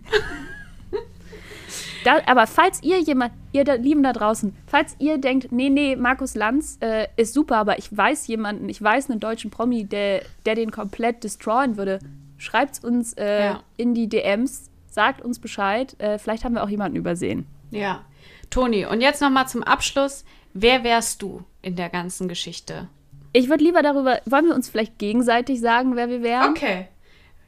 Da, 2.05 2.21
aber 2.27 2.47
falls 2.47 2.81
ihr 2.85 3.01
jemand, 3.01 3.33
ihr 3.53 3.65
da, 3.65 3.75
Lieben 3.75 4.05
da 4.05 4.13
draußen, 4.13 4.57
falls 4.67 4.95
ihr 5.01 5.19
denkt, 5.19 5.51
nee, 5.51 5.69
nee, 5.69 5.97
Markus 5.97 6.37
Lanz 6.37 6.79
äh, 6.81 7.09
ist 7.17 7.35
super, 7.35 7.57
aber 7.57 7.79
ich 7.79 7.95
weiß 7.95 8.29
jemanden, 8.29 8.69
ich 8.69 8.81
weiß 8.81 9.11
einen 9.11 9.19
deutschen 9.19 9.51
Promi, 9.51 9.85
der, 9.85 10.23
der 10.47 10.55
den 10.55 10.71
komplett 10.71 11.25
destroyen 11.25 11.77
würde, 11.77 11.99
schreibt 12.39 12.83
uns 12.85 13.15
äh, 13.15 13.47
Ja. 13.47 13.63
in 13.77 13.95
die 13.95 14.09
DMs, 14.09 14.71
sagt 14.89 15.21
uns 15.21 15.41
Bescheid. 15.41 15.97
Äh, 15.99 16.19
vielleicht 16.19 16.45
haben 16.45 16.55
wir 16.55 16.63
auch 16.63 16.69
jemanden 16.69 16.97
übersehen. 16.97 17.47
Ja. 17.73 18.05
Toni, 18.49 18.87
und 18.87 19.01
jetzt 19.01 19.21
nochmal 19.21 19.49
zum 19.49 19.65
Abschluss. 19.65 20.25
Wer 20.61 20.83
wärst 20.83 21.23
du 21.23 21.45
in 21.63 21.77
der 21.77 21.89
ganzen 21.89 22.27
Geschichte? 22.29 22.89
Ich 23.33 23.49
würde 23.49 23.63
lieber 23.63 23.83
darüber, 23.83 24.21
wollen 24.25 24.47
wir 24.47 24.55
uns 24.55 24.69
vielleicht 24.69 24.99
gegenseitig 24.99 25.61
sagen, 25.61 25.95
wer 25.95 26.09
wir 26.09 26.23
wären? 26.23 26.51
Okay. 26.51 26.89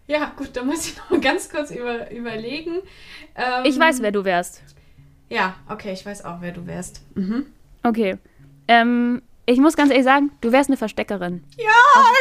Ja, 0.07 0.33
gut, 0.37 0.51
da 0.55 0.63
muss 0.63 0.87
ich 0.87 0.97
noch 1.11 1.21
ganz 1.21 1.49
kurz 1.49 1.71
über, 1.73 2.11
überlegen. 2.13 2.77
Ähm, 3.35 3.65
Ich 3.65 3.79
weiß, 3.79 4.01
wer 4.03 4.13
du 4.13 4.25
wärst. 4.25 4.63
Ja, 5.29 5.55
okay, 5.69 5.93
ich 5.93 6.05
weiß 6.07 6.25
auch, 6.25 6.41
wer 6.41 6.53
du 6.53 6.67
wärst. 6.67 7.03
Okay. 7.83 8.17
Ähm, 8.69 9.23
ich 9.53 9.59
muss 9.61 9.77
ganz 9.77 9.91
ehrlich 9.91 10.05
sagen, 10.05 10.31
du 10.41 10.53
wärst 10.53 10.71
eine 10.71 10.77
Versteckerin. 10.77 11.43
Ja, 11.57 11.65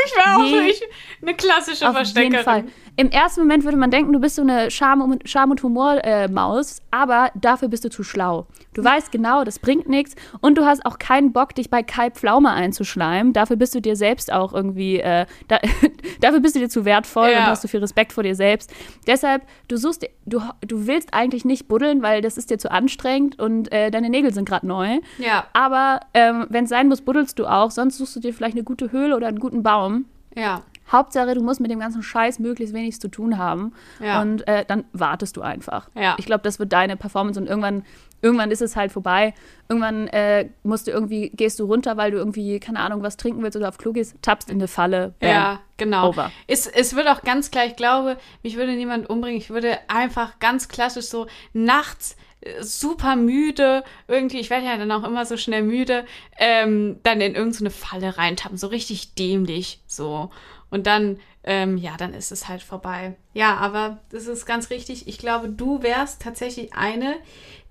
ich 0.05 0.15
wäre 0.15 0.35
auch 0.37 0.43
je- 0.45 0.61
nicht 0.61 0.83
eine 1.21 1.33
klassische 1.35 1.87
Auf 1.87 1.95
Versteckerin. 1.95 2.31
jeden 2.33 2.43
Fall. 2.43 2.63
Im 2.95 3.09
ersten 3.11 3.41
Moment 3.41 3.63
würde 3.63 3.77
man 3.77 3.91
denken, 3.91 4.11
du 4.11 4.19
bist 4.19 4.35
so 4.35 4.41
eine 4.41 4.69
Charme- 4.71 5.03
und, 5.03 5.29
Charme 5.29 5.51
und 5.51 5.63
Humor-Maus, 5.63 6.81
aber 6.91 7.31
dafür 7.35 7.67
bist 7.69 7.85
du 7.85 7.89
zu 7.89 8.03
schlau. 8.03 8.47
Du 8.73 8.83
weißt 8.83 9.11
genau, 9.11 9.43
das 9.43 9.59
bringt 9.59 9.87
nichts 9.87 10.15
und 10.41 10.57
du 10.57 10.65
hast 10.65 10.85
auch 10.85 10.99
keinen 10.99 11.31
Bock, 11.33 11.55
dich 11.55 11.69
bei 11.69 11.81
Kai 11.83 12.09
Pflaume 12.11 12.49
einzuschleimen. 12.51 13.33
Dafür 13.33 13.55
bist 13.55 13.73
du 13.75 13.81
dir 13.81 13.95
selbst 13.95 14.31
auch 14.31 14.53
irgendwie, 14.53 14.99
äh, 14.99 15.25
da, 15.47 15.59
dafür 16.21 16.39
bist 16.39 16.55
du 16.55 16.59
dir 16.59 16.69
zu 16.69 16.83
wertvoll 16.85 17.29
Ja. 17.31 17.39
und 17.39 17.45
hast 17.47 17.63
du 17.63 17.67
viel 17.67 17.79
Respekt 17.79 18.11
vor 18.13 18.23
dir 18.23 18.35
selbst. 18.35 18.71
Deshalb, 19.07 19.43
du 19.67 19.77
suchst, 19.77 20.05
du, 20.25 20.41
du 20.61 20.87
willst 20.87 21.13
eigentlich 21.13 21.45
nicht 21.45 21.67
buddeln, 21.67 22.01
weil 22.01 22.21
das 22.21 22.37
ist 22.37 22.49
dir 22.49 22.57
zu 22.57 22.69
anstrengend 22.71 23.39
und 23.39 23.71
äh, 23.71 23.91
deine 23.91 24.09
Nägel 24.09 24.33
sind 24.33 24.47
gerade 24.47 24.67
neu. 24.67 24.99
Ja, 25.17 25.45
Aber 25.53 26.01
ähm, 26.13 26.47
wenn 26.49 26.63
es 26.65 26.69
sein 26.69 26.87
muss, 26.89 27.01
buddelst 27.19 27.39
du 27.39 27.45
auch. 27.45 27.71
Sonst 27.71 27.97
suchst 27.97 28.15
du 28.15 28.19
dir 28.19 28.33
vielleicht 28.33 28.55
eine 28.55 28.63
gute 28.63 28.91
Höhle 28.91 29.15
oder 29.15 29.27
einen 29.27 29.39
guten 29.39 29.63
Baum. 29.63 30.05
ja. 30.35 30.63
Hauptsache, 30.91 31.35
du 31.35 31.43
musst 31.43 31.59
mit 31.59 31.69
dem 31.69 31.79
ganzen 31.79 32.01
Scheiß 32.01 32.39
möglichst 32.39 32.73
wenig 32.73 32.99
zu 32.99 33.09
tun 33.09 33.37
haben. 33.37 33.73
Ja. 34.03 34.23
Und 34.23 34.47
äh, 34.47 34.65
dann 34.67 34.85
wartest 34.91 35.37
du 35.37 35.41
einfach. 35.43 35.87
Ja. 35.93 36.15
Ich 36.17 36.25
glaube, 36.25 36.41
das 36.41 36.57
wird 36.57 36.73
deine 36.73 36.97
Performance 36.97 37.39
und 37.39 37.45
irgendwann, 37.45 37.83
irgendwann 38.23 38.49
ist 38.49 38.63
es 38.63 38.75
halt 38.75 38.91
vorbei. 38.91 39.35
Irgendwann 39.67 40.07
äh, 40.07 40.49
musst 40.63 40.87
du 40.87 40.91
irgendwie, 40.91 41.29
gehst 41.29 41.59
du 41.59 41.65
runter, 41.65 41.95
weil 41.95 42.09
du 42.09 42.17
irgendwie, 42.17 42.59
keine 42.59 42.79
Ahnung, 42.79 43.03
was 43.03 43.17
trinken 43.17 43.43
willst 43.43 43.55
oder 43.55 43.69
auf 43.69 43.77
Klo 43.77 43.93
gehst, 43.93 44.15
tappst 44.23 44.49
in 44.49 44.55
eine 44.55 44.67
Falle. 44.67 45.13
Bam. 45.19 45.29
Ja, 45.29 45.59
genau. 45.77 46.09
Over. 46.09 46.31
Es, 46.47 46.65
es 46.65 46.95
wird 46.95 47.07
auch 47.07 47.21
ganz 47.21 47.51
klar, 47.51 47.67
ich 47.67 47.75
glaube, 47.75 48.17
mich 48.41 48.57
würde 48.57 48.73
niemand 48.73 49.11
umbringen. 49.11 49.37
Ich 49.37 49.51
würde 49.51 49.77
einfach 49.89 50.39
ganz 50.39 50.69
klassisch 50.69 51.05
so 51.05 51.27
nachts 51.53 52.15
super 52.61 53.15
müde, 53.15 53.83
irgendwie, 54.07 54.39
ich 54.39 54.49
werde 54.49 54.65
ja 54.65 54.77
dann 54.77 54.91
auch 54.91 55.03
immer 55.03 55.25
so 55.25 55.37
schnell 55.37 55.63
müde, 55.63 56.05
ähm, 56.37 56.99
dann 57.03 57.21
in 57.21 57.35
irgendeine 57.35 57.69
Falle 57.69 58.17
reintappen, 58.17 58.57
so 58.57 58.67
richtig 58.67 59.15
dämlich, 59.15 59.81
so. 59.87 60.29
Und 60.69 60.87
dann, 60.87 61.19
ähm, 61.43 61.77
ja, 61.77 61.97
dann 61.97 62.13
ist 62.13 62.31
es 62.31 62.47
halt 62.47 62.61
vorbei. 62.61 63.15
Ja, 63.33 63.57
aber 63.57 63.99
das 64.11 64.27
ist 64.27 64.45
ganz 64.45 64.69
richtig. 64.69 65.07
Ich 65.07 65.17
glaube, 65.17 65.49
du 65.49 65.81
wärst 65.81 66.21
tatsächlich 66.21 66.73
eine, 66.73 67.15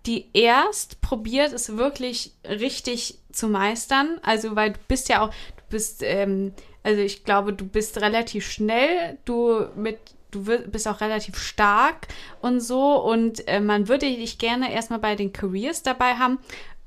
die 0.07 0.29
erst 0.33 1.01
probiert, 1.01 1.53
es 1.53 1.77
wirklich 1.77 2.33
richtig 2.45 3.19
zu 3.31 3.49
meistern. 3.49 4.19
Also, 4.23 4.57
weil 4.57 4.73
du 4.73 4.79
bist 4.89 5.09
ja 5.09 5.23
auch, 5.23 5.31
du 5.31 5.63
bist, 5.71 6.03
ähm, 6.03 6.53
also 6.83 7.01
ich 7.01 7.25
glaube, 7.25 7.53
du 7.53 7.67
bist 7.67 8.01
relativ 8.01 8.51
schnell, 8.51 9.19
du 9.25 9.67
mit, 9.77 9.99
du 10.31 10.45
bist 10.45 10.87
auch 10.89 11.01
relativ 11.01 11.39
stark 11.39 12.09
und 12.41 12.61
so. 12.61 12.97
Und 12.97 13.47
äh, 13.49 13.61
man 13.61 13.89
würde 13.89 14.07
dich 14.07 14.39
gerne 14.39 14.73
erstmal 14.73 14.99
bei 14.99 15.15
den 15.15 15.33
Careers 15.33 15.83
dabei 15.83 16.15
haben. 16.15 16.39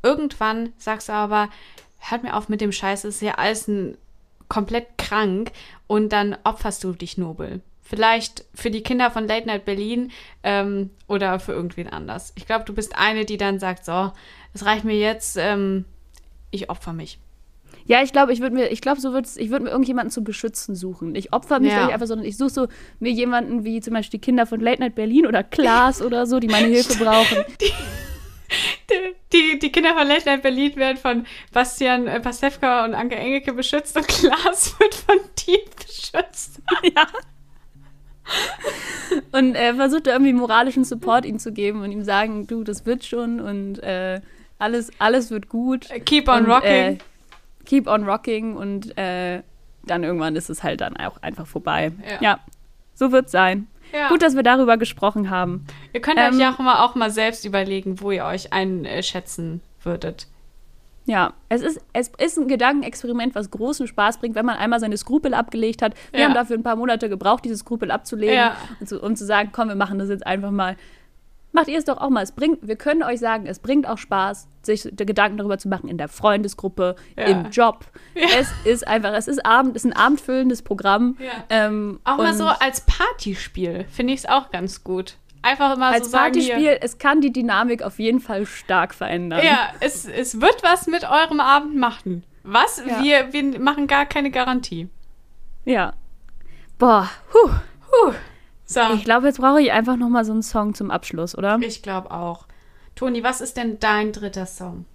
Irgendwann 0.03 0.73
sagst 0.77 1.09
du 1.09 1.13
aber, 1.13 1.49
hört 1.99 2.23
mir 2.23 2.35
auf 2.35 2.49
mit 2.49 2.61
dem 2.61 2.71
Scheiß, 2.71 3.03
es 3.03 3.15
ist 3.15 3.21
ja 3.21 3.35
alles 3.35 3.67
ein 3.67 3.97
komplett 4.49 4.97
krank 4.97 5.51
und 5.87 6.09
dann 6.09 6.35
opferst 6.43 6.83
du 6.83 6.93
dich 6.93 7.17
nobel. 7.17 7.61
Vielleicht 7.81 8.45
für 8.53 8.71
die 8.71 8.83
Kinder 8.83 9.11
von 9.11 9.27
Late 9.27 9.47
Night 9.47 9.65
Berlin 9.65 10.11
ähm, 10.43 10.89
oder 11.07 11.39
für 11.39 11.51
irgendwen 11.51 11.87
anders. 11.87 12.33
Ich 12.35 12.45
glaube, 12.45 12.65
du 12.65 12.73
bist 12.73 12.97
eine, 12.97 13.25
die 13.25 13.37
dann 13.37 13.59
sagt, 13.59 13.85
so, 13.85 14.11
es 14.53 14.65
reicht 14.65 14.83
mir 14.83 14.97
jetzt, 14.97 15.37
ähm, 15.37 15.85
ich 16.51 16.69
opfer 16.69 16.93
mich. 16.93 17.19
Ja, 17.91 18.01
ich 18.01 18.13
glaube, 18.13 18.31
ich 18.31 18.39
würde 18.39 18.55
mir, 18.55 18.71
ich 18.71 18.79
glaube, 18.79 19.01
so 19.01 19.11
wird's, 19.11 19.35
ich 19.35 19.49
würde 19.49 19.65
mir 19.65 19.71
irgendjemanden 19.71 20.11
zu 20.11 20.23
beschützen 20.23 20.75
suchen. 20.75 21.13
Ich 21.13 21.33
opfer 21.33 21.59
mich 21.59 21.73
Ja. 21.73 21.83
nicht 21.83 21.93
einfach, 21.93 22.07
sondern 22.07 22.25
ich 22.25 22.37
suche 22.37 22.49
so 22.49 22.67
mir 22.99 23.11
jemanden 23.11 23.65
wie 23.65 23.81
zum 23.81 23.93
Beispiel 23.93 24.17
die 24.19 24.25
Kinder 24.25 24.45
von 24.45 24.61
Late 24.61 24.79
Night 24.79 24.95
Berlin 24.95 25.25
oder 25.27 25.43
Klaas 25.43 26.01
oder 26.07 26.25
so, 26.25 26.39
die 26.39 26.47
meine 26.47 26.67
Hilfe 26.67 26.97
brauchen. 27.03 27.37
Die, 29.31 29.59
die 29.59 29.71
Kinder 29.71 29.93
von 29.93 30.05
Late 30.05 30.25
Night 30.25 30.41
Berlin 30.41 30.75
werden 30.75 30.97
von 30.97 31.25
Bastian 31.53 32.07
äh, 32.07 32.19
Pastewka 32.19 32.83
und 32.83 32.93
Anke 32.93 33.15
Engelke 33.15 33.53
beschützt 33.53 33.95
und 33.95 34.05
Klaas 34.05 34.75
wird 34.79 34.93
von 34.93 35.15
dir 35.39 35.59
beschützt. 35.77 36.61
ja. 36.83 37.07
Und 39.31 39.55
äh, 39.55 39.73
versucht 39.73 40.07
da 40.07 40.11
irgendwie 40.11 40.33
moralischen 40.33 40.83
Support 40.83 41.25
ihm 41.25 41.39
zu 41.39 41.53
geben 41.53 41.81
und 41.81 41.91
ihm 41.93 42.03
sagen, 42.03 42.45
du, 42.45 42.65
das 42.65 42.85
wird 42.85 43.05
schon 43.05 43.39
und 43.39 43.79
äh, 43.83 44.19
alles, 44.59 44.91
alles 44.99 45.31
wird 45.31 45.47
gut. 45.47 45.87
Keep 46.05 46.27
on 46.27 46.43
und, 46.43 46.51
rocking. 46.51 46.69
Äh, 46.69 46.97
keep 47.65 47.87
on 47.87 48.03
rocking 48.07 48.55
und 48.55 48.97
äh, 48.97 49.41
dann 49.85 50.03
irgendwann 50.03 50.35
ist 50.35 50.49
es 50.49 50.63
halt 50.63 50.81
dann 50.81 50.95
auch 50.97 51.17
einfach 51.21 51.47
vorbei. 51.47 51.91
Ja. 52.07 52.17
Ja, 52.21 52.39
so 52.93 53.11
wird 53.11 53.25
es 53.27 53.31
sein. 53.31 53.67
ja. 53.93 54.09
Gut, 54.09 54.21
dass 54.21 54.35
wir 54.35 54.43
darüber 54.43 54.77
gesprochen 54.77 55.29
haben. 55.29 55.65
Ihr 55.93 56.01
könnt 56.01 56.19
ähm, 56.19 56.33
euch 56.35 56.39
ja 56.39 56.53
auch 56.53 56.59
mal, 56.59 56.83
auch 56.83 56.95
mal 56.95 57.09
selbst 57.09 57.45
überlegen, 57.45 57.99
wo 58.01 58.11
ihr 58.11 58.25
euch 58.25 58.53
einschätzen 58.53 59.61
würdet. 59.83 60.27
Ja, 61.05 61.33
es 61.49 61.61
ist, 61.63 61.81
es 61.93 62.11
ist 62.19 62.37
ein 62.37 62.47
Gedankenexperiment, 62.47 63.33
was 63.33 63.49
großen 63.49 63.87
Spaß 63.87 64.19
bringt, 64.19 64.35
wenn 64.35 64.45
man 64.45 64.57
einmal 64.57 64.79
seine 64.79 64.95
Skrupel 64.97 65.33
abgelegt 65.33 65.81
hat. 65.81 65.95
Wir 66.11 66.19
Ja. 66.21 66.25
haben 66.27 66.35
dafür 66.35 66.55
ein 66.57 66.63
paar 66.63 66.75
Monate 66.75 67.09
gebraucht, 67.09 67.43
diese 67.43 67.57
Skrupel 67.57 67.89
abzulegen 67.89 68.35
Ja. 68.35 68.55
und 68.79 68.87
zu, 68.87 69.01
um 69.01 69.15
zu 69.15 69.25
sagen, 69.25 69.49
komm, 69.51 69.69
wir 69.69 69.75
machen 69.75 69.97
das 69.97 70.09
jetzt 70.09 70.25
einfach 70.27 70.51
mal. 70.51 70.77
Macht 71.53 71.67
ihr 71.67 71.77
es 71.77 71.85
doch 71.85 71.97
auch 71.97 72.09
mal. 72.09 72.23
Es 72.23 72.31
bringt, 72.31 72.65
wir 72.65 72.77
können 72.77 73.03
euch 73.03 73.19
sagen, 73.19 73.45
es 73.45 73.59
bringt 73.59 73.87
auch 73.87 73.97
Spaß, 73.97 74.47
sich 74.61 74.83
Gedanken 74.95 75.37
darüber 75.37 75.57
zu 75.57 75.67
machen 75.67 75.89
in 75.89 75.97
der 75.97 76.07
Freundesgruppe, 76.07 76.95
Ja. 77.17 77.25
im 77.25 77.49
Job. 77.51 77.85
Ja. 78.15 78.27
Es 78.39 78.51
ist 78.63 78.87
einfach, 78.87 79.11
es 79.13 79.27
ist 79.27 79.45
Abend, 79.45 79.75
es 79.75 79.83
ist 79.83 79.91
ein 79.91 79.97
abendfüllendes 79.97 80.61
Programm. 80.61 81.17
Ja. 81.19 81.31
Ähm, 81.49 81.99
Auch 82.05 82.17
mal 82.17 82.33
so 82.33 82.45
als 82.45 82.81
Partyspiel 82.81 83.85
finde 83.91 84.13
ich 84.13 84.21
es 84.21 84.25
auch 84.27 84.49
ganz 84.51 84.83
gut. 84.83 85.17
Einfach 85.43 85.75
mal 85.75 85.93
als 85.93 86.05
so 86.05 86.11
sagen, 86.11 86.39
hier, 86.39 86.53
Partyspiel, 86.53 86.77
es 86.81 86.97
kann 86.99 87.19
die 87.19 87.33
Dynamik 87.33 87.81
auf 87.83 87.99
jeden 87.99 88.19
Fall 88.19 88.45
stark 88.45 88.93
verändern. 88.93 89.41
Ja, 89.43 89.69
es, 89.79 90.05
es 90.05 90.39
wird 90.39 90.61
was 90.63 90.87
mit 90.87 91.03
eurem 91.09 91.39
Abend 91.39 91.75
machen. 91.75 92.23
Was? 92.43 92.83
Wir, 93.01 93.33
wir 93.33 93.59
machen 93.59 93.87
gar 93.87 94.05
keine 94.05 94.31
Garantie. 94.31 94.87
Ja. 95.65 95.93
Boah, 96.77 97.09
huh. 97.33 97.49
Puh. 97.89 98.13
So, 98.71 98.79
Ich 98.95 99.03
glaube, 99.03 99.27
jetzt 99.27 99.39
brauche 99.39 99.61
ich 99.61 99.71
einfach 99.71 99.97
noch 99.97 100.07
mal 100.09 100.23
so 100.23 100.31
einen 100.31 100.43
Song 100.43 100.73
zum 100.73 100.91
Abschluss, 100.91 101.37
oder? 101.37 101.59
ich 101.61 101.81
glaube 101.81 102.11
auch. 102.11 102.47
Toni, 102.95 103.23
was 103.23 103.41
ist 103.41 103.57
denn 103.57 103.79
dein 103.79 104.11
dritter 104.13 104.45
Song? 104.45 104.85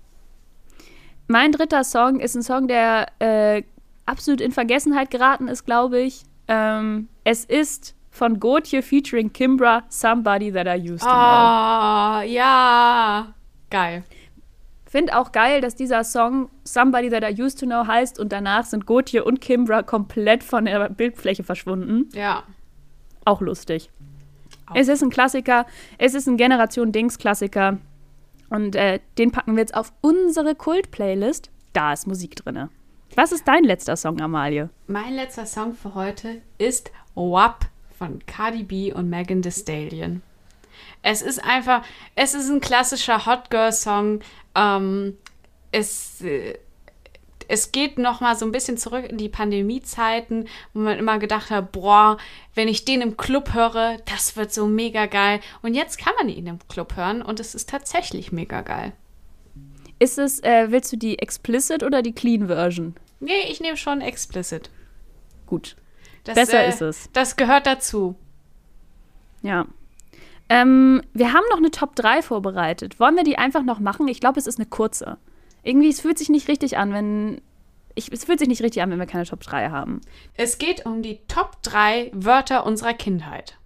Mein 1.28 1.52
dritter 1.52 1.84
Song 1.84 2.20
ist 2.20 2.34
ein 2.36 2.42
Song, 2.42 2.68
der 2.68 3.08
äh, 3.18 3.62
absolut 4.06 4.40
in 4.40 4.52
Vergessenheit 4.52 5.10
geraten 5.10 5.48
ist, 5.48 5.64
glaube 5.66 6.00
ich. 6.00 6.22
Ähm, 6.48 7.08
es 7.24 7.44
ist 7.44 7.94
von 8.10 8.40
Gotye 8.40 8.80
featuring 8.80 9.32
Kimbra, 9.32 9.82
Somebody 9.88 10.52
That 10.52 10.66
I 10.66 10.80
Used 10.90 11.02
to 11.02 11.06
Know. 11.10 11.14
Ah, 11.14 12.22
ja. 12.22 13.34
Geil. 13.70 14.04
Find 14.88 15.12
auch 15.12 15.32
geil, 15.32 15.60
dass 15.60 15.74
dieser 15.74 16.04
Song 16.04 16.48
Somebody 16.64 17.10
That 17.10 17.24
I 17.24 17.42
Used 17.42 17.58
to 17.60 17.66
Know 17.66 17.86
heißt 17.86 18.18
und 18.18 18.32
danach 18.32 18.64
sind 18.64 18.86
Gotye 18.86 19.20
und 19.22 19.40
Kimbra 19.40 19.82
komplett 19.82 20.44
von 20.44 20.64
der 20.64 20.88
Bildfläche 20.88 21.42
verschwunden. 21.44 22.08
Ja. 22.14 22.44
Auch 23.26 23.42
lustig. 23.42 23.90
Auch. 24.66 24.76
Es 24.76 24.88
ist 24.88 25.02
ein 25.02 25.10
Klassiker, 25.10 25.66
es 25.98 26.14
ist 26.14 26.26
ein 26.26 26.36
Generation-Dings-Klassiker 26.38 27.78
und 28.48 28.76
äh, 28.76 29.00
den 29.18 29.32
packen 29.32 29.56
wir 29.56 29.60
jetzt 29.60 29.74
auf 29.74 29.92
unsere 30.00 30.54
Kult-Playlist. 30.54 31.50
Da 31.72 31.92
ist 31.92 32.06
Musik 32.06 32.36
drin. 32.36 32.70
Was 33.16 33.32
ist 33.32 33.46
dein 33.46 33.64
letzter 33.64 33.96
Song, 33.96 34.20
Amalie? 34.20 34.70
Mein 34.86 35.14
letzter 35.14 35.44
Song 35.44 35.74
für 35.74 35.94
heute 35.94 36.40
ist 36.58 36.92
WAP 37.14 37.66
von 37.98 38.24
Cardi 38.26 38.62
B 38.62 38.92
und 38.92 39.10
Megan 39.10 39.42
Thee 39.42 39.50
Stallion. 39.50 40.22
Es 41.02 41.22
ist 41.22 41.42
einfach, 41.44 41.82
es 42.14 42.34
ist 42.34 42.48
ein 42.48 42.60
klassischer 42.60 43.26
Hot 43.26 43.50
Girl 43.50 43.72
Song. 43.72 44.20
Ähm, 44.54 45.16
es, 45.72 46.20
äh, 46.22 46.58
es 47.48 47.72
geht 47.72 47.98
noch 47.98 48.20
mal 48.20 48.36
so 48.36 48.44
ein 48.44 48.52
bisschen 48.52 48.78
zurück 48.78 49.04
in 49.04 49.18
die 49.18 49.28
Pandemiezeiten, 49.28 50.48
wo 50.72 50.80
man 50.80 50.98
immer 50.98 51.18
gedacht 51.18 51.50
hat, 51.50 51.72
boah, 51.72 52.18
wenn 52.54 52.68
ich 52.68 52.84
den 52.84 53.00
im 53.00 53.16
Club 53.16 53.54
höre, 53.54 53.98
das 54.06 54.36
wird 54.36 54.52
so 54.52 54.66
mega 54.66 55.06
geil. 55.06 55.40
Und 55.62 55.74
jetzt 55.74 55.98
kann 55.98 56.14
man 56.18 56.28
ihn 56.28 56.46
im 56.46 56.58
Club 56.68 56.96
hören 56.96 57.22
und 57.22 57.40
es 57.40 57.54
ist 57.54 57.68
tatsächlich 57.68 58.32
mega 58.32 58.62
geil. 58.62 58.92
Ist 59.98 60.18
es, 60.18 60.40
äh, 60.42 60.70
willst 60.70 60.92
du 60.92 60.96
die 60.96 61.18
Explicit 61.18 61.82
oder 61.82 62.02
die 62.02 62.12
Clean 62.12 62.46
Version? 62.48 62.94
Nee, 63.20 63.50
ich 63.50 63.60
nehme 63.60 63.76
schon 63.76 64.00
explicit. 64.00 64.70
Gut, 65.46 65.76
Das, 66.24 66.34
besser 66.34 66.64
äh, 66.64 66.68
ist 66.68 66.82
es. 66.82 67.08
Das 67.12 67.36
gehört 67.36 67.66
dazu. 67.66 68.16
Ja. 69.42 69.66
Ähm, 70.48 71.02
wir 71.12 71.32
haben 71.32 71.44
noch 71.50 71.58
eine 71.58 71.70
Top 71.70 71.96
3 71.96 72.22
vorbereitet. 72.22 73.00
Wollen 73.00 73.16
wir 73.16 73.24
die 73.24 73.38
einfach 73.38 73.62
noch 73.62 73.80
machen? 73.80 74.06
Ich 74.08 74.20
glaube, 74.20 74.38
es 74.38 74.46
ist 74.46 74.58
eine 74.58 74.66
kurze. 74.66 75.18
Irgendwie, 75.66 75.88
es 75.88 76.00
fühlt 76.00 76.16
sich 76.16 76.28
nicht 76.28 76.46
richtig 76.46 76.78
an, 76.78 76.92
wenn. 76.92 77.42
Ich, 77.96 78.12
es 78.12 78.24
fühlt 78.24 78.38
sich 78.38 78.46
nicht 78.46 78.62
richtig 78.62 78.82
an, 78.82 78.90
wenn 78.90 79.00
wir 79.00 79.06
keine 79.06 79.24
Top 79.24 79.40
3 79.40 79.70
haben. 79.70 80.00
Es 80.34 80.58
geht 80.58 80.86
um 80.86 81.02
die 81.02 81.18
Top 81.26 81.60
3 81.62 82.12
Wörter 82.14 82.64
unserer 82.64 82.94
Kindheit. 82.94 83.58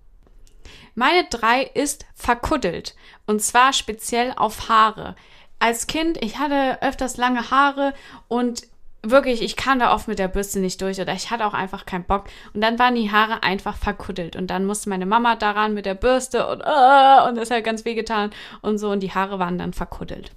Meine 0.95 1.25
3 1.29 1.63
ist 1.63 2.07
verkuddelt. 2.15 2.95
Und 3.27 3.43
zwar 3.43 3.75
speziell 3.75 4.33
auf 4.37 4.71
Haare. 4.71 5.15
Als 5.59 5.89
Kind, 5.89 6.17
ich 6.23 6.39
hatte 6.39 6.81
öfters 6.81 7.19
lange 7.19 7.51
Haare 7.51 7.93
und 8.29 8.63
wirklich, 9.03 9.43
ich 9.43 9.57
kam 9.57 9.79
da 9.79 9.93
oft 9.93 10.09
mit 10.09 10.19
der 10.19 10.29
Bürste 10.29 10.61
nicht 10.61 10.81
durch 10.81 11.01
oder 11.01 11.13
ich 11.13 11.31
hatte 11.31 11.45
auch 11.45 11.55
einfach 11.55 11.85
keinen 11.85 12.05
Bock. 12.05 12.25
Und 12.55 12.63
dann 12.63 12.79
waren 12.79 12.95
die 12.95 13.11
Haare 13.11 13.43
einfach 13.43 13.77
verkuddelt. 13.77 14.37
Und 14.37 14.47
dann 14.47 14.65
musste 14.65 14.89
meine 14.89 15.07
Mama 15.07 15.37
daran 15.37 15.75
mit 15.75 15.85
der 15.85 15.95
Bürste 15.95 16.47
und, 16.47 16.63
äh, 16.63 17.29
und 17.29 17.37
das 17.37 17.51
hat 17.51 17.65
ganz 17.65 17.85
wehgetan 17.85 18.31
und 18.63 18.79
so. 18.79 18.91
Und 18.91 19.01
die 19.01 19.13
Haare 19.13 19.39
waren 19.39 19.59
dann 19.59 19.75
verkuddelt. 19.75 20.31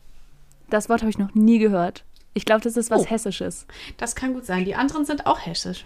Das 0.73 0.89
Wort 0.89 1.01
habe 1.01 1.11
ich 1.11 1.19
noch 1.19 1.35
nie 1.35 1.59
gehört. 1.59 2.03
Ich 2.33 2.45
glaube, 2.45 2.61
das 2.61 2.77
ist 2.77 2.89
was 2.89 3.03
Oh. 3.03 3.05
Hessisches. 3.05 3.67
Das 3.97 4.15
kann 4.15 4.33
gut 4.33 4.43
sein. 4.43 4.65
Die 4.65 4.73
anderen 4.73 5.05
sind 5.05 5.27
auch 5.27 5.45
hessisch. 5.45 5.85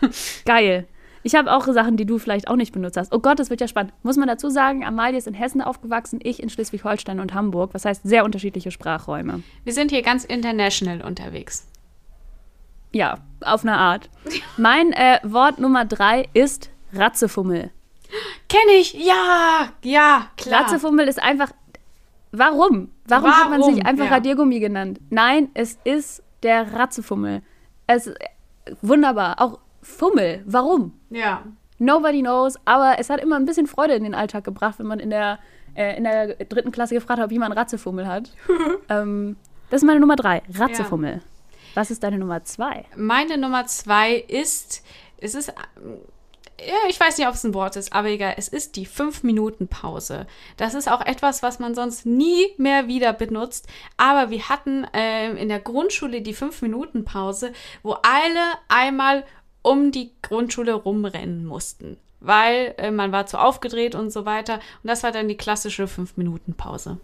Geil. 0.44 0.88
Ich 1.22 1.36
habe 1.36 1.52
auch 1.52 1.64
Sachen, 1.68 1.96
die 1.96 2.04
du 2.04 2.18
vielleicht 2.18 2.48
auch 2.48 2.56
nicht 2.56 2.72
benutzt 2.72 2.96
hast. 2.96 3.14
Oh 3.14 3.20
Gott, 3.20 3.38
das 3.38 3.48
wird 3.48 3.60
ja 3.60 3.68
spannend. 3.68 3.92
Muss 4.02 4.16
man 4.16 4.26
dazu 4.26 4.50
sagen, 4.50 4.84
Amalie 4.84 5.18
ist 5.18 5.28
in 5.28 5.34
Hessen 5.34 5.62
aufgewachsen, 5.62 6.18
ich 6.20 6.42
in 6.42 6.50
Schleswig-Holstein 6.50 7.20
und 7.20 7.32
Hamburg. 7.32 7.74
Was 7.74 7.84
heißt 7.84 8.02
sehr 8.02 8.24
unterschiedliche 8.24 8.72
Sprachräume. 8.72 9.44
Wir 9.62 9.72
sind 9.72 9.92
hier 9.92 10.02
ganz 10.02 10.24
international 10.24 11.02
unterwegs. 11.02 11.68
Ja, 12.90 13.18
auf 13.40 13.62
eine 13.62 13.76
Art. 13.76 14.10
Mein 14.56 14.92
äh, 14.94 15.20
Wort 15.22 15.60
Nummer 15.60 15.84
drei 15.84 16.28
ist 16.34 16.70
Ratzefummel. 16.92 17.70
Kenn 18.48 18.68
ich, 18.80 18.94
ja, 18.94 19.68
ja, 19.84 20.26
klar. 20.36 20.62
Ratzefummel 20.62 21.06
ist 21.06 21.22
einfach. 21.22 21.52
Warum? 22.32 22.90
Warum, 23.06 23.30
hat 23.30 23.50
man 23.50 23.60
Warum? 23.60 23.74
sich 23.74 23.84
einfach 23.86 24.06
Ja. 24.06 24.12
Radiergummi 24.12 24.60
genannt? 24.60 25.00
Nein, 25.10 25.50
es 25.54 25.78
ist 25.84 26.22
der 26.42 26.72
Ratzefummel. 26.74 27.42
Es 27.86 28.10
wunderbar. 28.80 29.40
Auch 29.40 29.58
Fummel. 29.82 30.42
Warum? 30.46 30.98
Ja. 31.10 31.42
Nobody 31.78 32.20
knows, 32.20 32.56
aber 32.64 32.98
es 32.98 33.10
hat 33.10 33.20
immer 33.20 33.36
ein 33.36 33.44
bisschen 33.44 33.66
Freude 33.66 33.94
in 33.94 34.04
den 34.04 34.14
Alltag 34.14 34.44
gebracht, 34.44 34.78
wenn 34.78 34.86
man 34.86 35.00
in 35.00 35.10
der, 35.10 35.38
äh, 35.74 35.96
in 35.96 36.04
der 36.04 36.36
dritten 36.36 36.70
Klasse 36.72 36.94
gefragt 36.94 37.18
hat, 37.18 37.26
ob 37.26 37.32
jemand 37.32 37.56
Ratzefummel 37.56 38.06
hat. 38.06 38.30
ähm, 38.88 39.36
das 39.70 39.82
ist 39.82 39.86
meine 39.86 40.00
Nummer 40.00 40.16
drei, 40.16 40.42
Ratzefummel. 40.56 41.20
Was 41.74 41.90
ist 41.90 42.02
deine 42.04 42.18
Nummer 42.18 42.44
zwei? 42.44 42.84
Meine 42.96 43.36
Nummer 43.36 43.66
zwei 43.66 44.14
ist, 44.14 44.84
es 45.18 45.34
ist, 45.34 45.48
ja, 45.48 45.54
ich 46.88 46.98
weiß 46.98 47.18
nicht, 47.18 47.26
ob 47.26 47.34
es 47.34 47.44
ein 47.44 47.54
Wort 47.54 47.76
ist, 47.76 47.92
aber 47.92 48.08
egal, 48.08 48.34
es 48.36 48.48
ist 48.48 48.76
die 48.76 48.86
5-Minuten-Pause. 48.86 50.26
Das 50.56 50.74
ist 50.74 50.90
auch 50.90 51.00
etwas, 51.00 51.42
was 51.42 51.58
man 51.58 51.74
sonst 51.74 52.06
nie 52.06 52.46
mehr 52.56 52.86
wieder 52.86 53.12
benutzt. 53.12 53.68
Aber 53.96 54.30
wir 54.30 54.48
hatten 54.48 54.84
äh, 54.94 55.32
in 55.32 55.48
der 55.48 55.60
Grundschule 55.60 56.22
die 56.22 56.34
5-Minuten-Pause, 56.34 57.52
wo 57.82 57.92
alle 58.02 58.58
einmal 58.68 59.24
um 59.62 59.92
die 59.92 60.12
Grundschule 60.22 60.74
rumrennen 60.74 61.44
mussten. 61.44 61.98
Weil 62.20 62.74
äh, 62.78 62.90
man 62.90 63.12
war 63.12 63.26
zu 63.26 63.38
aufgedreht 63.38 63.94
und 63.94 64.10
so 64.10 64.24
weiter. 64.24 64.54
Und 64.54 64.88
das 64.88 65.02
war 65.02 65.12
dann 65.12 65.28
die 65.28 65.36
klassische 65.36 65.84
5-Minuten-Pause. 65.84 66.98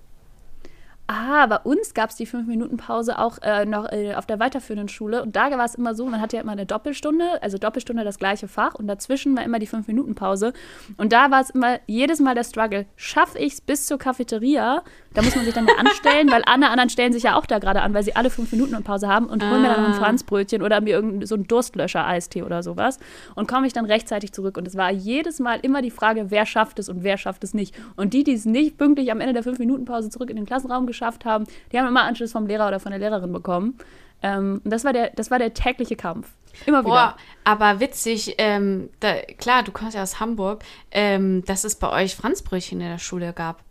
Ah, 1.12 1.44
bei 1.46 1.58
uns 1.58 1.92
gab 1.92 2.10
es 2.10 2.14
die 2.14 2.26
5-Minuten-Pause 2.26 3.18
auch 3.18 3.38
äh, 3.42 3.66
noch 3.66 3.90
äh, 3.90 4.14
auf 4.14 4.26
der 4.26 4.38
weiterführenden 4.38 4.88
Schule. 4.88 5.24
Und 5.24 5.34
da 5.34 5.50
war 5.50 5.64
es 5.64 5.74
immer 5.74 5.92
so, 5.92 6.06
man 6.06 6.20
hatte 6.20 6.36
ja 6.36 6.42
immer 6.42 6.52
eine 6.52 6.66
Doppelstunde, 6.66 7.42
also 7.42 7.58
Doppelstunde 7.58 8.04
das 8.04 8.20
gleiche 8.20 8.46
Fach 8.46 8.76
und 8.76 8.86
dazwischen 8.86 9.36
war 9.36 9.42
immer 9.42 9.58
die 9.58 9.66
5-Minuten-Pause. 9.66 10.52
Und 10.98 11.12
da 11.12 11.32
war 11.32 11.40
es 11.40 11.50
immer 11.50 11.80
jedes 11.88 12.20
Mal 12.20 12.36
der 12.36 12.44
Struggle, 12.44 12.86
schaffe 12.94 13.38
ich 13.40 13.54
es 13.54 13.60
bis 13.60 13.86
zur 13.86 13.98
Cafeteria? 13.98 14.84
Da 15.12 15.22
muss 15.22 15.34
man 15.34 15.44
sich 15.44 15.52
dann 15.52 15.66
ja 15.66 15.74
anstellen, 15.80 16.30
weil 16.30 16.44
alle 16.44 16.70
anderen 16.70 16.90
stellen 16.90 17.12
sich 17.12 17.24
ja 17.24 17.34
auch 17.36 17.46
da 17.46 17.58
gerade 17.58 17.82
an, 17.82 17.92
weil 17.92 18.04
sie 18.04 18.14
alle 18.14 18.30
5 18.30 18.52
Minuten 18.52 18.80
Pause 18.84 19.08
haben 19.08 19.26
und 19.26 19.42
holen 19.42 19.62
mir 19.62 19.68
dann 19.68 19.82
noch 19.82 19.88
ein 19.88 19.94
Ah. 19.96 20.04
Franzbrötchen 20.04 20.62
oder 20.62 20.80
mir 20.80 20.90
irgendein 20.94 21.26
so 21.26 21.34
ein 21.34 21.42
Durstlöscher-Eistee 21.42 22.44
oder 22.44 22.62
sowas. 22.62 23.00
Und 23.34 23.48
komme 23.48 23.66
ich 23.66 23.72
dann 23.72 23.84
rechtzeitig 23.84 24.30
zurück. 24.30 24.56
Und 24.56 24.68
es 24.68 24.76
war 24.76 24.92
jedes 24.92 25.40
Mal 25.40 25.58
immer 25.62 25.82
die 25.82 25.90
Frage, 25.90 26.30
wer 26.30 26.46
schafft 26.46 26.78
es 26.78 26.88
und 26.88 27.02
wer 27.02 27.18
schafft 27.18 27.42
es 27.42 27.52
nicht. 27.52 27.74
Und 27.96 28.14
die, 28.14 28.22
die 28.22 28.34
es 28.34 28.44
nicht 28.44 28.78
pünktlich 28.78 29.10
am 29.10 29.20
Ende 29.20 29.32
der 29.32 29.42
5-Minuten-Pause 29.42 30.10
zurück 30.10 30.30
in 30.30 30.36
den 30.36 30.46
Klassenraum 30.46 30.86
geschafft 30.86 30.99
haben, 31.00 31.46
die 31.72 31.78
haben 31.78 31.86
immer 31.86 32.02
Anschluss 32.02 32.32
vom 32.32 32.46
Lehrer 32.46 32.68
oder 32.68 32.80
von 32.80 32.90
der 32.90 32.98
Lehrerin 32.98 33.32
bekommen. 33.32 33.78
Ähm, 34.22 34.60
und 34.64 34.70
das 34.70 34.84
war, 34.84 34.92
der, 34.92 35.10
das 35.10 35.30
war 35.30 35.38
der 35.38 35.54
tägliche 35.54 35.96
Kampf. 35.96 36.28
Immer 36.66 36.80
wieder. 36.80 36.90
Boah, 36.90 37.16
aber 37.44 37.80
witzig, 37.80 38.34
ähm, 38.38 38.90
da, 39.00 39.14
klar, 39.38 39.62
du 39.62 39.72
kommst 39.72 39.94
ja 39.94 40.02
aus 40.02 40.20
Hamburg, 40.20 40.62
ähm, 40.90 41.44
dass 41.44 41.64
es 41.64 41.76
bei 41.76 41.90
euch 41.90 42.16
Franzbrötchen 42.16 42.80
in 42.80 42.88
der 42.88 42.98
Schule 42.98 43.32
gab. 43.32 43.62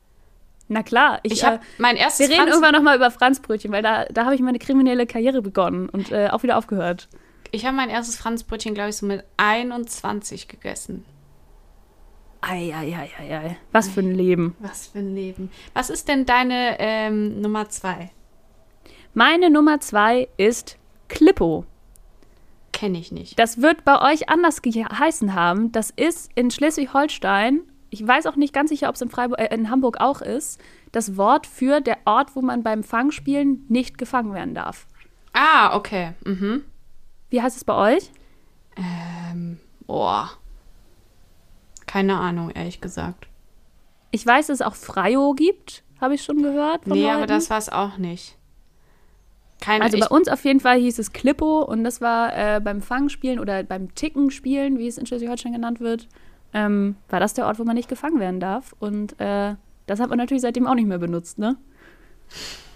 Na 0.70 0.84
klar, 0.84 1.20
ich, 1.24 1.34
Ich 1.34 1.44
habe 1.44 1.58
äh, 1.58 1.60
mein 1.78 1.96
wir 1.96 2.04
erstes 2.04 2.30
reden 2.30 2.38
Franz 2.38 2.52
irgendwann 2.52 2.74
nochmal 2.74 2.96
über 2.96 3.12
Franzbrötchen, 3.12 3.72
weil 3.72 3.82
da, 3.82 4.06
da 4.06 4.26
habe 4.26 4.36
ich 4.36 4.42
meine 4.42 4.60
kriminelle 4.60 5.08
Karriere 5.08 5.42
begonnen 5.42 5.90
und 5.90 6.12
äh, 6.12 6.30
auch 6.30 6.44
wieder 6.44 6.58
aufgehört. 6.58 7.10
ich 7.52 7.66
habe 7.66 7.76
mein 7.76 7.90
erstes 7.90 8.18
Franzbrötchen, 8.18 8.76
glaube 8.76 8.92
ich, 8.92 8.98
so 8.98 9.06
mit 9.06 9.24
21 9.38 10.48
gegessen. 10.48 11.06
Eieieiei. 12.42 13.58
Was 13.72 13.90
für 13.90 14.02
ein 14.02 14.16
Leben. 14.16 14.56
Was 14.60 14.88
für 14.88 15.00
ein 15.00 15.14
Leben. 15.14 15.52
Was 15.74 15.90
ist 15.90 16.08
denn 16.08 16.26
deine 16.26 16.78
ähm, 16.80 17.42
Nummer 17.42 17.70
zwei? 17.70 18.12
Meine 19.14 19.50
Nummer 19.50 19.80
zwei 19.80 20.30
ist 20.38 20.78
Klippo. 21.10 21.66
Kenne 22.72 23.00
ich 23.00 23.12
nicht. 23.12 23.38
Das 23.38 23.62
wird 23.62 23.84
bei 23.84 24.14
euch 24.14 24.30
anders 24.30 24.62
geheißen 24.62 25.34
haben. 25.34 25.72
Das 25.72 25.90
ist 25.90 26.32
in 26.36 26.52
Schleswig-Holstein, 26.52 27.62
ich 27.90 28.06
weiß 28.06 28.28
auch 28.28 28.36
nicht 28.36 28.54
ganz 28.54 28.70
sicher, 28.70 28.90
ob 28.90 28.96
es 28.96 29.02
in, 29.02 29.10
Freiburg, 29.10 29.40
äh, 29.40 29.54
in 29.54 29.70
Hamburg 29.70 30.00
auch 30.00 30.22
ist, 30.22 30.62
das 30.92 31.18
Wort 31.18 31.48
für 31.48 31.82
der 31.82 31.98
Ort, 32.06 32.36
wo 32.36 32.42
man 32.42 32.64
beim 32.64 32.84
Fangspielen 32.84 33.66
nicht 33.68 33.98
gefangen 33.98 34.34
werden 34.34 34.54
darf. 34.54 34.88
Ah, 35.34 35.76
okay. 35.76 36.14
Mhm. 36.26 36.64
Wie 37.30 37.42
heißt 37.42 37.58
es 37.58 37.64
bei 37.64 37.96
euch? 37.96 38.12
Ähm, 38.76 39.60
boah. 39.86 40.32
Keine 41.90 42.20
Ahnung, 42.20 42.52
ehrlich 42.52 42.82
gesagt. 42.82 43.28
Ich 44.12 44.24
weiß, 44.24 44.46
dass 44.46 44.60
es 44.60 44.62
auch 44.62 44.76
Freio 44.76 45.34
gibt, 45.34 45.84
habe 46.00 46.14
ich 46.14 46.24
schon 46.24 46.44
gehört. 46.44 46.86
Nee, 46.86 47.02
Leuten. 47.02 47.16
aber 47.16 47.26
das 47.26 47.50
war 47.50 47.58
es 47.58 47.68
auch 47.68 47.98
nicht. 47.98 48.38
Keine 49.60 49.84
Also 49.84 49.98
bei 49.98 50.06
uns 50.08 50.28
auf 50.28 50.46
jeden 50.46 50.60
Fall 50.60 50.78
hieß 50.78 51.00
es 51.00 51.14
Klippo 51.14 51.64
und 51.64 51.84
das 51.84 52.00
war 52.00 52.38
äh, 52.38 52.62
beim 52.62 52.84
Fangspielen 52.84 53.40
oder 53.40 53.64
beim 53.64 53.96
Tickenspielen, 53.96 54.78
wie 54.78 54.88
es 54.88 55.00
in 55.00 55.08
Schleswig-Holstein 55.08 55.54
genannt 55.54 55.80
wird, 55.80 56.08
ähm, 56.54 56.96
war 57.10 57.20
das 57.20 57.34
der 57.34 57.48
Ort, 57.48 57.58
wo 57.58 57.64
man 57.64 57.76
nicht 57.76 57.90
gefangen 57.90 58.20
werden 58.20 58.40
darf. 58.40 58.76
Und 58.78 59.20
äh, 59.20 59.56
das 59.88 60.00
hat 60.00 60.10
man 60.10 60.20
natürlich 60.20 60.44
seitdem 60.44 60.68
auch 60.68 60.76
nicht 60.76 60.88
mehr 60.88 61.00
benutzt, 61.00 61.40
ne? 61.40 61.58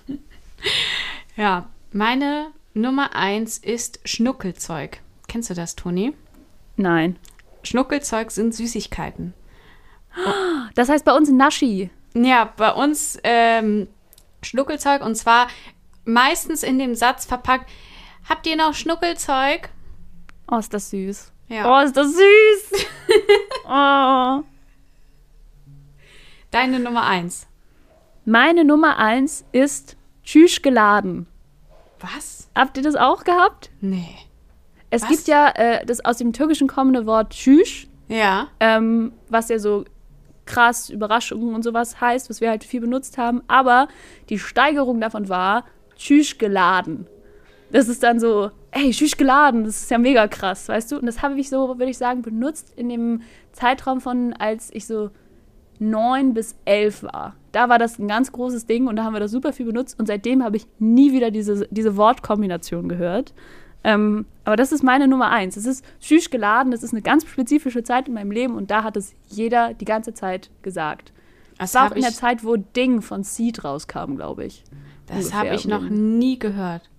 Ja, 1.35 1.69
meine 1.91 2.47
Nummer 2.73 3.15
eins 3.15 3.59
ist 3.59 3.99
Schnuckelzeug. 4.05 5.01
Kennst 5.27 5.51
du 5.51 5.53
das, 5.53 5.75
Toni? 5.75 6.13
Nein. 6.77 7.17
Schnuckelzeug 7.63 8.31
sind 8.31 8.53
Süßigkeiten. 8.53 9.33
Das 10.75 10.89
heißt 10.89 11.05
bei 11.05 11.13
uns 11.13 11.31
Naschi. 11.31 11.89
Ja, 12.13 12.53
bei 12.55 12.71
uns 12.71 13.19
ähm, 13.23 13.87
Schnuckelzeug 14.41 15.03
und 15.03 15.15
zwar 15.15 15.47
meistens 16.05 16.63
in 16.63 16.77
dem 16.77 16.95
Satz 16.95 17.25
verpackt. 17.25 17.69
Habt 18.27 18.45
ihr 18.47 18.55
noch 18.55 18.73
Schnuckelzeug? 18.73 19.69
Oh, 20.49 20.57
ist 20.57 20.73
das 20.73 20.89
süß. 20.91 21.31
Ja. 21.47 21.69
Oh, 21.69 21.83
ist 21.83 21.97
das 21.97 22.07
süß. 22.13 22.85
oh. 23.65 24.43
Deine 26.51 26.79
Nummer 26.79 27.05
eins. 27.05 27.47
Meine 28.25 28.63
Nummer 28.63 28.97
eins 28.97 29.43
ist 29.51 29.97
Tschüss 30.23 30.61
geladen. 30.61 31.27
Was? 31.99 32.49
Habt 32.55 32.77
ihr 32.77 32.83
das 32.83 32.95
auch 32.95 33.23
gehabt? 33.23 33.71
Nee. 33.81 34.17
Es 34.93 35.01
Was? 35.01 35.09
gibt 35.09 35.27
ja 35.27 35.49
äh, 35.55 35.85
das 35.87 36.05
aus 36.05 36.17
dem 36.17 36.33
Türkischen 36.33 36.67
kommende 36.67 37.07
Wort 37.07 37.31
Tschüss. 37.31 37.87
Ja. 38.09 38.49
ähm, 38.59 39.13
was 39.29 39.49
ja 39.49 39.57
so 39.57 39.85
krass 40.45 40.91
Überraschungen 40.91 41.55
und 41.55 41.63
sowas 41.63 41.99
heißt, 41.99 42.29
was 42.29 42.41
wir 42.41 42.49
halt 42.51 42.63
viel 42.63 42.81
benutzt 42.81 43.17
haben. 43.17 43.41
Aber 43.47 43.87
die 44.29 44.37
Steigerung 44.37 45.01
davon 45.01 45.29
war 45.29 45.65
tschüss 45.95 46.37
geladen. 46.37 47.07
Das 47.71 47.87
ist 47.87 48.03
dann 48.03 48.19
so, 48.19 48.51
ey, 48.69 48.91
tschüss 48.91 49.17
geladen, 49.17 49.63
das 49.63 49.81
ist 49.81 49.89
ja 49.89 49.97
mega 49.97 50.27
krass, 50.27 50.69
weißt 50.69 50.91
du? 50.91 50.97
Und 50.97 51.07
das 51.07 51.23
habe 51.23 51.39
ich 51.39 51.49
so, 51.49 51.79
würde 51.79 51.89
ich 51.89 51.97
sagen, 51.97 52.21
benutzt 52.21 52.71
in 52.75 52.89
dem 52.89 53.21
Zeitraum 53.51 53.99
von, 53.99 54.33
als 54.33 54.69
ich 54.73 54.85
so 54.85 55.09
neun 55.79 56.35
bis 56.35 56.55
elf 56.65 57.01
war. 57.01 57.35
Da 57.51 57.67
war 57.69 57.79
das 57.79 57.97
ein 57.97 58.07
ganz 58.07 58.31
großes 58.31 58.67
Ding 58.67 58.85
und 58.85 58.97
da 58.97 59.05
haben 59.05 59.13
wir 59.13 59.19
das 59.19 59.31
super 59.31 59.53
viel 59.53 59.65
benutzt 59.65 59.99
und 59.99 60.05
seitdem 60.05 60.43
habe 60.43 60.57
ich 60.57 60.67
nie 60.77 61.13
wieder 61.13 61.31
diese, 61.31 61.67
diese 61.71 61.97
Wortkombination 61.97 62.89
gehört. 62.89 63.33
Ähm, 63.83 64.25
aber 64.45 64.55
das 64.55 64.71
ist 64.71 64.83
meine 64.83 65.07
Nummer 65.07 65.29
eins. 65.29 65.57
Es 65.57 65.65
ist 65.65 65.85
süß 65.99 66.29
geladen, 66.29 66.71
das 66.71 66.83
ist 66.83 66.93
eine 66.93 67.01
ganz 67.01 67.25
spezifische 67.25 67.83
Zeit 67.83 68.07
in 68.07 68.13
meinem 68.13 68.31
Leben 68.31 68.55
und 68.55 68.71
da 68.71 68.83
hat 68.83 68.97
es 68.97 69.13
jeder 69.27 69.73
die 69.73 69.85
ganze 69.85 70.13
Zeit 70.13 70.49
gesagt. 70.61 71.11
Das 71.57 71.73
war 71.73 71.81
auch 71.81 71.85
habe 71.85 71.95
in 71.95 72.01
der 72.01 72.13
Zeit, 72.13 72.43
wo 72.43 72.55
Ding 72.55 73.01
von 73.01 73.23
Seed 73.23 73.63
rauskam, 73.63 74.15
glaube 74.15 74.45
ich. 74.45 74.63
das 75.07 75.17
ungefähr 75.17 75.39
hab 75.39 75.51
ich 75.51 75.65
noch 75.65 75.83
nie 75.89 76.39
gehört. 76.39 76.89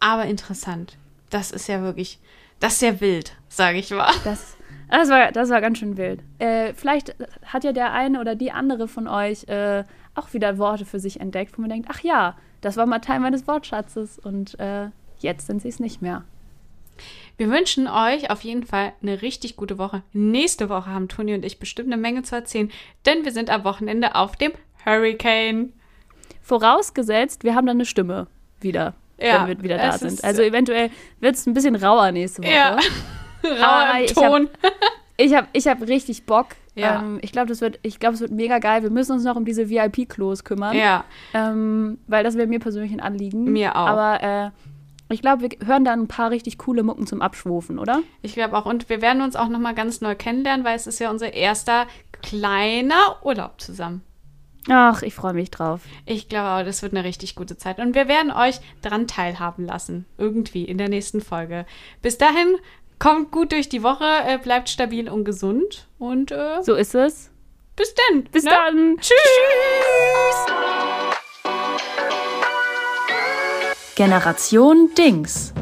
Aber 0.00 0.26
interessant. 0.26 0.98
Das 1.30 1.50
ist 1.50 1.68
ja 1.68 1.82
wirklich, 1.82 2.20
das 2.60 2.74
ist 2.74 2.80
sehr 2.80 3.00
wild, 3.00 3.36
sage 3.48 3.78
ich 3.78 3.90
mal. 3.90 4.12
Das, 4.24 4.56
das, 4.90 5.08
war, 5.08 5.32
das 5.32 5.50
war 5.50 5.60
ganz 5.60 5.78
schön 5.78 5.96
wild. 5.96 6.22
Äh, 6.38 6.72
vielleicht 6.74 7.16
hat 7.44 7.64
ja 7.64 7.72
der 7.72 7.92
eine 7.92 8.20
oder 8.20 8.36
die 8.36 8.52
andere 8.52 8.88
von 8.88 9.08
euch 9.08 9.48
äh, 9.48 9.84
auch 10.14 10.32
wieder 10.32 10.58
Worte 10.58 10.84
für 10.84 11.00
sich 11.00 11.20
entdeckt, 11.20 11.56
wo 11.56 11.62
man 11.62 11.70
denkt, 11.70 11.88
ach 11.90 12.00
ja, 12.00 12.36
das 12.60 12.76
war 12.76 12.86
mal 12.86 13.00
Teil 13.00 13.20
meines 13.20 13.46
Wortschatzes 13.46 14.18
und 14.18 14.58
äh, 14.60 14.88
jetzt 15.20 15.46
sind 15.46 15.62
sie 15.62 15.68
es 15.68 15.80
nicht 15.80 16.02
mehr. 16.02 16.24
Wir 17.36 17.50
wünschen 17.50 17.86
euch 17.86 18.30
auf 18.30 18.42
jeden 18.42 18.64
Fall 18.64 18.92
eine 19.02 19.20
richtig 19.20 19.56
gute 19.56 19.76
Woche. 19.76 20.02
Nächste 20.12 20.68
Woche 20.70 20.86
haben 20.90 21.08
Toni 21.08 21.34
und 21.34 21.44
ich 21.44 21.58
bestimmt 21.58 21.92
eine 21.92 22.00
Menge 22.00 22.22
zu 22.22 22.34
erzählen, 22.34 22.70
denn 23.04 23.24
wir 23.24 23.32
sind 23.32 23.50
am 23.50 23.64
Wochenende 23.64 24.14
auf 24.14 24.36
dem 24.36 24.52
Hurricane. 24.84 25.72
Vorausgesetzt, 26.40 27.44
wir 27.44 27.54
haben 27.54 27.66
dann 27.66 27.76
eine 27.76 27.84
Stimme 27.84 28.28
wieder, 28.60 28.94
Ja, 29.20 29.42
wenn 29.46 29.58
wir 29.58 29.64
wieder 29.64 29.78
da 29.78 29.92
sind. 29.92 30.24
Also 30.24 30.42
eventuell 30.42 30.90
wird 31.20 31.34
es 31.34 31.46
ein 31.46 31.52
bisschen 31.54 31.74
rauer 31.76 32.12
nächste 32.12 32.42
Woche. 32.42 32.52
Ja. 32.52 32.78
Rauer 33.44 34.00
im 34.00 34.06
Ton. 34.14 34.48
Ich 35.18 35.34
habe 35.34 35.48
ich 35.54 35.66
hab 35.66 35.80
richtig 35.80 36.26
Bock. 36.26 36.48
Ja. 36.74 37.00
Ähm, 37.00 37.20
ich 37.22 37.32
glaube, 37.32 37.46
das 37.48 37.62
wird, 37.62 37.78
ich 37.80 37.98
glaube, 37.98 38.16
es 38.16 38.20
wird 38.20 38.32
mega 38.32 38.58
geil. 38.58 38.82
Wir 38.82 38.90
müssen 38.90 39.12
uns 39.12 39.24
noch 39.24 39.34
um 39.34 39.46
diese 39.46 39.70
VIP-Klos 39.70 40.44
kümmern. 40.44 40.76
Ja, 40.76 41.04
Ähm, 41.32 41.96
weil 42.06 42.22
das 42.22 42.36
wäre 42.36 42.46
mir 42.46 42.58
persönlich 42.58 42.92
ein 42.92 43.00
Anliegen. 43.00 43.44
Mir 43.44 43.76
auch. 43.76 43.86
Aber 43.86 44.22
äh, 44.22 44.50
ich 45.08 45.22
glaube, 45.22 45.42
wir 45.42 45.66
hören 45.66 45.84
dann 45.84 46.00
ein 46.02 46.08
paar 46.08 46.30
richtig 46.30 46.58
coole 46.58 46.82
Mucken 46.82 47.06
zum 47.06 47.22
Abschwufen, 47.22 47.78
oder? 47.78 48.02
ich 48.22 48.34
glaube 48.34 48.56
auch. 48.56 48.66
Und 48.66 48.88
wir 48.88 49.00
werden 49.00 49.22
uns 49.22 49.36
auch 49.36 49.48
nochmal 49.48 49.74
ganz 49.74 50.00
neu 50.00 50.14
kennenlernen, 50.14 50.64
weil 50.64 50.76
es 50.76 50.86
ist 50.86 50.98
ja 50.98 51.10
unser 51.10 51.32
erster 51.32 51.86
kleiner 52.22 53.16
Urlaub 53.22 53.60
zusammen. 53.60 54.02
Ach, 54.68 55.02
ich 55.02 55.14
freue 55.14 55.32
mich 55.34 55.52
drauf. 55.52 55.82
Ich 56.06 56.28
glaube 56.28 56.48
auch, 56.48 56.64
das 56.64 56.82
wird 56.82 56.92
eine 56.92 57.04
richtig 57.04 57.36
gute 57.36 57.56
Zeit. 57.56 57.78
Und 57.78 57.94
wir 57.94 58.08
werden 58.08 58.32
euch 58.32 58.58
dran 58.82 59.06
teilhaben 59.06 59.64
lassen. 59.64 60.06
Irgendwie 60.18 60.64
in 60.64 60.76
der 60.76 60.88
nächsten 60.88 61.20
Folge. 61.20 61.66
Bis 62.02 62.18
dahin, 62.18 62.56
kommt 62.98 63.30
gut 63.30 63.52
durch 63.52 63.68
die 63.68 63.84
Woche, 63.84 64.04
äh, 64.26 64.38
bleibt 64.38 64.68
stabil 64.68 65.08
und 65.08 65.24
gesund. 65.24 65.86
Und 66.00 66.32
äh, 66.32 66.62
So 66.62 66.74
ist 66.74 66.96
es. 66.96 67.30
bis 67.76 67.94
dann. 67.94 68.24
Bis 68.24 68.42
ne? 68.42 68.50
dann. 68.50 68.96
Tschüss. 68.98 69.16
Generation 73.96 74.90
Dings. 74.94 75.54